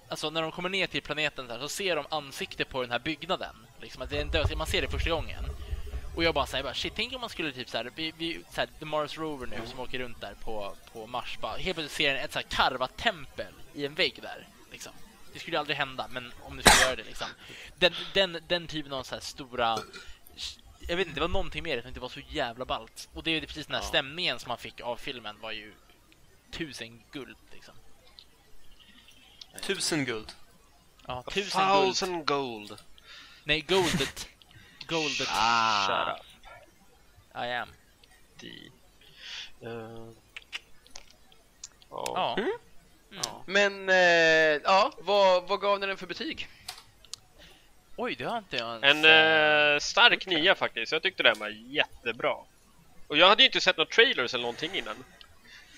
[0.09, 2.91] Alltså när de kommer ner till planeten så, här, så ser de ansiktet på den
[2.91, 3.55] här byggnaden.
[3.81, 5.45] Liksom, att det är en död, man ser det första gången.
[6.15, 8.45] Och jag bara säger bara shit, tänk om man skulle typ så här, vi, vi,
[8.55, 11.77] så här, The Mars Rover nu som åker runt där på, på Mars, bara helt
[11.77, 14.49] plötsligt ser en ett så här karvat tempel i en vägg där.
[14.73, 14.93] Liksom.
[15.33, 17.27] Det skulle aldrig hända, men om det skulle göra det liksom.
[17.79, 19.79] Den, den, den typen av så här stora
[20.89, 23.09] jag vet inte, det var någonting det som inte var så jävla ballt.
[23.15, 23.89] Och det är ju precis den här Ja.
[23.89, 25.75] stämningen som man fick av filmen var ju
[26.51, 27.75] tusen guld liksom.
[29.63, 30.33] Tusen guld.
[31.07, 31.53] Ja, tusen guld.
[31.53, 32.77] Thousand gold.
[33.45, 34.29] Nej, goldet.
[34.91, 35.29] Goldet.
[35.31, 35.87] Ah.
[35.87, 36.27] Shut up.
[37.35, 37.69] I am.
[38.41, 38.47] D.
[39.63, 40.13] Uh,
[41.91, 42.13] ja.
[42.15, 42.35] Ja.
[42.39, 42.51] Mm.
[43.11, 43.43] ja.
[43.47, 46.49] Men, eh, ja, vad, vad gav ni den för betyg?
[47.97, 48.85] Oj, det har inte jag ens...
[48.85, 50.93] En eh, eh, stark nia faktiskt.
[50.93, 52.37] Jag tyckte den var jättebra.
[53.09, 55.05] Och jag hade ju inte sett några trailers eller någonting innan.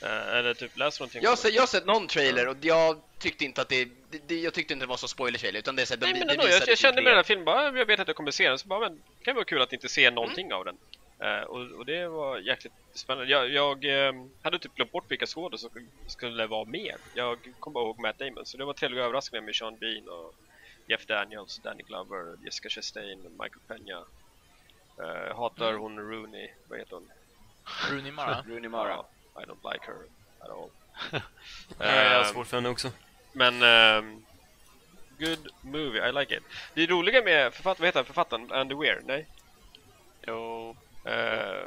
[0.02, 1.22] Eh, eller typ läst någonting.
[1.22, 3.88] Jag har, sett, jag har sett någon trailer och jag tyckte inte att det,
[4.28, 6.28] det, jag tyckte inte det var så spoiler utan det är så Nej de, men
[6.28, 8.16] det ändå, jag, jag kände typ med den här filmen bara, jag vet att jag
[8.16, 10.64] kommer se den, så bara men det kan vara kul att inte se någonting av
[10.64, 10.76] den.
[11.22, 13.30] Eh, och, och det var jäkligt spännande.
[13.32, 16.96] Jag, jag eh, hade typ glömt bort vilka skådespelare som skulle vara med.
[17.12, 20.32] Jag kom bara ihåg Matt Damon, så det var trevliga överraskningar med Sean Bean och
[20.86, 24.04] Jeff Daniels, Danny Glover, Jessica Chastain, Michael Peña.
[24.96, 25.80] Jag hatar Mm.
[25.80, 27.08] hon Rooney, vad heter hon?
[27.90, 28.42] Rooney Mara.
[28.46, 28.88] Rooney Mara.
[28.88, 29.96] Ja, I don't like her
[30.40, 30.70] at all.
[31.78, 32.90] Nej, jag har svårt för henne också.
[33.32, 34.24] men ehm,
[35.18, 36.42] good movie, I like it.
[36.74, 38.52] Det roliga med författaren, vad heter han, författaren?
[38.52, 39.00] Andy Weir?
[39.06, 39.26] Nej?
[40.26, 41.64] Jo, Eh,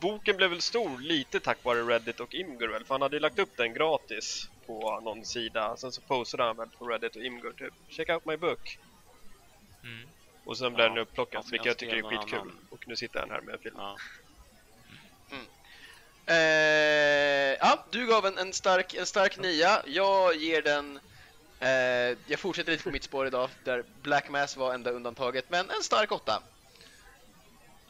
[0.00, 3.20] boken blev väl stor lite tack vare Reddit och Imgur väl, för han hade ju
[3.20, 5.76] lagt upp den gratis på någon sida.
[5.76, 8.78] Sen så postade han väl på Reddit och Imgur typ Check out my book.
[9.82, 10.08] Mm.
[10.44, 12.38] Och sen blev Ja, den upplockad, vilket jag tycker är skitkul.
[12.38, 12.58] annan.
[12.70, 13.74] Och nu sitter han här med en film.
[13.78, 13.96] ja.
[16.28, 19.82] Eh, ja, du gav en, en, stark, en stark nia.
[19.86, 21.00] Jag ger den...
[21.60, 25.70] Eh, jag fortsätter lite på mitt spår idag, där Black Mass var enda undantaget, men
[25.70, 26.42] en stark åtta.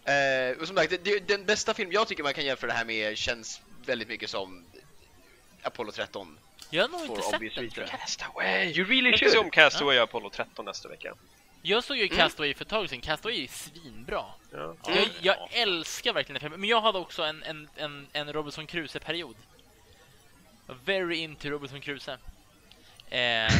[0.04, 2.76] Eh, och som sagt, det, det, den bästa film jag tycker man kan jämföra det
[2.76, 4.64] här med känns väldigt mycket som
[5.62, 6.38] Apollo 13.
[6.70, 8.00] Jag har nog inte sett den tror jag.
[8.00, 8.72] Castaway!
[8.72, 11.14] You really Jag ska se om Castaway och Apollo 13 nästa vecka.
[11.62, 13.00] Jag såg ju Castaway för ett tag sedan.
[13.00, 14.24] Castaway är svinbra.
[14.52, 14.74] Ja.
[14.86, 18.66] Jag, jag älskar verkligen den filmen, men jag hade också en, en, en, en Robinson
[18.66, 19.36] Crusoe-period.
[20.84, 22.18] Very into Robinson Crusoe.
[23.10, 23.52] Eh,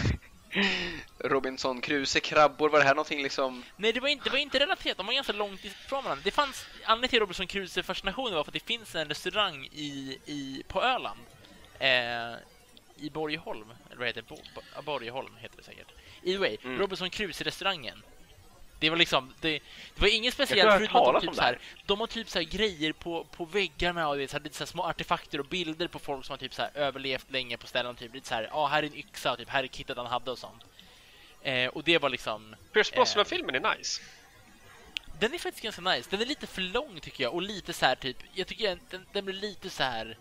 [1.19, 3.65] Robinson Crusoe, krabbor, var det här någonting liksom?
[3.77, 6.23] nej, det var, inte, det var inte relaterat, de var ganska långt ifrån varandra.
[6.25, 10.63] Det fanns, anledningen till Robinson Crusoe-fascinationen var för att det finns en restaurang i, i,
[10.69, 11.21] på Öland.
[11.79, 12.35] Eh,
[12.97, 13.67] I Borgholm,
[13.99, 14.29] vad heter det?
[14.29, 15.89] Bo, Bo, Borgholm heter det säkert.
[16.27, 16.79] Anyway, Mm.
[16.79, 18.03] Robinson Crusoe-restaurangen.
[18.81, 19.51] Det var liksom, det,
[19.95, 22.47] det var inget speciellt förutom att de typ så här, de har typ så här
[22.47, 25.47] grejer på, på väggarna och det är så här, lite så här små artefakter och
[25.47, 27.97] bilder på folk som har typ så här överlevt länge på ställen.
[27.97, 30.07] Typ lite så här, ja här är en yxa och typ här är kittet han
[30.07, 30.63] hade och sånt.
[31.43, 32.97] Eh, och det var liksom, Pierce Eh.
[32.97, 34.03] Brosnan-filmen är nice.
[35.19, 36.11] den är faktiskt ganska nice.
[36.11, 38.91] Den är lite för lång tycker jag och lite så här typ, jag tycker att
[38.91, 40.19] den, den blir lite så här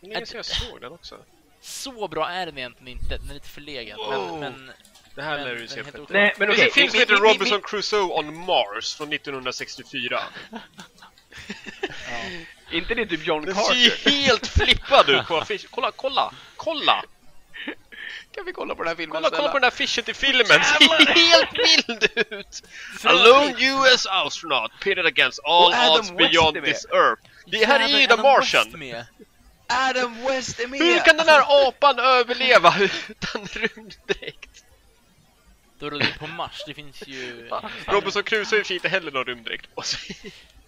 [0.00, 1.18] jag, jag såg den också.
[1.60, 3.16] Så bra är den egentligen inte.
[3.18, 3.96] Den är lite förlegad.
[3.98, 4.38] Wow.
[4.40, 4.70] Men, men,
[5.14, 5.82] Det här men lär du den se.
[6.08, 6.70] Nej, men Det okej.
[6.70, 10.20] finns en film som heter Robinson Crusoe on Mars från 1964.
[10.50, 14.10] min- Inte det typ John Den ser ju Carter?
[14.10, 15.68] helt flippad ut på affischen.
[15.72, 17.04] Kolla, kolla, kolla!
[18.34, 19.52] Kan vi kolla på den här filmen Kolla, kolla snälla?
[19.52, 20.46] på den här affischen till filmen.
[20.48, 22.62] Den ser helt vild ut!
[23.04, 23.54] A lone
[23.84, 27.22] US astronaut pitted against all odds beyond this earth.
[27.46, 28.70] Det här är ju The Martian.
[28.78, 29.06] med.
[29.68, 30.80] Adam West är med!
[30.80, 32.74] Hur kan den här apan överleva
[33.08, 34.64] utan rymddräkt?
[35.78, 37.50] Då är det på Mars, det finns ju...
[37.86, 40.16] Robinson Crusoe ju inte heller någon rymddräkt på sig.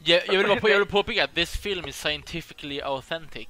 [0.05, 3.49] Jag, jag, vill bara på, jag vill påpeka att this film is scientifically authentic.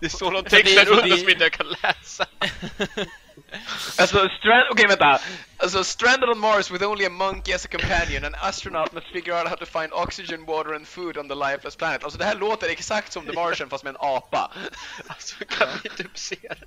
[0.00, 2.26] Det står någon text är- där under som inte jag kan läsa.
[3.98, 4.64] Alltså, strand...
[4.70, 5.20] Okej, vänta.
[5.56, 9.40] Alltså, stranded on Mars with only a monkey as a companion, an astronaut must figure
[9.40, 12.04] out how to find oxygen, water and food on the lifeless planet.
[12.04, 14.52] Alltså, det här låter exakt som The Martian fast med en apa.
[15.06, 16.66] Alltså kan vi typ se det?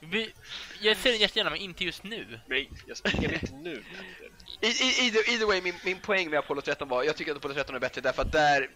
[0.00, 0.32] Vi,
[0.80, 2.40] jag ser den jättegärna, men inte just nu.
[2.46, 3.84] Nej, jag springer inte nu.
[4.60, 7.36] I, i, either, either way, min, min poäng med Apollo 13 var, jag tycker att
[7.36, 8.70] Apollo 13 är bättre därför att där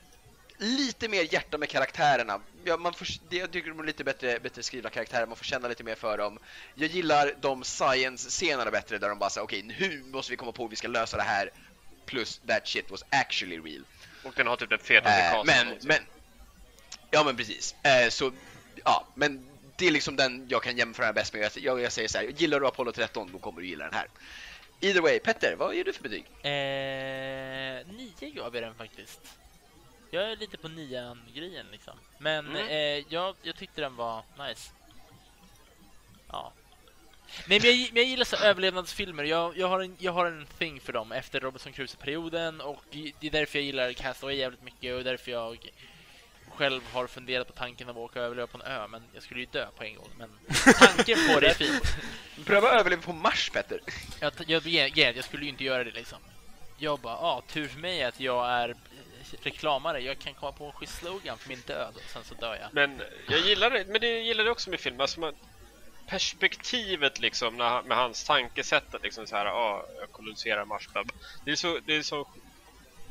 [0.59, 2.41] lite mer hjärta med karaktärerna.
[2.65, 5.45] Ja, man får, det, jag tycker de är lite bättre, bättre skrivna karaktärer, man får
[5.45, 6.39] känna lite mer för dem.
[6.75, 10.63] Jag gillar de science-scenerna bättre där de bara säger okej, nu måste vi komma på
[10.63, 11.51] hur vi ska lösa det här.
[12.07, 13.85] Plus that shit was actually real.
[14.25, 15.99] Och den har typ den fetaste casten men, men,
[17.11, 17.75] ja men precis.
[17.83, 18.33] Eh, så,
[18.85, 21.51] ja, men det är liksom den jag kan jämföra bäst med.
[21.57, 24.09] Jag, jag säger så här, gillar du Apollo 13 då kommer du gilla den här.
[24.81, 26.25] Either way, Petter, vad ger du för betyg?
[26.43, 29.21] Eh, nio gav jag den faktiskt.
[30.17, 31.99] Jag är lite på nian-grejen liksom.
[32.19, 32.69] Men Mm.
[32.69, 34.71] eh, jag, jag tyckte den var nice.
[36.29, 36.53] Ja.
[37.47, 39.25] Nej, men jag, men jag gillar så överlevnadsfilmer.
[39.25, 43.27] Jag, jag, har en, jag har en thing för dem efter Robinson Crusoe-perioden och det
[43.27, 45.71] är därför jag gillar Castaway jävligt mycket och därför jag
[46.49, 49.23] själv har funderat på tanken av att åka och överleva på en ö, men jag
[49.23, 50.09] skulle ju dö på en gång.
[50.19, 50.31] Men
[50.79, 51.81] tanken på det är fin.
[52.45, 53.81] Pröva att överleva på Mars, Petter.
[54.21, 56.19] Jag, jag, jag, jag skulle ju inte göra det liksom.
[56.79, 58.75] Jag bara, ja, tur för mig att jag är
[59.43, 60.01] reklamare.
[60.01, 62.69] Jag kan komma på en schysst slogan för min död och sen så dör jag.
[62.73, 65.01] Men jag gillar det, men det gillar det också med film.
[65.01, 65.35] Alltså man,
[66.07, 70.89] perspektivet liksom när, med hans tankesätt att liksom så här, ja, jag koloniserar Mars.
[71.45, 72.29] Det är så, det är så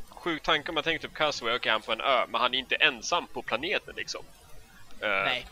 [0.09, 2.57] sjuk tanke om man tänker typ Castaway, okej han på en ö, men han är
[2.59, 4.25] inte ensam på planeten liksom.
[5.01, 5.45] Eh, Nej.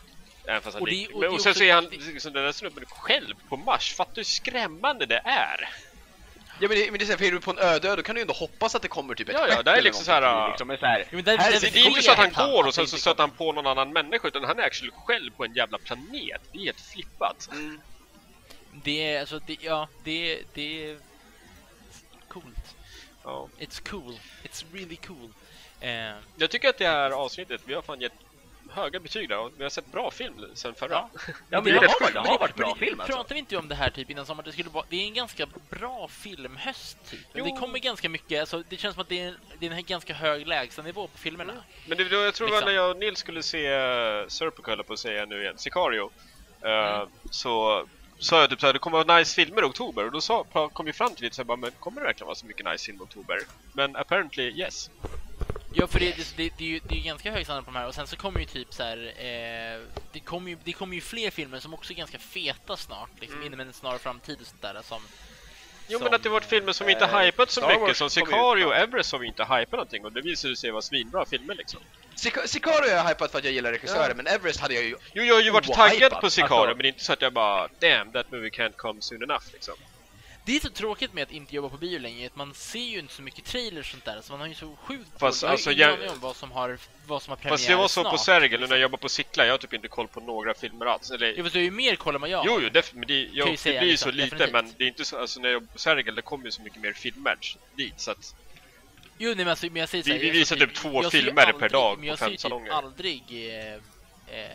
[0.46, 2.44] Även fast han Och det- och men, och sen så är han det- liksom, den
[2.44, 3.94] där snubben själv på Mars.
[3.94, 5.68] Fattar du hur skrämmande det är?
[6.60, 7.96] Ja men det, men det är så här, för är du på en öde ö,
[7.96, 9.70] då kan du ju ändå hoppas att det kommer typ ett Ja, ja, skepp det
[9.70, 11.52] är eller liksom någonting så här, till, liksom, men så här, Ja, men där- här
[11.52, 13.30] där- ser Det är inte så att han går och sen det så stöter han
[13.30, 16.40] på någon annan människa utan han är actually själv på en jävla planet.
[16.52, 17.48] Det är helt flippat.
[17.52, 17.80] Mm.
[18.84, 20.98] Det är, alltså, det, ja, det, det är
[22.28, 22.74] coolt.
[23.24, 23.48] Ja.
[23.58, 24.18] It's cool.
[24.42, 25.30] It's really cool.
[25.80, 25.90] Eh,
[26.36, 28.12] Jag tycker att det här avsnittet, vi har fan gett
[28.74, 30.92] höga betyg där och vi har sett bra film sen förra.
[30.92, 31.10] Ja.
[31.50, 33.16] Ja, men det det, har det har varit bra film alltså.
[33.16, 34.44] Pratar vi inte om det här typ innan sommaren?
[34.46, 37.20] Det, skulle vara, det är en ganska bra filmhöst typ.
[37.32, 37.44] Jo.
[37.44, 40.14] Det kommer ganska mycket, alltså, det känns som att det är, det är en ganska
[40.14, 41.52] hög lägstanivå på filmerna.
[41.86, 42.64] Men det, jag tror Liksom.
[42.64, 45.58] när jag och Nils skulle se uh, Serpico, höll jag på att säga nu igen,
[45.58, 46.10] Sicario.
[46.62, 47.08] Mm.
[47.30, 47.86] Så
[48.18, 50.06] sa jag typ såhär, det kommer vara nice filmer i oktober.
[50.06, 52.46] Och då sa, kom vi fram till lite såhär, men kommer det verkligen vara så
[52.46, 53.38] mycket nice film i oktober?
[53.72, 54.90] Men apparently yes.
[55.76, 57.70] Ja, för det, det, det, det, är ju, det är ju ganska hög standard på
[57.70, 59.80] de här och sen så kommer ju typ så här, eh,
[60.12, 63.34] det kommer ju, det kommer ju fler filmer som också är ganska feta snart, liksom
[63.40, 63.46] Mm.
[63.46, 65.02] inom en snar framtid och sånt där som...
[65.88, 68.10] Jo som, men att det varit filmer som inte eh, hypat så Star mycket som
[68.10, 68.76] Sicario och.
[68.76, 71.80] Everest vi inte hypat någonting och det visade sig vara svinbra filmer liksom.
[72.14, 74.14] Sica- Sicario har jag hypat för att jag gillar regissören, Ja.
[74.14, 74.96] men Everest hade jag ju...
[75.12, 76.68] Jo, jag har ju varit taggad på Sicario alltså.
[76.68, 79.44] men det är inte så att jag bara Damn, that movie can't come soon enough
[79.52, 79.74] liksom.
[80.46, 82.98] Det är så tråkigt med att inte jobba på bio längre, att man ser ju
[82.98, 85.72] inte så mycket trailers och sånt där, så man har ju så sjukt Fast, alltså,
[85.72, 88.20] jag- om vad som har, vad som har premiär Fast det var så på snart.
[88.24, 90.86] Sergel nu när jag jobbar på Sickla, jag har typ inte koll på några filmer
[90.86, 91.10] alls.
[91.10, 92.44] Eller, Jo, fast du har ju mer koll än vad jag.
[92.46, 94.52] Jo, jo, def- men det, jag, det säga blir ju liksom, så lite, definitivt.
[94.52, 96.62] men det är inte så, alltså när jag jobbar på Sergel, det kommer ju så
[96.62, 97.38] mycket mer filmer
[97.74, 98.34] dit, så att
[99.18, 100.76] Jo, nej, men, alltså, men jag säger så Vi- här, vi jag- visar jag- typ
[100.76, 102.70] två jag ser filmer per aldrig- dag men jag på ser fem typ salonger.
[102.72, 103.22] aldrig...
[103.30, 103.74] Eh,
[104.38, 104.48] eh,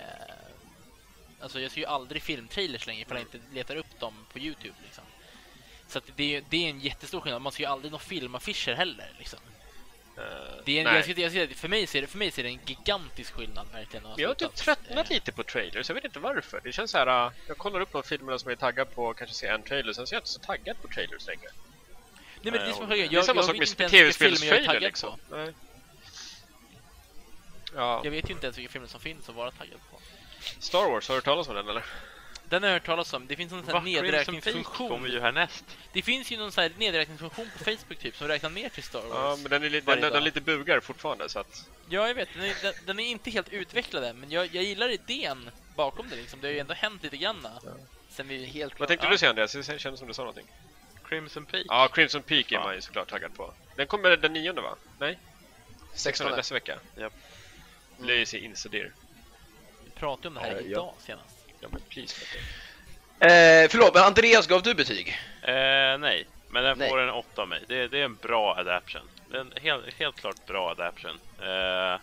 [1.42, 4.76] alltså jag ser ju aldrig filmtrailers längre ifall jag inte letar upp dem på Youtube
[4.86, 5.04] liksom.
[5.90, 7.42] Så det, är- det är en jättestor skillnad.
[7.42, 9.40] Man ser ju aldrig några filmaffischer heller liksom.
[10.18, 10.24] eh,
[10.66, 10.96] Det är en, nej.
[11.20, 14.06] jag ska, jag för, mig ser det, för mig ser det en gigantisk skillnad verkligen.
[14.18, 16.62] Jag har typ tröttnat lite på trailers, jag vet inte varför.
[16.64, 17.26] Det känns så här.
[17.28, 19.94] äh, jag kollar upp de filmerna som jag är taggad på, kanske ser en trailer,
[19.94, 21.50] sen så är jag inte så taggad på trailers längre.
[22.42, 25.20] Nej men det är som Eh, jag, det är samma jag sak med tv-spelstrailer liksom.
[25.32, 25.54] Nej.
[27.76, 30.00] Ja, Jag vet ju inte ens vilka filmer som finns att vara taggad på.
[30.60, 31.86] Star Wars, har du hört talas om den eller?
[32.50, 33.28] Den har jag hört talas om.
[33.28, 34.90] Det finns en sån här nedräkningsfunktion.
[34.90, 35.66] kommer ju härnäst.
[35.94, 39.00] Det finns ju någon sån här nedräkningsfunktion på Facebook typ som räknar ner till Star
[39.02, 39.10] Wars.
[39.14, 41.70] Ja, men den är, li- den, den, lite bugar fortfarande så att...
[41.90, 42.30] Ja, jag vet.
[42.36, 46.10] Den är, den, den är inte helt utvecklad än, men jag, jag gillar idén bakom
[46.10, 46.42] det liksom.
[46.42, 47.48] Det har ju ändå hänt lite grann.
[48.10, 49.12] Sen vi helt Vad tänkte ja.
[49.12, 49.52] du säga Andreas?
[49.52, 50.48] Det kändes som du sa någonting.
[51.06, 51.66] Crimson Peak.
[51.70, 52.64] Ja, Crimson Peak är Ja.
[52.64, 53.54] man ju såklart taggad på.
[53.76, 54.76] Den kommer den nionde va?
[55.00, 55.20] Nej?
[55.94, 56.80] 16 nästa vecka.
[56.98, 57.14] Japp.
[57.98, 58.92] Det är ju.
[59.86, 60.62] Vi pratade om det här Ja, ja.
[60.62, 61.39] idag senast.
[61.60, 62.16] Ja men please.
[63.20, 65.08] Eh, förlåt, men Andreas, gav du betyg?
[65.42, 66.90] Eh, nej, men den Nej.
[66.90, 67.64] får en 8 av mig.
[67.68, 69.02] Det, det är en bra adaption.
[69.32, 71.20] Det är en helt, helt klart bra adaption.
[71.42, 72.00] Eh,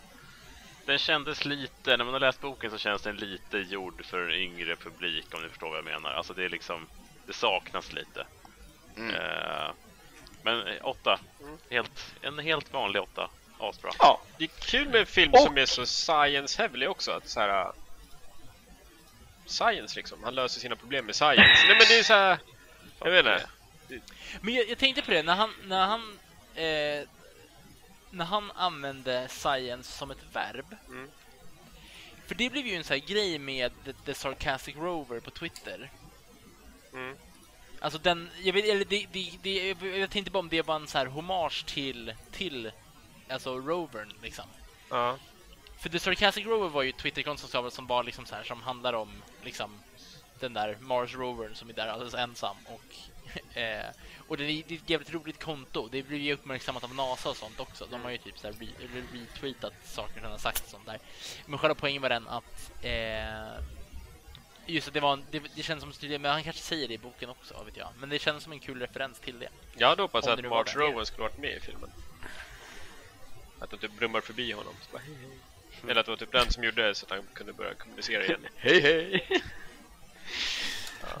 [0.85, 4.31] den kändes lite, när man har läst boken så känns den lite gjord för en
[4.31, 6.11] yngre publik om ni förstår vad jag menar.
[6.13, 6.87] Alltså det är liksom,
[7.25, 8.25] det saknas lite.
[8.97, 9.15] Mm.
[9.15, 9.69] Eh,
[10.43, 11.19] men 8,
[11.69, 13.29] helt, en helt vanlig 8.
[13.59, 13.91] Asbra.
[13.99, 17.11] Ja, det är kul med en film Och- som är så science heavy också.
[17.11, 17.71] Att så här,
[19.47, 20.23] Science liksom.
[20.23, 21.67] Han löser sina problem med science.
[21.67, 22.39] Nej men det är så här.
[22.99, 23.49] Jag vet inte.
[24.41, 26.19] Men jag, jag tänkte på det, när han, när han,
[26.55, 27.07] eh,
[28.11, 30.75] när han använde science som ett verb.
[30.87, 31.09] Mm.
[32.27, 35.91] För det blev ju en sån här grej med The, The Sarcastic Rover på Twitter.
[36.93, 37.15] Mm.
[37.79, 40.75] Alltså den, jag vet, eller det, det, det, jag vet inte bara om det var
[40.75, 42.71] en så här hommage till, till,
[43.29, 44.45] alltså rovern liksom.
[44.89, 45.17] Ja.
[45.77, 48.93] För The Sarcastic Rover var ju ett Twitterkonto som var liksom så här, som handlar
[48.93, 49.09] om
[49.43, 49.71] liksom
[50.39, 52.95] den där Mars Rovern som är där alldeles ensam och
[53.57, 53.85] eh,
[54.27, 55.87] och det är, det är ett jävligt roligt konto.
[55.91, 57.87] Det blir ju uppmärksammat av NASA och sånt också.
[57.91, 60.85] De har ju typ så här re, re, retweetat saker som har sagt och sånt
[60.85, 60.99] där.
[61.45, 63.63] Men själva poängen var den att eh,
[64.65, 66.93] just att det var en, det, det känns som studie, men han kanske säger det
[66.93, 67.89] i boken också, vet jag.
[67.99, 69.49] Men det känns som en kul referens till det.
[69.77, 70.43] Jag hade hoppats att det.
[70.43, 71.91] Rowan skulle varit med i filmen.
[73.59, 74.73] Att de typ brummar förbi honom.
[74.81, 75.39] Så bara, hej, hej.
[75.83, 78.23] Eller att det var typ den som gjorde det så att han kunde börja kommunicera
[78.25, 78.47] igen.
[78.55, 79.27] Hej hej!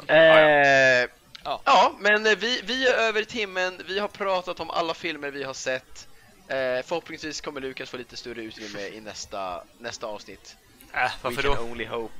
[0.07, 0.15] Ja.
[0.15, 1.09] Eh,
[1.43, 1.61] Ja.
[1.65, 3.81] ja, men eh, vi, vi är över timmen.
[3.87, 6.07] Vi har pratat om alla filmer vi har sett.
[6.47, 6.55] Eh,
[6.85, 10.55] förhoppningsvis kommer Lukas få lite större utrymme i nästa, nästa avsnitt.
[10.93, 11.71] Äh, varför We can då?
[11.71, 12.13] only hope.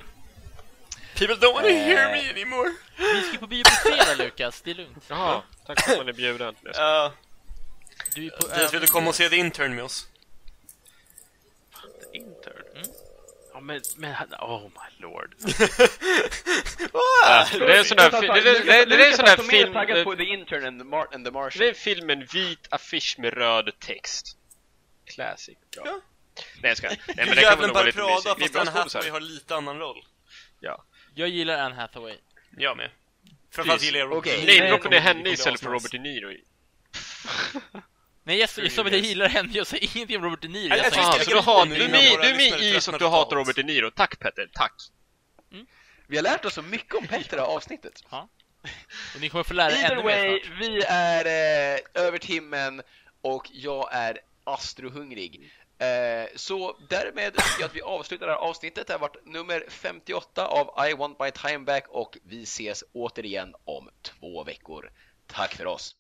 [1.15, 2.11] People don't wanna hear Eh.
[2.11, 2.71] me anymore.
[2.97, 4.61] Vi ska på bio på fredag, Lukas.
[4.61, 5.03] Det är lugnt.
[5.07, 6.55] Jaha, tack för att man är bjuden.
[6.73, 7.13] Ja,
[8.15, 10.07] Du är på det är för att du kommer och se The Intern med oss.
[12.13, 12.53] Intern.
[12.75, 12.87] Mm.
[13.57, 15.35] Ja men, men, oh my lord.
[17.25, 18.49] Ah, Det är en sån där fi- det
[18.95, 19.73] är- en sån där film...
[19.73, 21.59] taggad Det på The Intern and the, Mar- and the Martian.
[21.59, 24.37] det är en film med en vit affisch med röd text.
[25.05, 25.57] Classic.
[25.75, 25.83] Bra.
[25.85, 26.01] Ja.
[26.61, 26.97] Nej jag skojar.
[27.07, 28.53] Nej men det kan väl nog vara lite Prada mysigt.
[28.53, 30.05] Det är fast bra Anne har lite annan roll.
[31.15, 32.17] Jag gillar Anne Hathaway.
[32.57, 32.89] Jag med.
[33.51, 34.45] Framförallt gillar jag Robert Niro.
[34.59, 35.69] Nej, plockade ni henne istället för.
[35.69, 36.31] Robert De Niro?
[36.31, 36.43] i-
[38.27, 39.49] Nej, jag, jag sa att jag gillar henne.
[39.53, 40.69] Jag säger ingenting om Robert De Niro.
[40.69, 42.21] Nej, Jag jag sa Fan, tycker så jag du, hat, du, är in med, innan
[42.21, 43.35] du är våra med lyssnare i så tröttnar att du hatar.
[43.35, 43.91] Robert De Niro.
[43.91, 44.73] Tack Petter, tack!
[46.07, 48.01] Vi har lärt oss så mycket om Petter i det här avsnittet.
[49.15, 50.59] Och ni kommer få lära er Either ännu way, mer snart.
[50.59, 51.25] vi är
[51.75, 52.81] eh, över timmen
[53.21, 55.51] och jag är astrohungrig.
[55.79, 58.87] Eh, så därmed tycker jag att vi avslutar det här avsnittet.
[58.87, 63.55] Det har varit nummer 58 av I want my time back och vi ses återigen
[63.65, 64.91] om två veckor.
[65.27, 65.95] Tack för oss!